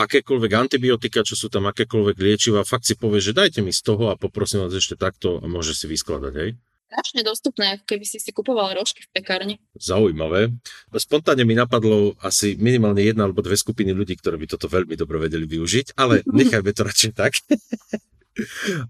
akékoľvek 0.00 0.52
antibiotika, 0.56 1.20
čo 1.20 1.36
sú 1.36 1.52
tam 1.52 1.68
akékoľvek 1.68 2.16
liečiva, 2.16 2.64
fakt 2.64 2.88
si 2.88 2.96
povieš, 2.96 3.32
že 3.32 3.36
dajte 3.36 3.60
mi 3.60 3.76
z 3.76 3.84
toho 3.84 4.08
a 4.08 4.16
poprosím 4.16 4.64
vás 4.64 4.72
ešte 4.72 4.96
takto 4.96 5.36
a 5.36 5.44
môže 5.44 5.76
si 5.76 5.84
vyskladať, 5.84 6.34
hej? 6.40 6.50
strašne 6.90 7.22
dostupné, 7.22 7.78
ako 7.78 7.84
keby 7.86 8.02
si 8.02 8.18
si 8.18 8.34
kupoval 8.34 8.74
rožky 8.74 9.06
v 9.06 9.14
pekárni. 9.14 9.54
Zaujímavé. 9.78 10.50
Spontánne 10.90 11.46
mi 11.46 11.54
napadlo 11.54 12.18
asi 12.18 12.58
minimálne 12.58 13.06
jedna 13.06 13.30
alebo 13.30 13.46
dve 13.46 13.54
skupiny 13.54 13.94
ľudí, 13.94 14.18
ktoré 14.18 14.34
by 14.34 14.50
toto 14.50 14.66
veľmi 14.66 14.98
dobre 14.98 15.22
vedeli 15.22 15.46
využiť, 15.46 15.94
ale 15.94 16.26
nechajme 16.42 16.70
to 16.74 16.82
radšej 16.82 17.12
tak. 17.14 17.38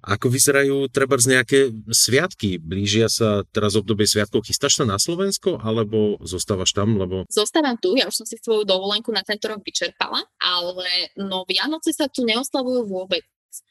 Ako 0.04 0.28
vyzerajú 0.28 0.92
treba 0.92 1.16
z 1.16 1.36
nejaké 1.36 1.58
sviatky? 1.88 2.60
Blížia 2.60 3.08
sa 3.08 3.42
teraz 3.50 3.72
obdobie 3.72 4.04
sviatkov. 4.04 4.44
Chystáš 4.44 4.80
sa 4.80 4.84
na 4.84 5.00
Slovensko 5.00 5.56
alebo 5.60 6.20
zostávaš 6.20 6.76
tam? 6.76 7.00
Lebo... 7.00 7.24
Zostávam 7.32 7.80
tu, 7.80 7.96
ja 7.96 8.04
už 8.06 8.20
som 8.20 8.26
si 8.28 8.36
svoju 8.36 8.68
dovolenku 8.68 9.08
na 9.10 9.24
tento 9.24 9.48
rok 9.48 9.64
vyčerpala, 9.64 10.20
ale 10.38 11.16
no 11.16 11.48
Vianoce 11.48 11.96
sa 11.96 12.06
tu 12.06 12.28
neoslavujú 12.28 12.84
vôbec. 12.84 13.24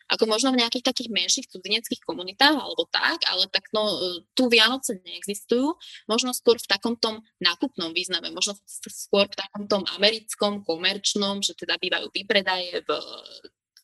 ako 0.10 0.26
možno 0.26 0.50
v 0.52 0.66
nejakých 0.66 0.90
takých 0.90 1.10
menších 1.14 1.48
cudzineckých 1.54 2.02
komunitách 2.02 2.58
alebo 2.58 2.90
tak, 2.90 3.22
ale 3.30 3.46
tak 3.48 3.70
no, 3.72 3.86
e, 3.94 4.26
tu 4.34 4.50
Vianoce 4.50 4.98
neexistujú, 5.06 5.78
možno 6.10 6.34
skôr 6.34 6.58
v 6.58 6.68
takom 6.68 6.98
tom 6.98 7.22
nákupnom 7.40 7.94
význame, 7.94 8.34
možno 8.34 8.58
skôr 8.68 9.30
v 9.30 9.38
takom 9.38 9.70
americkom, 10.02 10.66
komerčnom, 10.66 11.46
že 11.46 11.54
teda 11.54 11.78
bývajú 11.78 12.10
výpredaje 12.10 12.82
v 12.84 12.90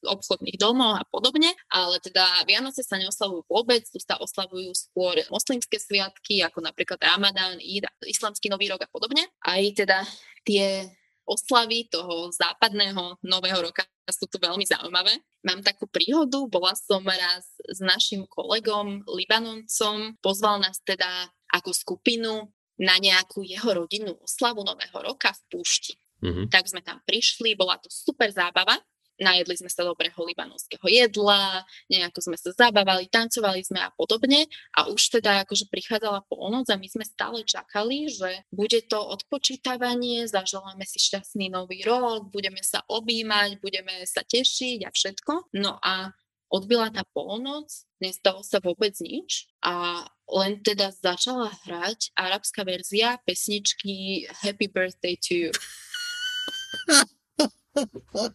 obchodných 0.06 0.62
domoch 0.62 1.01
a 1.01 1.06
podobne, 1.10 1.51
ale 1.74 1.97
teda 1.99 2.45
Vianoce 2.45 2.86
sa 2.86 2.95
neoslavujú 2.95 3.45
vôbec, 3.49 3.84
tu 3.89 3.99
sa 4.01 4.18
oslavujú 4.22 4.72
skôr 4.74 5.20
moslimské 5.34 5.82
sviatky, 5.82 6.45
ako 6.45 6.64
napríklad 6.64 7.01
Ramadán, 7.01 7.58
Eid, 7.60 7.89
islamský 8.06 8.47
nový 8.47 8.70
rok 8.70 8.86
a 8.86 8.89
podobne. 8.89 9.26
Aj 9.41 9.62
teda 9.74 10.06
tie 10.45 10.86
oslavy 11.26 11.89
toho 11.89 12.30
západného 12.30 13.18
nového 13.26 13.60
roka 13.66 13.82
sú 14.06 14.30
tu 14.30 14.38
veľmi 14.38 14.62
zaujímavé. 14.70 15.18
Mám 15.41 15.66
takú 15.66 15.89
príhodu, 15.89 16.38
bola 16.45 16.78
som 16.78 17.01
raz 17.01 17.49
s 17.66 17.82
našim 17.82 18.30
kolegom 18.30 19.01
Libanoncom, 19.10 20.14
pozval 20.22 20.62
nás 20.62 20.78
teda 20.86 21.34
ako 21.49 21.74
skupinu 21.74 22.53
na 22.78 23.01
nejakú 23.01 23.41
jeho 23.41 23.74
rodinnú 23.74 24.14
oslavu 24.22 24.62
nového 24.62 24.99
roka 25.01 25.34
v 25.34 25.41
púšti. 25.58 25.93
Mm-hmm. 26.22 26.47
Tak 26.53 26.64
sme 26.70 26.82
tam 26.86 27.01
prišli, 27.03 27.58
bola 27.58 27.82
to 27.82 27.89
super 27.89 28.30
zábava 28.30 28.78
najedli 29.20 29.55
sme 29.55 29.72
sa 29.72 29.88
dobrého 29.88 30.18
libanonského 30.20 30.84
jedla, 30.88 31.63
nejako 31.88 32.20
sme 32.32 32.38
sa 32.39 32.51
zabávali, 32.51 33.07
tancovali 33.07 33.63
sme 33.63 33.80
a 33.80 33.89
podobne 33.95 34.47
a 34.76 34.91
už 34.91 35.20
teda 35.20 35.47
akože 35.47 35.72
prichádzala 35.72 36.28
polnoc 36.28 36.68
a 36.68 36.80
my 36.80 36.88
sme 36.88 37.05
stále 37.07 37.43
čakali, 37.47 38.11
že 38.11 38.43
bude 38.51 38.84
to 38.86 38.99
odpočítavanie, 38.99 40.28
zaželáme 40.28 40.84
si 40.84 40.99
šťastný 40.99 41.47
nový 41.47 41.84
rok, 41.88 42.32
budeme 42.32 42.59
sa 42.59 42.84
objímať, 42.91 43.63
budeme 43.63 44.03
sa 44.03 44.24
tešiť 44.24 44.84
a 44.84 44.89
všetko. 44.91 45.55
No 45.55 45.80
a 45.80 46.11
odbila 46.51 46.91
tá 46.91 47.03
polnoc, 47.16 47.68
nestalo 47.99 48.43
sa 48.43 48.59
vôbec 48.59 48.93
nič 48.99 49.47
a 49.63 50.05
len 50.26 50.61
teda 50.61 50.89
začala 50.91 51.53
hrať 51.66 52.11
arabská 52.18 52.66
verzia 52.66 53.22
pesničky 53.24 54.26
Happy 54.41 54.68
Birthday 54.68 55.16
to 55.20 55.34
you. 55.36 55.51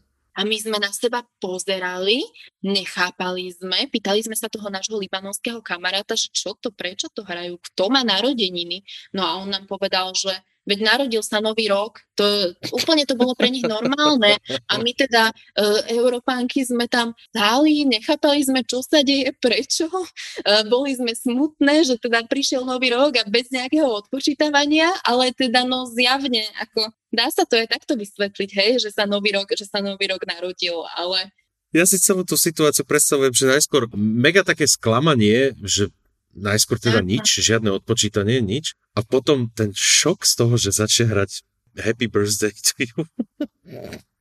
A 0.40 0.48
my 0.48 0.56
sme 0.56 0.80
na 0.80 0.88
seba 0.88 1.20
pozerali, 1.36 2.24
nechápali 2.64 3.52
sme, 3.52 3.92
pýtali 3.92 4.24
sme 4.24 4.32
sa 4.32 4.48
toho 4.48 4.72
nášho 4.72 4.96
libanonského 4.96 5.60
kamaráta, 5.60 6.16
že 6.16 6.32
čo 6.32 6.56
to, 6.56 6.72
prečo 6.72 7.12
to 7.12 7.20
hrajú, 7.20 7.60
kto 7.60 7.92
má 7.92 8.00
narodeniny. 8.00 8.80
No 9.12 9.20
a 9.20 9.36
on 9.36 9.52
nám 9.52 9.68
povedal, 9.68 10.16
že 10.16 10.32
veď 10.70 10.86
narodil 10.86 11.22
sa 11.26 11.42
nový 11.42 11.66
rok, 11.66 11.98
to, 12.14 12.54
úplne 12.70 13.02
to 13.02 13.18
bolo 13.18 13.34
pre 13.34 13.50
nich 13.50 13.66
normálne. 13.66 14.38
A 14.70 14.78
my 14.78 14.94
teda 14.94 15.34
e, 15.34 15.98
Európánky 15.98 16.62
sme 16.62 16.86
tam 16.86 17.18
stáli, 17.34 17.82
nechápali 17.82 18.46
sme, 18.46 18.62
čo 18.62 18.78
sa 18.86 19.02
deje, 19.02 19.34
prečo, 19.42 19.90
e, 19.90 20.62
boli 20.70 20.94
sme 20.94 21.10
smutné, 21.10 21.82
že 21.82 21.98
teda 21.98 22.30
prišiel 22.30 22.62
nový 22.62 22.94
rok 22.94 23.18
a 23.18 23.26
bez 23.26 23.50
nejakého 23.50 23.90
odpočítavania, 23.90 24.94
ale 25.02 25.34
teda 25.34 25.66
no 25.66 25.90
zjavne, 25.90 26.46
ako 26.62 26.94
dá 27.10 27.26
sa 27.34 27.42
to 27.42 27.58
aj 27.58 27.74
takto 27.74 27.98
vysvetliť, 27.98 28.50
hej, 28.54 28.70
že 28.78 28.94
sa 28.94 29.10
nový 29.10 29.34
rok, 29.34 29.50
že 29.50 29.66
sa 29.66 29.82
nový 29.82 30.06
rok 30.06 30.22
narodil, 30.22 30.86
ale... 30.94 31.34
Ja 31.70 31.86
si 31.86 32.02
celú 32.02 32.26
tú 32.26 32.34
situáciu 32.34 32.82
predstavujem, 32.82 33.30
že 33.30 33.46
najskôr 33.46 33.86
mega 33.94 34.42
také 34.42 34.66
sklamanie, 34.66 35.54
že 35.62 35.90
najskôr 36.34 36.78
teda 36.78 37.02
nič, 37.02 37.42
žiadne 37.42 37.70
odpočítanie, 37.74 38.38
nič. 38.42 38.78
A 38.94 39.02
potom 39.02 39.50
ten 39.50 39.74
šok 39.74 40.26
z 40.26 40.32
toho, 40.34 40.54
že 40.58 40.74
začne 40.74 41.10
hrať 41.10 41.42
Happy 41.78 42.06
Birthday 42.10 42.50
to 42.50 42.74
you. 42.82 43.00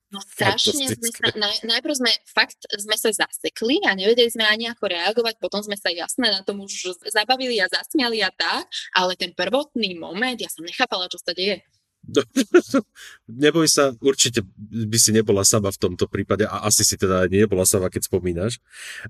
No 0.10 0.22
strašne 0.26 0.90
sme 0.90 1.10
sa, 1.10 1.34
naj, 1.34 1.66
najprv 1.66 1.94
sme 1.98 2.12
fakt 2.30 2.66
sme 2.70 2.98
sa 2.98 3.10
zasekli 3.10 3.82
a 3.86 3.94
nevedeli 3.98 4.30
sme 4.30 4.46
ani 4.46 4.70
ako 4.70 4.90
reagovať, 4.90 5.42
potom 5.42 5.62
sme 5.62 5.78
sa 5.78 5.90
jasne 5.90 6.30
na 6.30 6.42
tom 6.46 6.62
už 6.62 6.98
zabavili 7.10 7.58
a 7.62 7.70
zasmiali 7.70 8.22
a 8.22 8.30
tak, 8.34 8.70
ale 8.94 9.18
ten 9.18 9.34
prvotný 9.34 9.98
moment, 9.98 10.38
ja 10.38 10.50
som 10.50 10.66
nechápala, 10.66 11.10
čo 11.10 11.18
sa 11.22 11.34
deje. 11.34 11.62
Neboj 13.44 13.68
sa, 13.70 13.94
určite 14.04 14.44
by 14.70 14.98
si 15.00 15.12
nebola 15.16 15.46
sama 15.46 15.70
v 15.70 15.82
tomto 15.82 16.10
prípade 16.10 16.46
a 16.46 16.66
asi 16.66 16.84
si 16.84 17.00
teda 17.00 17.30
nebola 17.30 17.64
sama, 17.64 17.88
keď 17.88 18.10
spomínaš. 18.10 18.60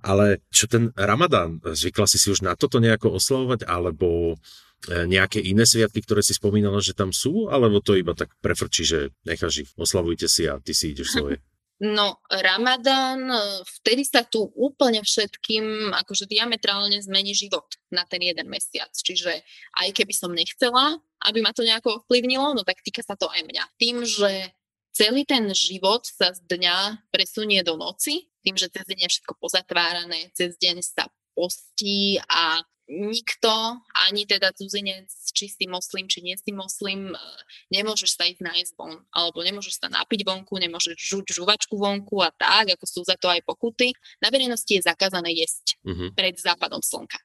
Ale 0.04 0.44
čo 0.54 0.70
ten 0.70 0.92
Ramadán, 0.94 1.64
zvykla 1.64 2.06
si 2.06 2.22
si 2.22 2.30
už 2.30 2.46
na 2.46 2.54
toto 2.54 2.78
nejako 2.84 3.18
oslavovať 3.18 3.66
alebo 3.66 4.36
e, 4.88 5.06
nejaké 5.08 5.42
iné 5.42 5.66
sviatky, 5.66 6.04
ktoré 6.06 6.22
si 6.22 6.36
spomínala, 6.36 6.80
že 6.84 6.94
tam 6.94 7.16
sú, 7.16 7.48
alebo 7.50 7.82
to 7.82 7.98
iba 7.98 8.14
tak 8.14 8.32
prefrčí, 8.44 8.84
že 8.86 9.00
necháš 9.24 9.68
ich, 9.68 9.70
oslavujte 9.80 10.28
si 10.30 10.46
a 10.46 10.60
ty 10.60 10.76
si 10.76 10.94
ideš 10.94 11.16
svoje? 11.18 11.38
No, 11.80 12.20
Ramadán, 12.28 13.32
e, 13.32 13.40
vtedy 13.80 14.04
sa 14.04 14.28
tu 14.28 14.52
úplne 14.60 15.00
všetkým 15.00 15.96
akože 15.96 16.28
diametrálne 16.28 17.00
zmení 17.00 17.32
život 17.32 17.72
na 17.88 18.04
ten 18.04 18.20
jeden 18.20 18.52
mesiac. 18.52 18.92
Čiže 18.92 19.40
aj 19.80 19.88
keby 19.96 20.12
som 20.12 20.36
nechcela, 20.36 21.00
aby 21.24 21.40
ma 21.40 21.56
to 21.56 21.64
nejako 21.64 22.04
ovplyvnilo, 22.04 22.52
no 22.52 22.68
tak 22.68 22.84
týka 22.84 23.00
sa 23.00 23.16
to 23.16 23.32
aj 23.32 23.48
mňa. 23.48 23.64
Tým, 23.80 24.04
že 24.04 24.52
celý 24.92 25.24
ten 25.24 25.48
život 25.56 26.04
sa 26.04 26.36
z 26.36 26.44
dňa 26.52 27.08
presunie 27.16 27.64
do 27.64 27.80
noci, 27.80 28.28
tým, 28.44 28.60
že 28.60 28.68
cez 28.68 28.84
deň 28.84 29.08
je 29.08 29.12
všetko 29.16 29.40
pozatvárané, 29.40 30.36
cez 30.36 30.60
deň 30.60 30.84
sa 30.84 31.08
postí 31.32 32.20
a 32.28 32.60
nikto, 32.90 33.54
ani 34.10 34.26
teda 34.26 34.50
cudzinec, 34.58 35.08
či 35.30 35.46
si 35.46 35.66
moslim, 35.70 36.10
či 36.10 36.26
nie 36.26 36.34
si 36.34 36.50
moslim, 36.50 37.14
e, 37.14 37.20
nemôžeš 37.70 38.18
sa 38.18 38.26
ísť 38.26 38.42
nájsť 38.42 38.74
von, 38.76 38.98
alebo 39.14 39.46
nemôžeš 39.46 39.78
sa 39.78 39.88
napiť 39.94 40.26
vonku, 40.26 40.58
nemôžeš 40.58 40.98
žuť 40.98 41.38
žuvačku 41.38 41.78
vonku 41.78 42.18
a 42.26 42.34
tak, 42.34 42.74
ako 42.74 42.86
sú 42.90 43.02
za 43.06 43.14
to 43.16 43.30
aj 43.30 43.46
pokuty. 43.46 43.94
Na 44.20 44.34
verejnosti 44.34 44.68
je 44.68 44.82
zakázané 44.82 45.38
jesť 45.38 45.78
uh-huh. 45.86 46.10
pred 46.18 46.34
západom 46.34 46.82
slnka. 46.82 47.22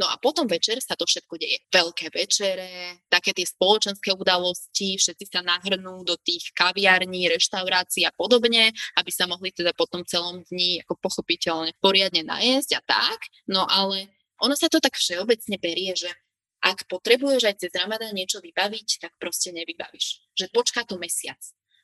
No 0.00 0.08
a 0.08 0.16
potom 0.16 0.48
večer 0.48 0.80
sa 0.80 0.96
to 0.96 1.04
všetko 1.04 1.36
deje. 1.36 1.60
Veľké 1.68 2.08
večere, 2.08 3.04
také 3.12 3.36
tie 3.36 3.44
spoločenské 3.44 4.16
udalosti, 4.16 4.96
všetci 4.96 5.24
sa 5.28 5.44
nahrnú 5.44 6.02
do 6.08 6.16
tých 6.16 6.56
kaviarní, 6.56 7.28
reštaurácií 7.28 8.08
a 8.08 8.12
podobne, 8.16 8.72
aby 8.96 9.10
sa 9.12 9.28
mohli 9.28 9.52
teda 9.52 9.76
potom 9.76 10.08
celom 10.08 10.40
dni 10.48 10.80
ako 10.88 10.96
pochopiteľne 11.04 11.76
poriadne 11.84 12.24
najesť 12.24 12.80
a 12.80 12.82
tak. 12.84 13.28
No 13.44 13.68
ale 13.68 14.08
ono 14.42 14.54
sa 14.54 14.70
to 14.70 14.78
tak 14.78 14.94
všeobecne 14.94 15.56
berie, 15.58 15.94
že 15.94 16.10
ak 16.58 16.90
potrebuješ 16.90 17.42
aj 17.46 17.56
cez 17.62 17.72
Ramadán 17.74 18.14
niečo 18.14 18.42
vybaviť, 18.42 18.88
tak 18.98 19.12
proste 19.18 19.54
nevybavíš. 19.54 20.34
Že 20.34 20.46
počká 20.50 20.82
to 20.82 20.98
mesiac. 20.98 21.38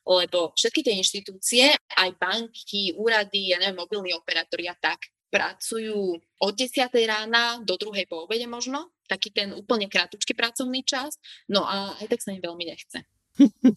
Lebo 0.05 0.53
všetky 0.53 0.85
tie 0.85 0.99
inštitúcie, 0.99 1.65
aj 1.73 2.11
banky, 2.19 2.93
úrady, 2.93 3.55
ja 3.55 3.57
neviem, 3.57 3.79
mobilní 3.79 4.13
operátori 4.13 4.69
a 4.69 4.75
tak, 4.77 5.09
pracujú 5.33 6.21
od 6.39 6.53
10. 6.53 6.87
rána 7.09 7.59
do 7.65 7.75
druhej 7.75 8.05
po 8.05 8.29
obede 8.29 8.45
možno, 8.45 8.93
taký 9.09 9.33
ten 9.33 9.51
úplne 9.51 9.89
krátky 9.89 10.31
pracovný 10.37 10.85
čas, 10.85 11.17
no 11.49 11.65
a 11.65 11.97
aj 11.99 12.07
tak 12.07 12.21
sa 12.21 12.31
im 12.31 12.43
veľmi 12.43 12.69
nechce. 12.69 13.01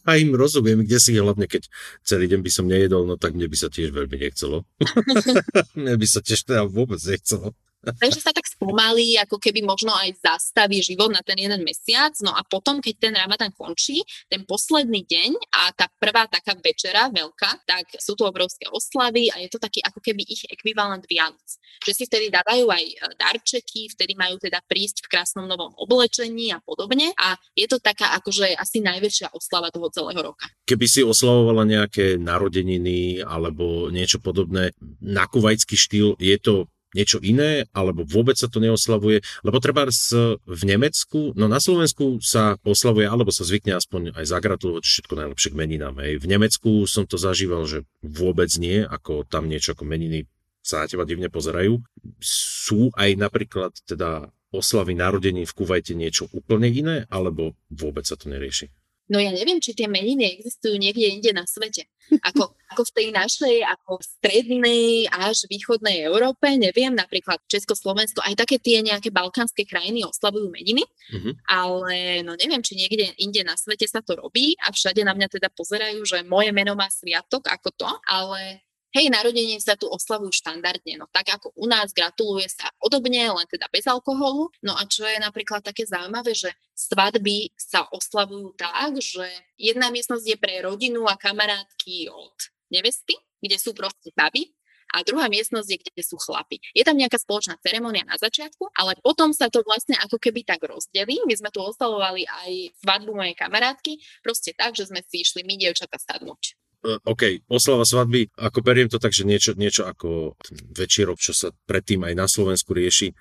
A 0.07 0.14
im 0.14 0.39
rozumiem, 0.39 0.87
kde 0.87 0.99
si 1.03 1.18
hlavne 1.18 1.51
keď 1.51 1.66
celý 2.07 2.31
deň 2.31 2.41
by 2.47 2.51
som 2.53 2.70
nejedol, 2.70 3.03
no 3.03 3.18
tak 3.18 3.35
mne 3.35 3.51
by 3.51 3.59
sa 3.59 3.66
tiež 3.66 3.91
veľmi 3.91 4.14
nechcelo. 4.14 4.62
mne 5.79 5.99
by 5.99 6.07
sa 6.07 6.22
tiež 6.22 6.47
teda 6.47 6.62
vôbec 6.70 7.03
nechcelo. 7.03 7.59
Takže 7.83 8.20
sa 8.20 8.35
tak 8.35 8.51
spomalí, 8.51 9.14
ako 9.22 9.39
keby 9.39 9.62
možno 9.62 9.95
aj 9.95 10.18
zastaví 10.18 10.83
život 10.83 11.14
na 11.14 11.22
ten 11.22 11.39
jeden 11.39 11.62
mesiac. 11.62 12.11
No 12.26 12.35
a 12.35 12.43
potom, 12.43 12.83
keď 12.83 12.95
ten 12.99 13.14
Ramadan 13.14 13.55
končí, 13.55 14.03
ten 14.26 14.43
posledný 14.43 15.07
deň 15.07 15.31
a 15.55 15.70
tá 15.70 15.87
prvá 16.03 16.26
taká 16.26 16.59
večera 16.59 17.07
veľká, 17.09 17.64
tak 17.64 17.87
sú 18.03 18.18
tu 18.18 18.26
obrovské 18.26 18.66
oslavy 18.66 19.31
a 19.31 19.39
je 19.39 19.49
to 19.49 19.62
taký 19.62 19.79
ako 19.87 20.03
keby 20.03 20.26
ich 20.26 20.43
ekvivalent 20.51 21.07
Vianoc. 21.07 21.49
Že 21.87 21.93
si 21.95 22.03
vtedy 22.11 22.26
dávajú 22.35 22.66
aj 22.66 22.85
e, 22.85 22.95
darčeky, 23.14 23.95
vtedy 23.95 24.18
majú 24.18 24.43
teda 24.43 24.59
prísť 24.66 25.07
v 25.07 25.11
krásnom 25.14 25.47
novom 25.47 25.70
oblečení 25.79 26.51
a 26.51 26.59
podobne. 26.59 27.14
A 27.14 27.39
je 27.55 27.70
to 27.70 27.79
taká 27.79 28.11
akože 28.18 28.59
asi 28.59 28.83
najväčšia 28.83 29.31
oslava 29.31 29.70
toho 29.70 29.87
celého 29.95 30.35
roka. 30.35 30.51
Keby 30.66 30.87
si 30.91 31.01
oslavovala 31.07 31.62
nejaké 31.62 32.18
narodeniny 32.18 33.22
alebo 33.22 33.89
niečo 33.95 34.18
podobné, 34.18 34.74
na 34.99 35.24
kuvajský 35.31 35.76
štýl, 35.79 36.09
je 36.18 36.37
to 36.43 36.66
niečo 36.99 37.23
iné, 37.23 37.71
alebo 37.71 38.03
vôbec 38.03 38.35
sa 38.35 38.51
to 38.51 38.59
neoslavuje, 38.59 39.23
lebo 39.47 39.63
treba 39.63 39.87
v 39.87 40.63
Nemecku, 40.67 41.33
no 41.39 41.47
na 41.47 41.63
Slovensku 41.63 42.19
sa 42.19 42.59
oslavuje, 42.67 43.07
alebo 43.07 43.31
sa 43.31 43.47
zvykne 43.47 43.79
aspoň 43.79 44.19
aj 44.19 44.25
zagratulovať 44.27 44.83
všetko 44.83 45.15
najlepšie 45.15 45.55
k 45.55 45.59
meninám. 45.59 45.95
Hej. 46.03 46.19
V 46.19 46.27
Nemecku 46.27 46.71
som 46.91 47.07
to 47.07 47.15
zažíval, 47.15 47.63
že 47.71 47.87
vôbec 48.03 48.51
nie, 48.59 48.83
ako 48.83 49.23
tam 49.23 49.47
niečo 49.47 49.79
ako 49.79 49.87
meniny 49.87 50.27
sa 50.61 50.85
na 50.85 50.91
teba 50.91 51.07
divne 51.07 51.31
pozerajú. 51.33 51.81
Sú 52.21 52.91
aj 52.99 53.15
napríklad 53.17 53.73
teda 53.87 54.29
oslavy 54.53 54.93
narodení 54.97 55.45
v 55.45 55.57
Kuvajte 55.57 55.97
niečo 55.97 56.29
úplne 56.35 56.69
iné, 56.69 57.05
alebo 57.09 57.57
vôbec 57.73 58.05
sa 58.05 58.19
to 58.19 58.29
nerieši? 58.29 58.69
No 59.09 59.17
ja 59.17 59.33
neviem, 59.33 59.57
či 59.57 59.73
tie 59.73 59.89
meniny 59.89 60.37
existujú 60.37 60.77
niekde 60.77 61.09
inde 61.09 61.33
na 61.33 61.49
svete. 61.49 61.89
Ako, 62.21 62.53
ako 62.73 62.83
v 62.89 62.95
tej 62.95 63.09
našej, 63.17 63.57
ako 63.65 64.01
v 64.01 64.05
strednej 64.05 64.85
až 65.09 65.49
východnej 65.49 66.05
Európe, 66.05 66.45
neviem, 66.61 66.93
napríklad 66.93 67.41
Československo, 67.49 68.21
aj 68.21 68.37
také 68.37 68.61
tie 68.61 68.85
nejaké 68.85 69.09
balkánske 69.09 69.65
krajiny 69.65 70.05
oslavujú 70.05 70.53
meniny, 70.53 70.85
uh-huh. 70.85 71.33
ale 71.49 72.21
no 72.21 72.37
neviem, 72.37 72.61
či 72.61 72.77
niekde 72.77 73.17
inde 73.17 73.41
na 73.49 73.57
svete 73.57 73.89
sa 73.89 74.05
to 74.05 74.17
robí 74.21 74.57
a 74.61 74.73
všade 74.73 75.01
na 75.05 75.17
mňa 75.17 75.29
teda 75.41 75.49
pozerajú, 75.53 76.05
že 76.05 76.25
moje 76.29 76.53
meno 76.53 76.77
má 76.77 76.93
sviatok 76.93 77.49
ako 77.49 77.69
to, 77.73 77.91
ale 78.05 78.68
hej, 78.95 79.07
narodenie 79.12 79.61
sa 79.61 79.76
tu 79.76 79.89
oslavujú 79.89 80.32
štandardne, 80.32 81.01
no 81.01 81.07
tak 81.12 81.34
ako 81.34 81.53
u 81.57 81.66
nás 81.68 81.93
gratuluje 81.93 82.49
sa 82.49 82.70
podobne, 82.80 83.28
len 83.28 83.47
teda 83.49 83.68
bez 83.68 83.84
alkoholu. 83.84 84.49
No 84.64 84.76
a 84.76 84.84
čo 84.89 85.05
je 85.05 85.18
napríklad 85.20 85.64
také 85.64 85.84
zaujímavé, 85.84 86.32
že 86.32 86.53
svadby 86.72 87.53
sa 87.59 87.84
oslavujú 87.91 88.55
tak, 88.57 88.97
že 89.01 89.26
jedna 89.61 89.93
miestnosť 89.93 90.24
je 90.24 90.36
pre 90.41 90.62
rodinu 90.64 91.05
a 91.09 91.18
kamarátky 91.18 92.09
od 92.12 92.36
nevesty, 92.72 93.16
kde 93.41 93.57
sú 93.57 93.76
proste 93.76 94.12
baby, 94.16 94.53
a 94.89 95.05
druhá 95.05 95.28
miestnosť 95.28 95.68
je, 95.68 95.78
kde 95.84 96.01
sú 96.05 96.16
chlapi. 96.16 96.64
Je 96.72 96.80
tam 96.80 96.97
nejaká 96.97 97.20
spoločná 97.20 97.61
ceremonia 97.61 98.09
na 98.09 98.16
začiatku, 98.16 98.72
ale 98.72 98.97
potom 99.05 99.36
sa 99.36 99.53
to 99.53 99.61
vlastne 99.61 99.93
ako 100.01 100.16
keby 100.16 100.49
tak 100.49 100.64
rozdelí. 100.64 101.20
My 101.28 101.34
sme 101.36 101.53
tu 101.53 101.61
oslavovali 101.61 102.24
aj 102.24 102.80
svadbu 102.80 103.12
mojej 103.12 103.36
kamarátky, 103.36 104.01
proste 104.24 104.57
tak, 104.57 104.72
že 104.72 104.89
sme 104.89 105.05
si 105.05 105.20
išli 105.20 105.45
my, 105.45 105.61
dievčata, 105.61 106.01
sadnúť. 106.01 106.57
E, 106.85 106.99
OK, 107.05 107.22
oslava 107.51 107.83
svadby, 107.83 108.31
ako 108.39 108.59
beriem 108.62 108.87
to 108.87 109.03
tak, 109.03 109.11
že 109.11 109.26
niečo, 109.26 109.55
niečo 109.59 109.87
ako 109.87 110.39
večierok, 110.74 111.18
čo 111.18 111.35
sa 111.35 111.49
predtým 111.66 112.07
aj 112.07 112.14
na 112.14 112.26
Slovensku 112.31 112.70
rieši, 112.74 113.14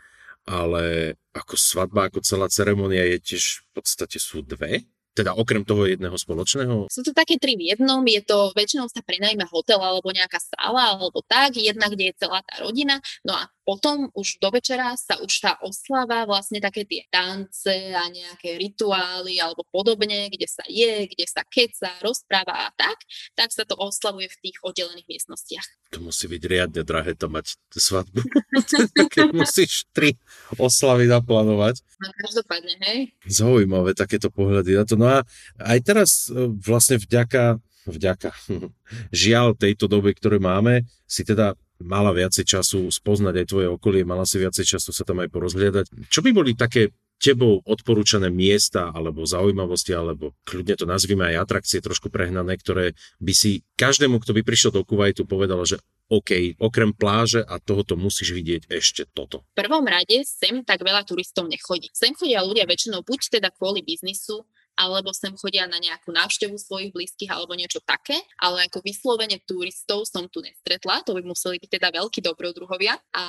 ale 0.47 1.15
ako 1.33 1.53
svadba, 1.57 2.07
ako 2.07 2.23
celá 2.23 2.47
ceremonia 2.47 3.03
je 3.15 3.35
tiež 3.35 3.43
v 3.65 3.81
podstate 3.81 4.17
sú 4.21 4.45
dve 4.45 4.87
teda 5.17 5.33
okrem 5.33 5.65
toho 5.65 5.89
jedného 5.89 6.13
spoločného? 6.13 6.93
Sú 6.93 7.01
to 7.01 7.09
také 7.17 7.41
tri 7.41 7.57
v 7.57 7.73
jednom, 7.73 8.05
je 8.05 8.21
to 8.21 8.53
väčšinou 8.53 8.85
sa 8.85 9.01
prenajme 9.01 9.49
hotel 9.49 9.81
alebo 9.81 10.13
nejaká 10.13 10.37
sála 10.37 10.93
alebo 10.93 11.25
tak, 11.25 11.57
jedna, 11.57 11.89
kde 11.89 12.13
je 12.13 12.21
celá 12.21 12.45
tá 12.45 12.61
rodina, 12.61 13.01
no 13.25 13.33
a 13.33 13.49
potom 13.67 14.07
už 14.15 14.39
do 14.39 14.47
večera 14.47 14.95
sa 14.95 15.19
už 15.19 15.43
tá 15.43 15.59
oslava, 15.59 16.23
vlastne 16.23 16.63
také 16.63 16.87
tie 16.87 17.03
tance 17.11 17.67
a 17.91 18.07
nejaké 18.07 18.55
rituály 18.55 19.43
alebo 19.43 19.67
podobne, 19.67 20.31
kde 20.31 20.47
sa 20.47 20.63
je, 20.71 21.03
kde 21.11 21.25
sa 21.27 21.43
keca, 21.43 21.91
rozpráva 21.99 22.63
a 22.63 22.71
tak, 22.79 22.95
tak 23.35 23.51
sa 23.51 23.67
to 23.67 23.75
oslavuje 23.75 24.31
v 24.31 24.39
tých 24.39 24.57
oddelených 24.63 25.11
miestnostiach. 25.11 25.67
To 25.99 25.99
musí 25.99 26.31
byť 26.31 26.43
riadne 26.47 26.81
drahé 26.87 27.11
to 27.19 27.27
mať 27.27 27.59
svadbu. 27.75 28.23
Keď 29.15 29.35
musíš 29.35 29.83
tri 29.91 30.15
oslavy 30.55 31.11
naplánovať. 31.11 31.83
No 31.99 32.07
každopádne, 32.23 32.75
hej. 32.87 32.99
Zaujímavé 33.27 33.95
takéto 33.95 34.31
pohľady 34.31 34.79
na 34.79 34.83
to. 34.87 34.95
A 35.07 35.15
aj 35.63 35.79
teraz 35.87 36.27
e, 36.27 36.51
vlastne 36.59 36.99
vďaka 36.99 37.63
vďaka 37.87 38.35
žiaľ 39.15 39.55
tejto 39.55 39.87
dobe, 39.87 40.11
ktoré 40.11 40.43
máme, 40.43 40.83
si 41.07 41.23
teda 41.23 41.55
mala 41.79 42.11
viacej 42.11 42.43
času 42.43 42.89
spoznať 42.89 43.45
aj 43.45 43.47
tvoje 43.47 43.67
okolie, 43.69 44.03
mala 44.03 44.25
si 44.27 44.41
viacej 44.41 44.77
času 44.77 44.89
sa 44.91 45.05
tam 45.05 45.23
aj 45.23 45.29
porozhliadať. 45.29 46.09
Čo 46.09 46.25
by 46.25 46.29
boli 46.33 46.57
také 46.57 46.91
tebou 47.17 47.65
odporúčané 47.65 48.29
miesta 48.29 48.93
alebo 48.93 49.25
zaujímavosti, 49.25 49.93
alebo 49.93 50.37
kľudne 50.45 50.77
to 50.77 50.85
nazvime 50.85 51.25
aj 51.33 51.49
atrakcie 51.49 51.81
trošku 51.81 52.13
prehnané, 52.13 52.57
ktoré 52.61 52.93
by 53.17 53.33
si 53.33 53.65
každému, 53.73 54.21
kto 54.21 54.37
by 54.37 54.41
prišiel 54.45 54.69
do 54.73 54.85
Kuwaitu, 54.85 55.25
povedala, 55.25 55.65
že 55.65 55.81
OK, 56.07 56.55
okrem 56.61 56.95
pláže 56.95 57.43
a 57.43 57.59
tohoto 57.59 57.99
musíš 57.99 58.31
vidieť 58.31 58.71
ešte 58.71 59.09
toto. 59.11 59.43
V 59.57 59.65
prvom 59.65 59.83
rade 59.83 60.23
sem 60.23 60.63
tak 60.63 60.79
veľa 60.79 61.03
turistov 61.03 61.51
nechodí. 61.51 61.91
Sem 61.91 62.15
chodia 62.15 62.45
ľudia 62.45 62.63
väčšinou 62.63 63.03
buď 63.03 63.41
teda 63.41 63.51
kvôli 63.51 63.83
biznisu, 63.83 64.47
alebo 64.77 65.09
sem 65.09 65.33
chodia 65.33 65.65
na 65.65 65.81
nejakú 65.81 66.13
návštevu 66.13 66.55
svojich 66.55 66.93
blízkych 66.93 67.33
alebo 67.33 67.57
niečo 67.57 67.81
také, 67.81 68.21
ale 68.37 68.69
ako 68.69 68.85
vyslovene 68.85 69.41
turistov 69.43 70.05
som 70.05 70.29
tu 70.29 70.45
nestretla, 70.45 71.01
to 71.01 71.17
by 71.17 71.25
museli 71.25 71.57
byť 71.57 71.69
teda 71.81 71.89
veľkí 71.97 72.21
dobrodruhovia. 72.21 73.01
A 73.17 73.25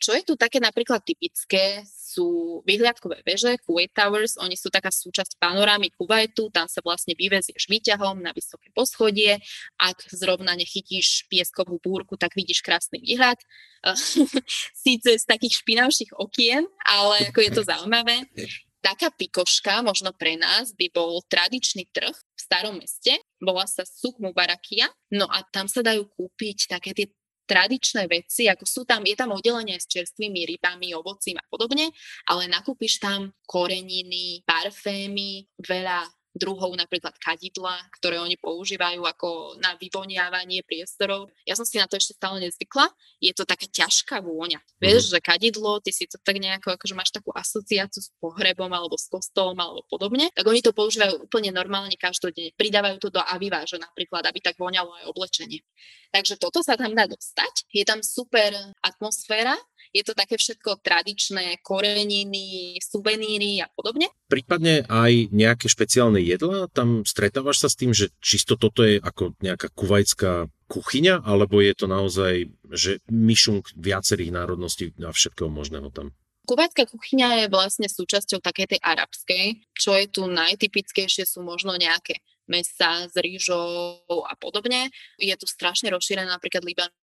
čo 0.00 0.16
je 0.16 0.24
tu 0.24 0.34
také 0.40 0.56
napríklad 0.56 1.04
typické, 1.04 1.84
sú 2.16 2.64
vyhliadkové 2.64 3.20
veže, 3.28 3.60
Kuwait 3.60 3.92
Towers, 3.92 4.40
oni 4.40 4.56
sú 4.56 4.72
taká 4.72 4.88
súčasť 4.88 5.36
panorámy 5.36 5.92
Kuwaitu, 5.92 6.48
tam 6.48 6.64
sa 6.64 6.80
vlastne 6.80 7.12
vyvezieš 7.12 7.68
výťahom 7.68 8.24
na 8.24 8.32
vysoké 8.32 8.72
poschodie, 8.72 9.36
ak 9.76 10.08
zrovna 10.08 10.56
nechytíš 10.56 11.28
pieskovú 11.28 11.76
búrku, 11.76 12.16
tak 12.16 12.32
vidíš 12.32 12.64
krásny 12.64 13.04
výhľad. 13.04 13.36
Síce 14.86 15.20
z 15.20 15.24
takých 15.28 15.60
špinavších 15.60 16.16
okien, 16.16 16.64
ale 16.88 17.28
ako 17.28 17.38
je 17.44 17.50
to 17.52 17.62
zaujímavé 17.70 18.24
taká 18.86 19.10
pikoška 19.10 19.82
možno 19.82 20.14
pre 20.14 20.38
nás 20.38 20.70
by 20.78 20.86
bol 20.94 21.18
tradičný 21.26 21.90
trh 21.90 22.14
v 22.14 22.38
starom 22.38 22.78
meste, 22.78 23.18
volá 23.42 23.66
sa 23.66 23.82
Suk 23.82 24.22
Mubarakia, 24.22 24.86
no 25.10 25.26
a 25.26 25.42
tam 25.50 25.66
sa 25.66 25.82
dajú 25.82 26.06
kúpiť 26.14 26.70
také 26.70 26.94
tie 26.94 27.10
tradičné 27.46 28.06
veci, 28.06 28.46
ako 28.46 28.62
sú 28.66 28.82
tam, 28.86 29.02
je 29.06 29.14
tam 29.18 29.34
oddelenie 29.34 29.78
s 29.78 29.90
čerstvými 29.90 30.46
rybami, 30.54 30.94
ovocím 30.94 31.38
a 31.38 31.46
podobne, 31.46 31.90
ale 32.26 32.50
nakúpiš 32.50 32.98
tam 33.02 33.34
koreniny, 33.46 34.42
parfémy, 34.46 35.46
veľa 35.62 36.06
druhov 36.36 36.72
napríklad 36.76 37.16
kadidla, 37.18 37.80
ktoré 37.98 38.20
oni 38.20 38.36
používajú 38.36 39.02
ako 39.02 39.58
na 39.58 39.74
vyvoniavanie 39.80 40.62
priestorov. 40.62 41.32
Ja 41.48 41.56
som 41.56 41.64
si 41.64 41.80
na 41.80 41.88
to 41.88 41.96
ešte 41.96 42.14
stále 42.14 42.38
nezvykla. 42.44 42.86
Je 43.18 43.32
to 43.32 43.48
taká 43.48 43.64
ťažká 43.66 44.20
vôňa. 44.20 44.60
Mm-hmm. 44.60 44.80
Vieš, 44.84 45.16
že 45.16 45.18
kadidlo, 45.24 45.80
ty 45.80 45.90
si 45.90 46.04
to 46.06 46.20
tak 46.20 46.36
nejako, 46.36 46.76
akože 46.76 46.94
máš 46.94 47.10
takú 47.10 47.32
asociáciu 47.32 48.04
s 48.04 48.12
pohrebom 48.20 48.68
alebo 48.70 48.94
s 48.94 49.08
kostolom 49.08 49.56
alebo 49.56 49.82
podobne, 49.88 50.28
tak 50.36 50.44
oni 50.44 50.60
to 50.60 50.76
používajú 50.76 51.26
úplne 51.26 51.50
normálne 51.50 51.96
každodenne. 51.96 52.52
Pridávajú 52.54 53.00
to 53.00 53.08
do 53.10 53.20
aviváže 53.24 53.80
napríklad, 53.80 54.28
aby 54.28 54.38
tak 54.44 54.60
voňalo 54.60 54.92
aj 55.02 55.04
oblečenie. 55.10 55.64
Takže 56.12 56.38
toto 56.38 56.62
sa 56.62 56.78
tam 56.78 56.94
dá 56.94 57.04
dostať. 57.08 57.68
Je 57.72 57.84
tam 57.84 58.00
super 58.00 58.52
atmosféra, 58.80 59.56
je 59.96 60.02
to 60.04 60.12
také 60.12 60.36
všetko 60.36 60.84
tradičné, 60.84 61.64
koreniny, 61.64 62.76
suveníry 62.84 63.64
a 63.64 63.72
podobne. 63.72 64.12
Prípadne 64.28 64.84
aj 64.84 65.32
nejaké 65.32 65.72
špeciálne 65.72 66.20
jedlá? 66.20 66.68
Tam 66.68 67.08
stretávaš 67.08 67.64
sa 67.64 67.68
s 67.72 67.80
tým, 67.80 67.96
že 67.96 68.12
čisto 68.20 68.60
toto 68.60 68.84
je 68.84 69.00
ako 69.00 69.32
nejaká 69.40 69.72
kuvajská 69.72 70.52
kuchyňa, 70.68 71.24
alebo 71.24 71.64
je 71.64 71.72
to 71.72 71.86
naozaj, 71.88 72.52
že 72.68 73.00
myšung 73.08 73.64
viacerých 73.72 74.36
národností 74.36 74.92
a 75.00 75.16
všetkého 75.16 75.48
možného 75.48 75.88
tam? 75.88 76.12
Kuvajská 76.46 76.86
kuchyňa 76.86 77.42
je 77.42 77.46
vlastne 77.50 77.88
súčasťou 77.90 78.38
takej 78.38 78.76
tej 78.76 78.80
arabskej. 78.84 79.44
Čo 79.74 79.98
je 79.98 80.06
tu 80.06 80.22
najtypickejšie 80.30 81.26
sú 81.26 81.42
možno 81.42 81.74
nejaké 81.74 82.22
mesa 82.46 83.10
s 83.10 83.14
rýžou 83.18 83.98
a 84.06 84.34
podobne. 84.38 84.94
Je 85.18 85.34
tu 85.34 85.46
strašne 85.50 85.90
rozšírená 85.90 86.30
napríklad 86.30 86.62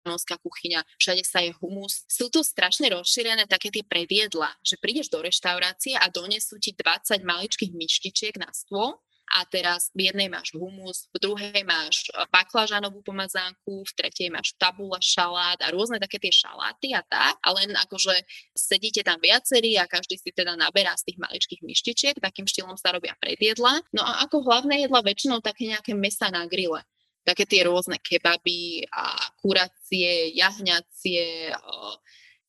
libanovská 0.08 0.40
kuchyňa, 0.40 0.88
všade 0.96 1.24
sa 1.28 1.44
je 1.44 1.52
humus. 1.60 2.08
Sú 2.08 2.32
tu 2.32 2.40
strašne 2.40 2.88
rozšírené 2.88 3.44
také 3.52 3.68
tie 3.68 3.84
predjedla, 3.84 4.56
že 4.64 4.80
prídeš 4.80 5.12
do 5.12 5.20
reštaurácie 5.20 6.00
a 6.00 6.08
donesú 6.08 6.56
ti 6.64 6.72
20 6.72 7.28
maličkých 7.28 7.76
myštičiek 7.76 8.40
na 8.40 8.48
stôl 8.56 8.96
a 9.28 9.44
teraz 9.44 9.92
v 9.92 10.08
jednej 10.08 10.32
máš 10.32 10.56
humus, 10.56 11.12
v 11.12 11.20
druhej 11.20 11.60
máš 11.68 12.08
e, 12.08 12.24
baklažanovú 12.32 13.04
pomazánku, 13.04 13.84
v 13.84 13.92
tretej 13.92 14.32
máš 14.32 14.56
tabula 14.56 15.04
šalát 15.04 15.60
a 15.60 15.68
rôzne 15.68 16.00
také 16.00 16.16
tie 16.16 16.32
šaláty 16.32 16.96
a 16.96 17.04
tak. 17.04 17.36
A 17.44 17.52
len 17.60 17.76
akože 17.76 18.16
sedíte 18.56 19.04
tam 19.04 19.20
viacerí 19.20 19.76
a 19.76 19.84
každý 19.84 20.16
si 20.16 20.32
teda 20.32 20.56
naberá 20.56 20.96
z 20.96 21.12
tých 21.12 21.20
maličkých 21.20 21.60
myštičiek, 21.60 22.16
takým 22.24 22.48
štýlom 22.48 22.80
sa 22.80 22.96
robia 22.96 23.20
predjedla. 23.20 23.84
No 23.92 24.08
a 24.08 24.24
ako 24.24 24.48
hlavné 24.48 24.88
jedla 24.88 25.04
väčšinou 25.04 25.44
také 25.44 25.76
nejaké 25.76 25.92
mesa 25.92 26.32
na 26.32 26.48
grille 26.48 26.80
také 27.28 27.44
tie 27.44 27.68
rôzne 27.68 28.00
kebaby 28.00 28.88
a 28.88 29.12
kuracie, 29.44 30.32
jahňacie, 30.32 31.52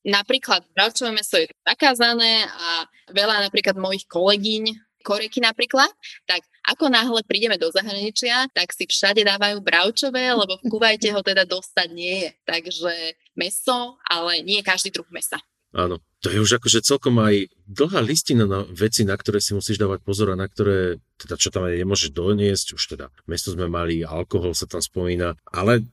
napríklad 0.07 0.63
bravčové 0.71 1.11
meso 1.11 1.35
je 1.35 1.51
zakázané 1.67 2.47
a 2.47 2.87
veľa 3.11 3.43
napríklad 3.43 3.75
mojich 3.75 4.07
kolegyň 4.07 4.79
koreky 5.03 5.39
napríklad, 5.43 5.91
tak 6.27 6.43
ako 6.67 6.91
náhle 6.91 7.23
prídeme 7.23 7.55
do 7.55 7.71
zahraničia, 7.71 8.51
tak 8.51 8.71
si 8.75 8.85
všade 8.85 9.23
dávajú 9.23 9.63
bravčové, 9.63 10.31
lebo 10.35 10.59
v 10.59 10.67
Kuvajte 10.69 11.09
ho 11.15 11.23
teda 11.23 11.47
dostať 11.47 11.87
nie 11.91 12.27
je. 12.27 12.31
Takže 12.45 12.93
meso, 13.33 13.97
ale 14.05 14.43
nie 14.43 14.59
každý 14.61 14.91
druh 14.91 15.07
mesa. 15.09 15.39
Áno, 15.69 16.01
to 16.19 16.33
je 16.33 16.41
už 16.41 16.57
akože 16.57 16.81
celkom 16.81 17.21
aj 17.21 17.47
dlhá 17.69 18.01
listina 18.01 18.49
na 18.49 18.65
veci, 18.73 19.05
na 19.05 19.13
ktoré 19.13 19.37
si 19.37 19.53
musíš 19.53 19.77
dávať 19.77 20.01
pozor 20.01 20.33
a 20.33 20.39
na 20.39 20.49
ktoré, 20.49 20.97
teda 21.21 21.37
čo 21.37 21.53
tam 21.53 21.69
nemôžeš 21.69 22.09
doniesť, 22.09 22.73
už 22.73 22.83
teda 22.97 23.13
mesto 23.29 23.53
sme 23.53 23.69
mali, 23.69 24.01
alkohol 24.01 24.57
sa 24.57 24.65
tam 24.65 24.81
spomína, 24.81 25.37
ale 25.45 25.85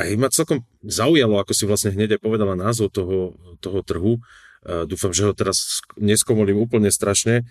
aj 0.00 0.08
ma 0.16 0.28
celkom 0.32 0.64
zaujalo, 0.80 1.36
ako 1.36 1.52
si 1.52 1.64
vlastne 1.68 1.92
hneď 1.92 2.16
aj 2.16 2.20
povedala 2.24 2.56
názov 2.56 2.90
toho, 2.96 3.36
toho 3.60 3.80
trhu. 3.84 4.18
Uh, 4.60 4.84
dúfam, 4.84 5.12
že 5.12 5.24
ho 5.24 5.32
teraz 5.32 5.80
neskomolím 5.96 6.60
úplne 6.60 6.92
strašne 6.92 7.44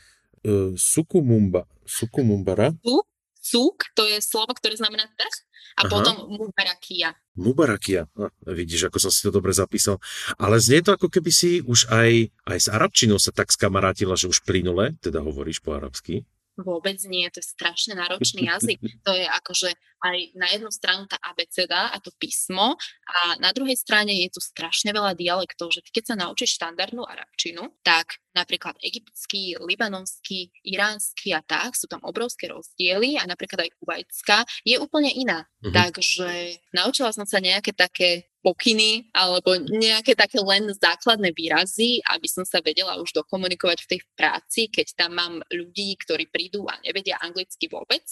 uh, 0.45 0.73
Sukumumba, 0.77 1.65
Sukumumbara. 1.85 2.73
Suk, 2.85 3.05
suk, 3.49 3.89
to 3.97 4.05
je 4.05 4.21
slovo, 4.21 4.53
ktoré 4.53 4.77
znamená 4.77 5.09
trh 5.17 5.35
a 5.79 5.85
Aha. 5.85 5.89
potom 5.89 6.15
Mubarakia. 6.29 7.17
Mubarakia, 7.39 8.05
a, 8.19 8.29
vidíš, 8.45 8.91
ako 8.91 8.97
som 8.99 9.11
si 9.13 9.25
to 9.25 9.31
dobre 9.33 9.55
zapísal. 9.55 9.97
Ale 10.37 10.61
znie 10.61 10.85
to, 10.85 10.93
ako 10.93 11.09
keby 11.09 11.31
si 11.33 11.63
už 11.65 11.89
aj, 11.89 12.29
aj 12.45 12.57
s 12.57 12.67
arabčinou 12.69 13.17
sa 13.17 13.33
tak 13.33 13.49
skamarátila, 13.49 14.13
že 14.13 14.29
už 14.29 14.45
plynule, 14.45 14.99
teda 15.01 15.23
hovoríš 15.25 15.63
po 15.63 15.73
arabsky. 15.73 16.27
Vôbec 16.59 16.99
nie, 17.07 17.23
to 17.31 17.39
je 17.39 17.47
strašne 17.47 17.95
náročný 17.95 18.51
jazyk. 18.51 18.79
To 19.07 19.15
je 19.15 19.25
akože 19.25 19.69
aj 19.99 20.17
na 20.35 20.47
jednu 20.51 20.71
stranu 20.71 21.03
tá 21.07 21.19
abeceda 21.19 21.91
a 21.91 21.97
to 21.99 22.11
písmo 22.15 22.79
a 23.03 23.19
na 23.43 23.51
druhej 23.51 23.75
strane 23.75 24.15
je 24.15 24.31
tu 24.31 24.39
strašne 24.39 24.95
veľa 24.95 25.11
dialektov, 25.15 25.75
že 25.75 25.83
keď 25.83 26.03
sa 26.03 26.15
naučíš 26.15 26.55
štandardnú 26.55 27.03
arabčinu, 27.03 27.75
tak 27.83 28.19
napríklad 28.31 28.79
egyptský, 28.79 29.59
libanonský, 29.59 30.53
iránsky 30.63 31.35
a 31.35 31.43
tak, 31.43 31.75
sú 31.75 31.91
tam 31.91 31.99
obrovské 32.07 32.47
rozdiely 32.47 33.19
a 33.19 33.27
napríklad 33.27 33.67
aj 33.67 33.71
kuvajská 33.81 34.37
je 34.63 34.79
úplne 34.79 35.11
iná. 35.11 35.43
Mm-hmm. 35.59 35.73
Takže 35.75 36.29
naučila 36.71 37.11
som 37.11 37.27
sa 37.27 37.43
nejaké 37.43 37.75
také 37.75 38.28
pokyny 38.39 39.11
alebo 39.11 39.55
nejaké 39.59 40.15
také 40.15 40.39
len 40.39 40.71
základné 40.71 41.35
výrazy, 41.35 41.99
aby 42.07 42.27
som 42.27 42.47
sa 42.47 42.63
vedela 42.63 42.95
už 42.99 43.11
dokomunikovať 43.11 43.77
v 43.83 43.89
tej 43.95 43.99
práci, 44.15 44.61
keď 44.71 44.87
tam 44.95 45.11
mám 45.19 45.33
ľudí, 45.51 45.95
ktorí 45.99 46.31
prídu 46.31 46.67
a 46.71 46.79
nevedia 46.83 47.19
anglicky 47.19 47.67
vôbec 47.67 48.03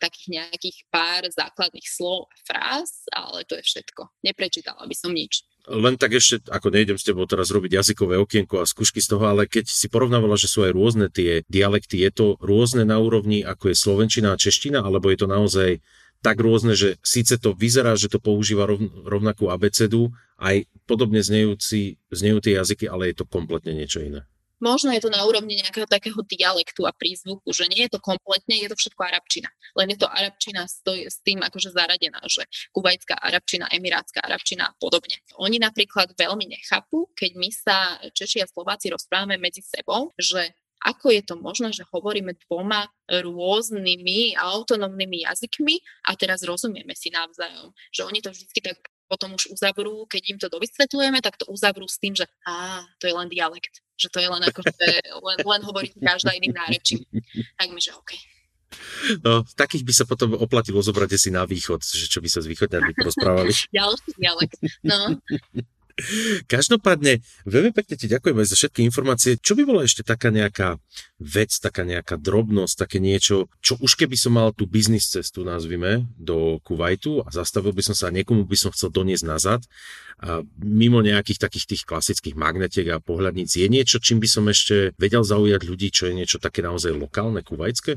takých 0.00 0.40
nejakých 0.40 0.76
pár 0.88 1.28
základných 1.28 1.84
slov 1.84 2.32
a 2.32 2.34
fráz, 2.48 3.04
ale 3.12 3.44
to 3.44 3.60
je 3.60 3.64
všetko. 3.68 4.08
Neprečítala 4.24 4.88
by 4.88 4.96
som 4.96 5.12
nič. 5.12 5.44
Len 5.68 6.00
tak 6.00 6.16
ešte, 6.16 6.48
ako 6.48 6.72
nejdem 6.72 6.96
s 6.96 7.04
tebou 7.04 7.28
teraz 7.28 7.52
robiť 7.52 7.76
jazykové 7.76 8.16
okienko 8.16 8.64
a 8.64 8.66
skúšky 8.66 9.04
z 9.04 9.12
toho, 9.12 9.28
ale 9.28 9.44
keď 9.44 9.68
si 9.68 9.92
porovnávala, 9.92 10.40
že 10.40 10.48
sú 10.48 10.64
aj 10.64 10.72
rôzne 10.72 11.12
tie 11.12 11.44
dialekty, 11.52 12.00
je 12.00 12.10
to 12.16 12.26
rôzne 12.40 12.88
na 12.88 12.96
úrovni, 12.96 13.44
ako 13.44 13.70
je 13.70 13.76
slovenčina 13.76 14.32
a 14.32 14.40
čeština, 14.40 14.80
alebo 14.80 15.12
je 15.12 15.20
to 15.20 15.28
naozaj 15.28 15.70
tak 16.20 16.36
rôzne, 16.40 16.76
že 16.76 17.00
síce 17.00 17.40
to 17.40 17.56
vyzerá, 17.56 17.96
že 17.96 18.12
to 18.12 18.20
používa 18.20 18.68
rovnakú 19.08 19.48
abecedu, 19.48 20.12
aj 20.40 20.68
podobne 20.84 21.20
znejúci, 21.20 22.00
znejú 22.12 22.40
tie 22.40 22.56
jazyky, 22.60 22.88
ale 22.88 23.12
je 23.12 23.24
to 23.24 23.28
kompletne 23.28 23.72
niečo 23.76 24.00
iné. 24.00 24.24
Možno 24.60 24.92
je 24.92 25.00
to 25.00 25.08
na 25.08 25.24
úrovni 25.24 25.56
nejakého 25.56 25.88
takého 25.88 26.20
dialektu 26.20 26.84
a 26.84 26.92
prízvuku, 26.92 27.48
že 27.48 27.64
nie 27.72 27.88
je 27.88 27.96
to 27.96 28.00
kompletne, 28.04 28.60
je 28.60 28.68
to 28.68 28.76
všetko 28.76 29.00
arabčina. 29.08 29.48
Len 29.72 29.96
je 29.96 29.98
to 30.04 30.04
arabčina 30.04 30.68
s, 30.68 30.84
s 30.84 31.16
tým 31.24 31.40
akože 31.40 31.72
zaradená, 31.72 32.20
že 32.28 32.44
kuvajská 32.76 33.16
arabčina, 33.24 33.72
emirátska 33.72 34.20
arabčina 34.20 34.68
a 34.68 34.76
podobne. 34.76 35.16
Oni 35.40 35.56
napríklad 35.56 36.12
veľmi 36.12 36.52
nechápu, 36.52 37.08
keď 37.16 37.30
my 37.40 37.48
sa 37.48 37.76
Češi 38.12 38.44
a 38.44 38.50
Slováci 38.52 38.92
rozprávame 38.92 39.40
medzi 39.40 39.64
sebou, 39.64 40.12
že 40.20 40.52
ako 40.80 41.12
je 41.12 41.22
to 41.24 41.34
možné, 41.36 41.76
že 41.76 41.84
hovoríme 41.92 42.36
dvoma 42.48 42.88
rôznymi 43.08 44.36
autonómnymi 44.40 45.28
jazykmi 45.28 45.76
a 46.08 46.16
teraz 46.16 46.40
rozumieme 46.42 46.96
si 46.96 47.12
navzájom. 47.12 47.76
Že 47.92 48.02
oni 48.08 48.20
to 48.24 48.30
vždy 48.32 48.60
tak 48.64 48.78
potom 49.10 49.34
už 49.34 49.50
uzavrú, 49.50 50.06
keď 50.06 50.22
im 50.30 50.38
to 50.38 50.46
dovysvetľujeme, 50.46 51.18
tak 51.18 51.34
to 51.34 51.50
uzavrú 51.50 51.84
s 51.84 51.98
tým, 51.98 52.14
že 52.14 52.30
á, 52.46 52.86
to 53.02 53.10
je 53.10 53.14
len 53.14 53.26
dialekt 53.26 53.82
že 54.00 54.08
to 54.08 54.16
je 54.16 54.28
len 54.32 54.40
ako, 54.40 54.64
že 54.64 54.88
len, 55.04 55.38
len 55.44 55.60
hovorí 55.60 55.92
každá 55.92 56.32
iným 56.32 56.56
nárečím. 56.56 57.04
Tak 57.60 57.68
mi, 57.68 57.84
že 57.84 57.92
OK. 57.92 58.16
No, 59.20 59.44
takých 59.58 59.84
by 59.84 59.92
sa 59.92 60.04
potom 60.08 60.32
oplatilo 60.38 60.80
zobrať 60.80 61.20
si 61.20 61.28
na 61.28 61.44
východ, 61.44 61.84
že 61.84 62.06
čo 62.08 62.22
by 62.24 62.28
sa 62.30 62.40
s 62.40 62.48
východňami 62.48 62.96
rozprávali. 62.96 63.52
Ďalší 63.76 64.10
dialekt, 64.16 64.56
no. 64.86 65.20
Každopádne, 66.46 67.20
veľmi 67.44 67.72
pekne 67.72 67.94
ti 67.96 68.06
ďakujem 68.10 68.36
aj 68.40 68.48
za 68.50 68.56
všetky 68.56 68.80
informácie. 68.86 69.38
Čo 69.38 69.54
by 69.58 69.62
bola 69.64 69.86
ešte 69.86 70.02
taká 70.02 70.32
nejaká 70.32 70.80
vec, 71.20 71.52
taká 71.60 71.84
nejaká 71.84 72.16
drobnosť, 72.16 72.74
také 72.74 72.98
niečo, 72.98 73.52
čo 73.60 73.76
už 73.78 73.96
keby 74.00 74.16
som 74.16 74.36
mal 74.36 74.52
tú 74.56 74.64
biznis 74.64 75.08
cestu, 75.08 75.44
nazvime, 75.44 76.08
do 76.16 76.58
Kuwaitu 76.64 77.22
a 77.24 77.28
zastavil 77.30 77.76
by 77.76 77.82
som 77.84 77.94
sa 77.94 78.08
a 78.08 78.14
niekomu 78.14 78.48
by 78.48 78.56
som 78.56 78.70
chcel 78.72 78.88
doniesť 78.90 79.24
nazad, 79.24 79.60
a 80.20 80.44
mimo 80.60 81.00
nejakých 81.00 81.40
takých 81.40 81.66
tých 81.76 81.82
klasických 81.88 82.36
magnetiek 82.36 82.88
a 82.92 83.00
pohľadníc, 83.00 83.56
je 83.56 83.68
niečo, 83.72 84.00
čím 84.04 84.20
by 84.20 84.28
som 84.28 84.44
ešte 84.52 84.92
vedel 85.00 85.24
zaujať 85.24 85.60
ľudí, 85.64 85.88
čo 85.88 86.12
je 86.12 86.16
niečo 86.16 86.36
také 86.36 86.60
naozaj 86.60 86.92
lokálne, 86.92 87.40
kuvajské? 87.40 87.96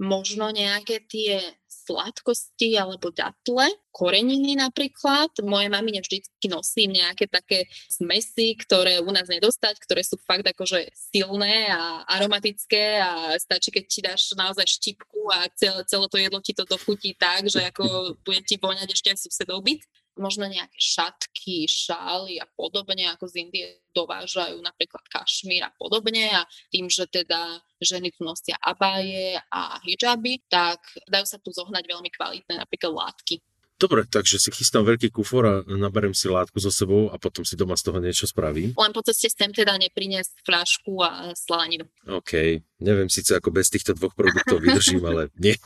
Možno 0.00 0.52
nejaké 0.52 1.04
tie 1.06 1.40
sladkosti 1.82 2.78
alebo 2.78 3.10
datle, 3.10 3.66
koreniny 3.90 4.56
napríklad. 4.56 5.34
Moje 5.42 5.68
mamine 5.68 6.00
vždycky 6.00 6.46
nosím 6.48 6.96
nejaké 6.96 7.28
také 7.28 7.66
zmesy, 7.90 8.56
ktoré 8.56 9.02
u 9.02 9.10
nás 9.10 9.26
nedostať, 9.26 9.76
ktoré 9.82 10.06
sú 10.06 10.16
fakt 10.22 10.46
akože 10.46 10.94
silné 10.94 11.68
a 11.68 12.06
aromatické 12.08 13.02
a 13.02 13.36
stačí, 13.36 13.74
keď 13.74 13.84
ti 13.90 14.00
dáš 14.00 14.32
naozaj 14.38 14.64
štipku 14.64 15.28
a 15.34 15.50
celé, 15.58 15.82
celé 15.84 16.06
to 16.08 16.18
jedlo 16.18 16.40
ti 16.40 16.52
to 16.54 16.64
dochutí 16.64 17.12
tak, 17.18 17.50
že 17.50 17.68
ako 17.68 18.16
bude 18.22 18.40
ti 18.46 18.56
voňať 18.56 18.88
ešte 18.94 19.08
aj 19.12 19.18
susedov 19.28 19.60
byt 19.60 19.82
možno 20.16 20.44
nejaké 20.48 20.76
šatky, 20.76 21.64
šály 21.64 22.36
a 22.40 22.46
podobne, 22.52 23.08
ako 23.12 23.28
z 23.28 23.34
Indie 23.48 23.66
dovážajú 23.92 24.60
napríklad 24.60 25.04
kašmír 25.08 25.64
a 25.64 25.72
podobne 25.76 26.32
a 26.32 26.44
tým, 26.72 26.88
že 26.88 27.08
teda 27.08 27.60
ženy 27.80 28.12
tu 28.12 28.24
nosia 28.24 28.56
abáje 28.60 29.36
a 29.52 29.76
hijaby, 29.84 30.40
tak 30.48 30.80
dajú 31.08 31.26
sa 31.28 31.38
tu 31.40 31.52
zohnať 31.52 31.84
veľmi 31.84 32.10
kvalitné 32.12 32.54
napríklad 32.56 32.92
látky. 32.92 33.40
Dobre, 33.80 34.06
takže 34.06 34.38
si 34.38 34.54
chystám 34.54 34.86
veľký 34.86 35.10
kufor 35.10 35.42
a 35.42 35.54
naberem 35.66 36.14
si 36.14 36.30
látku 36.30 36.62
so 36.62 36.70
sebou 36.70 37.10
a 37.10 37.18
potom 37.18 37.42
si 37.42 37.58
doma 37.58 37.74
z 37.74 37.90
toho 37.90 37.98
niečo 37.98 38.30
spravím. 38.30 38.70
Len 38.78 38.92
po 38.94 39.02
ceste 39.02 39.26
sem 39.26 39.50
teda 39.50 39.74
nepriniesť 39.74 40.46
fľašku 40.46 40.92
a 41.02 41.34
slaninu. 41.34 41.90
OK, 42.06 42.62
neviem 42.78 43.10
síce 43.10 43.34
ako 43.34 43.50
bez 43.50 43.74
týchto 43.74 43.98
dvoch 43.98 44.14
produktov 44.14 44.60
vydržím, 44.64 45.02
ale 45.02 45.34
nie. 45.34 45.58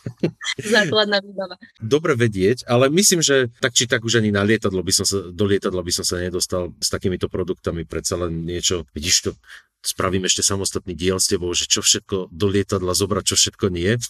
Základná 0.57 1.21
výbava. 1.21 1.61
Dobre 1.77 2.17
vedieť, 2.17 2.65
ale 2.65 2.89
myslím, 2.89 3.21
že 3.21 3.53
tak 3.61 3.77
či 3.77 3.85
tak 3.85 4.01
už 4.01 4.25
ani 4.25 4.33
na 4.33 4.49
lietadlo 4.49 4.81
by 4.81 4.93
som 4.97 5.05
sa, 5.05 5.29
do 5.29 5.45
lietadla 5.45 5.85
by 5.85 5.93
som 5.93 6.05
sa 6.09 6.17
nedostal 6.17 6.73
s 6.81 6.89
takýmito 6.89 7.29
produktami, 7.29 7.85
predsa 7.85 8.17
len 8.17 8.49
niečo, 8.49 8.89
vidíš 8.97 9.17
to, 9.29 9.31
spravím 9.85 10.27
ešte 10.27 10.43
samostatný 10.43 10.97
diel 10.97 11.21
s 11.21 11.31
tebou, 11.31 11.53
že 11.53 11.69
čo 11.69 11.85
všetko 11.85 12.33
do 12.33 12.47
lietadla 12.49 12.97
zobrať, 12.97 13.25
čo 13.29 13.37
všetko 13.37 13.67
nie 13.71 14.01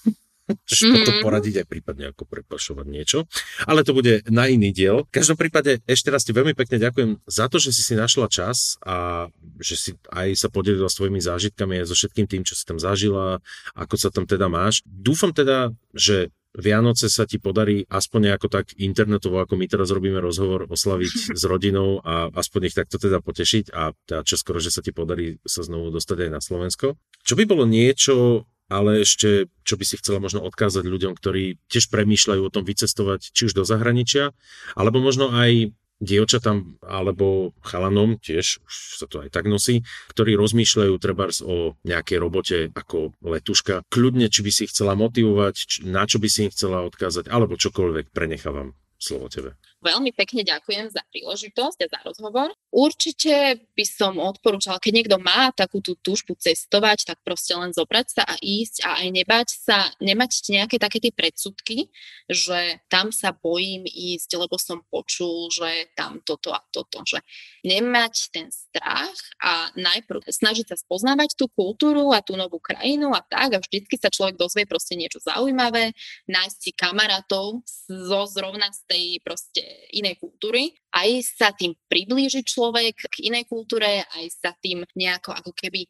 mm-hmm. 0.47 0.95
potom 1.03 1.15
poradiť 1.27 1.55
aj 1.63 1.67
prípadne 1.67 2.05
ako 2.15 2.25
prepašovať 2.27 2.87
niečo. 2.87 3.19
Ale 3.67 3.83
to 3.83 3.93
bude 3.97 4.23
na 4.31 4.47
iný 4.47 4.71
diel. 4.71 5.07
V 5.11 5.15
každom 5.15 5.37
prípade 5.39 5.83
ešte 5.85 6.09
raz 6.15 6.23
ti 6.23 6.31
veľmi 6.31 6.55
pekne 6.55 6.79
ďakujem 6.79 7.11
za 7.27 7.47
to, 7.51 7.59
že 7.59 7.75
si 7.75 7.83
si 7.83 7.95
našla 7.99 8.31
čas 8.31 8.79
a 8.83 9.29
že 9.59 9.75
si 9.75 9.91
aj 10.11 10.39
sa 10.39 10.49
podelila 10.49 10.87
svojimi 10.87 11.19
zážitkami 11.19 11.83
aj 11.83 11.91
so 11.91 11.95
všetkým 11.99 12.27
tým, 12.31 12.43
čo 12.47 12.55
si 12.55 12.63
tam 12.63 12.79
zažila, 12.79 13.43
ako 13.75 13.95
sa 13.99 14.09
tam 14.15 14.25
teda 14.25 14.47
máš. 14.47 14.83
Dúfam 14.87 15.35
teda, 15.35 15.75
že 15.93 16.31
Vianoce 16.57 17.13
sa 17.13 17.29
ti 17.29 17.37
podarí 17.37 17.85
aspoň 17.85 18.33
nejako 18.33 18.49
tak 18.49 18.73
internetovo, 18.81 19.45
ako 19.45 19.61
my 19.61 19.69
teraz 19.69 19.93
robíme 19.93 20.17
rozhovor, 20.25 20.65
oslaviť 20.65 21.37
s 21.37 21.43
rodinou 21.53 22.01
a 22.01 22.33
aspoň 22.33 22.73
ich 22.73 22.77
takto 22.77 22.97
teda 22.97 23.21
potešiť 23.21 23.77
a 23.77 23.93
teda 23.93 24.25
čoskoro, 24.25 24.57
že 24.57 24.73
sa 24.73 24.81
ti 24.81 24.97
podarí 24.97 25.37
sa 25.45 25.61
znovu 25.61 25.93
dostať 25.93 26.27
aj 26.27 26.31
na 26.33 26.41
Slovensko. 26.41 26.97
Čo 27.21 27.35
by 27.37 27.45
bolo 27.45 27.69
niečo, 27.69 28.49
ale 28.67 29.07
ešte, 29.07 29.47
čo 29.63 29.79
by 29.79 29.85
si 29.87 29.99
chcela 29.99 30.19
možno 30.19 30.43
odkázať 30.43 30.85
ľuďom, 30.87 31.15
ktorí 31.15 31.59
tiež 31.71 31.91
premýšľajú 31.91 32.43
o 32.43 32.53
tom 32.53 32.67
vycestovať 32.67 33.31
či 33.31 33.51
už 33.51 33.53
do 33.55 33.65
zahraničia, 33.65 34.35
alebo 34.75 34.99
možno 34.99 35.31
aj 35.31 35.75
dievčatám 35.97 36.77
alebo 36.85 37.57
chalanom, 37.65 38.21
tiež 38.21 38.61
už 38.61 38.75
sa 39.01 39.07
to 39.09 39.25
aj 39.25 39.33
tak 39.33 39.49
nosí, 39.49 39.81
ktorí 40.13 40.37
rozmýšľajú 40.37 40.93
trebárs 41.01 41.41
o 41.41 41.81
nejakej 41.89 42.19
robote 42.21 42.57
ako 42.77 43.17
letuška. 43.25 43.81
Kľudne, 43.89 44.29
či 44.29 44.45
by 44.45 44.53
si 44.53 44.65
chcela 44.69 44.93
motivovať, 44.93 45.89
na 45.89 46.05
čo 46.05 46.21
by 46.21 46.29
si 46.29 46.49
ich 46.49 46.53
chcela 46.53 46.85
odkázať, 46.85 47.33
alebo 47.33 47.57
čokoľvek 47.57 48.13
prenechávam 48.13 48.77
slovo 49.01 49.29
tebe. 49.33 49.57
Veľmi 49.87 50.11
pekne 50.11 50.43
ďakujem 50.43 50.91
za 50.91 51.07
príležitosť 51.15 51.79
a 51.79 51.87
za 51.87 52.01
rozhovor. 52.03 52.51
Určite 52.75 53.63
by 53.79 53.85
som 53.87 54.19
odporúčala, 54.19 54.83
keď 54.83 54.93
niekto 54.99 55.17
má 55.23 55.55
takú 55.55 55.79
tú 55.79 55.95
túžbu 56.03 56.35
cestovať, 56.35 57.07
tak 57.07 57.23
proste 57.23 57.55
len 57.55 57.71
zobrať 57.71 58.07
sa 58.11 58.23
a 58.27 58.35
ísť 58.43 58.83
a 58.83 59.07
aj 59.07 59.09
nebať 59.15 59.49
sa, 59.55 59.79
nemať 60.03 60.51
nejaké 60.51 60.83
také 60.83 60.99
tie 60.99 61.15
predsudky, 61.15 61.87
že 62.27 62.83
tam 62.91 63.15
sa 63.15 63.31
bojím 63.31 63.87
ísť, 63.87 64.35
lebo 64.35 64.59
som 64.59 64.83
počul, 64.91 65.55
že 65.55 65.95
tam 65.95 66.19
toto 66.27 66.51
a 66.51 66.59
toto. 66.75 67.07
Že 67.07 67.23
nemať 67.63 68.35
ten 68.35 68.51
strach 68.51 69.15
a 69.39 69.71
najprv 69.79 70.27
snažiť 70.27 70.75
sa 70.75 70.77
spoznávať 70.77 71.39
tú 71.39 71.47
kultúru 71.55 72.11
a 72.11 72.25
tú 72.27 72.35
novú 72.35 72.59
krajinu 72.59 73.15
a 73.15 73.23
tak 73.23 73.55
a 73.55 73.63
vždycky 73.63 73.95
sa 73.95 74.11
človek 74.11 74.35
dozvie 74.35 74.67
proste 74.67 74.99
niečo 74.99 75.23
zaujímavé, 75.23 75.95
nájsť 76.27 76.59
si 76.59 76.71
kamarátov 76.75 77.63
zo 77.87 78.21
zrovna 78.27 78.73
z 78.73 78.81
tej 78.91 79.05
proste 79.23 79.63
inej 79.93 80.21
kultúry. 80.21 80.75
Aj 80.93 81.09
sa 81.25 81.53
tým 81.53 81.75
priblíži 81.89 82.43
človek 82.43 83.09
k 83.09 83.17
inej 83.29 83.49
kultúre, 83.49 84.05
aj 84.05 84.25
sa 84.33 84.51
tým 84.57 84.85
nejako 84.97 85.37
ako 85.37 85.51
keby 85.57 85.87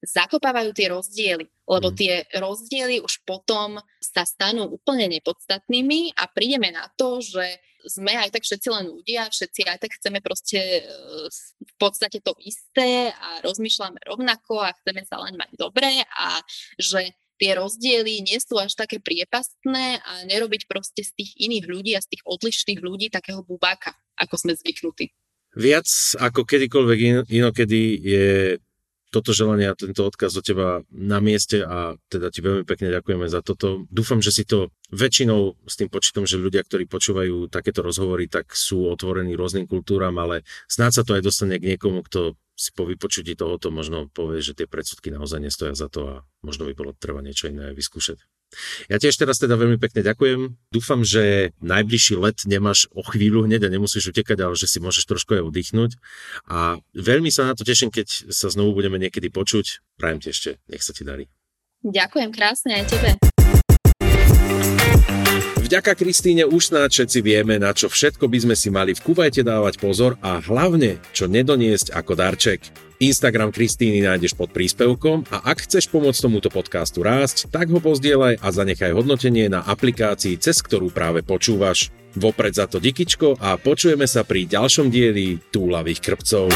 zakopávajú 0.00 0.72
tie 0.72 0.88
rozdiely, 0.88 1.44
lebo 1.68 1.88
mm. 1.92 1.96
tie 1.96 2.24
rozdiely 2.40 3.04
už 3.04 3.20
potom 3.28 3.76
sa 4.00 4.24
stanú 4.24 4.64
úplne 4.72 5.12
nepodstatnými 5.12 6.16
a 6.16 6.24
prídeme 6.32 6.72
na 6.72 6.88
to, 6.96 7.20
že 7.20 7.60
sme 7.84 8.12
aj 8.12 8.32
tak 8.32 8.44
všetci 8.44 8.68
len 8.72 8.92
ľudia, 8.92 9.28
všetci 9.32 9.60
aj 9.64 9.78
tak 9.80 9.92
chceme 9.96 10.20
proste 10.20 10.60
e, 10.60 10.82
v 11.60 11.74
podstate 11.80 12.20
to 12.20 12.36
isté 12.44 13.12
a 13.12 13.40
rozmýšľame 13.44 14.00
rovnako 14.04 14.60
a 14.60 14.76
chceme 14.80 15.04
sa 15.08 15.20
len 15.24 15.36
mať 15.36 15.56
dobre 15.56 16.04
a 16.04 16.40
že 16.76 17.16
tie 17.40 17.56
rozdiely 17.56 18.20
nie 18.20 18.36
sú 18.36 18.60
až 18.60 18.76
také 18.76 19.00
priepastné 19.00 20.04
a 20.04 20.12
nerobiť 20.28 20.68
proste 20.68 21.00
z 21.00 21.16
tých 21.16 21.32
iných 21.40 21.64
ľudí 21.64 21.92
a 21.96 22.04
z 22.04 22.12
tých 22.12 22.22
odlišných 22.28 22.80
ľudí 22.84 23.08
takého 23.08 23.40
bubáka, 23.40 23.96
ako 24.20 24.36
sme 24.36 24.52
zvyknutí. 24.52 25.08
Viac 25.56 25.88
ako 26.20 26.46
kedykoľvek 26.46 27.26
inokedy 27.32 27.82
je 27.98 28.28
toto 29.10 29.34
želanie 29.34 29.66
a 29.70 29.74
tento 29.74 30.06
odkaz 30.06 30.38
do 30.38 30.42
teba 30.42 30.86
na 30.94 31.18
mieste 31.18 31.66
a 31.66 31.98
teda 32.06 32.30
ti 32.30 32.40
veľmi 32.40 32.62
pekne 32.62 32.94
ďakujeme 32.94 33.26
za 33.26 33.42
toto. 33.42 33.84
Dúfam, 33.90 34.22
že 34.22 34.30
si 34.30 34.46
to 34.46 34.70
väčšinou 34.94 35.58
s 35.66 35.74
tým 35.74 35.90
počítom, 35.90 36.24
že 36.30 36.38
ľudia, 36.38 36.62
ktorí 36.62 36.86
počúvajú 36.86 37.50
takéto 37.50 37.82
rozhovory, 37.82 38.30
tak 38.30 38.54
sú 38.54 38.86
otvorení 38.86 39.34
rôznym 39.34 39.66
kultúram, 39.66 40.14
ale 40.22 40.46
snáď 40.70 41.02
sa 41.02 41.02
to 41.02 41.18
aj 41.18 41.26
dostane 41.26 41.58
k 41.58 41.74
niekomu, 41.74 42.06
kto 42.06 42.38
si 42.54 42.70
po 42.76 42.84
vypočutí 42.84 43.34
tohoto 43.34 43.72
možno 43.72 44.06
povie, 44.12 44.44
že 44.44 44.52
tie 44.52 44.68
predsudky 44.70 45.08
naozaj 45.08 45.40
nestoja 45.40 45.74
za 45.74 45.88
to 45.88 46.00
a 46.06 46.14
možno 46.44 46.68
by 46.68 46.76
bolo 46.76 46.92
treba 46.92 47.24
niečo 47.24 47.48
iné 47.48 47.72
vyskúšať. 47.72 48.20
Ja 48.90 48.98
tiež 48.98 49.14
teraz 49.16 49.38
teda 49.38 49.54
veľmi 49.54 49.78
pekne 49.78 50.02
ďakujem. 50.02 50.58
Dúfam, 50.74 51.06
že 51.06 51.54
najbližší 51.62 52.18
let 52.18 52.42
nemáš 52.46 52.90
o 52.90 53.02
chvíľu 53.06 53.46
hneď 53.46 53.66
a 53.66 53.72
nemusíš 53.72 54.10
utekať, 54.10 54.38
ale 54.42 54.54
že 54.58 54.66
si 54.66 54.82
môžeš 54.82 55.06
trošku 55.06 55.38
aj 55.38 55.46
oddychnúť. 55.46 55.96
A 56.50 56.82
veľmi 56.94 57.30
sa 57.30 57.46
na 57.46 57.54
to 57.54 57.62
teším, 57.62 57.94
keď 57.94 58.30
sa 58.30 58.50
znovu 58.50 58.74
budeme 58.74 58.98
niekedy 58.98 59.30
počuť. 59.30 59.98
Prajem 59.98 60.18
ti 60.18 60.28
ešte, 60.34 60.58
nech 60.66 60.82
sa 60.82 60.90
ti 60.90 61.06
darí. 61.06 61.30
Ďakujem 61.80 62.30
krásne 62.34 62.76
aj 62.76 62.84
tebe. 62.92 63.10
Vďaka 65.70 65.94
Kristíne 65.94 66.50
už 66.50 66.74
snáď 66.74 66.90
všetci 66.90 67.18
vieme, 67.22 67.54
na 67.54 67.70
čo 67.70 67.86
všetko 67.86 68.26
by 68.26 68.42
sme 68.42 68.58
si 68.58 68.74
mali 68.74 68.90
v 68.90 69.06
Kuvajte 69.06 69.46
dávať 69.46 69.78
pozor 69.78 70.18
a 70.18 70.42
hlavne, 70.42 70.98
čo 71.14 71.30
nedoniesť 71.30 71.94
ako 71.94 72.18
darček. 72.18 72.58
Instagram 72.98 73.54
Kristíny 73.54 74.02
nájdeš 74.02 74.34
pod 74.34 74.50
príspevkom 74.50 75.30
a 75.30 75.46
ak 75.46 75.70
chceš 75.70 75.86
pomôcť 75.86 76.26
tomuto 76.26 76.50
podcastu 76.50 77.06
rásť, 77.06 77.46
tak 77.54 77.70
ho 77.70 77.78
pozdieľaj 77.78 78.42
a 78.42 78.48
zanechaj 78.50 78.98
hodnotenie 78.98 79.46
na 79.46 79.62
aplikácii, 79.62 80.42
cez 80.42 80.58
ktorú 80.58 80.90
práve 80.90 81.22
počúvaš. 81.22 81.94
Vopred 82.18 82.50
za 82.50 82.66
to 82.66 82.82
dikičko 82.82 83.38
a 83.38 83.54
počujeme 83.54 84.10
sa 84.10 84.26
pri 84.26 84.50
ďalšom 84.50 84.90
dieli 84.90 85.38
Túlavých 85.54 86.02
krpcov. 86.02 86.50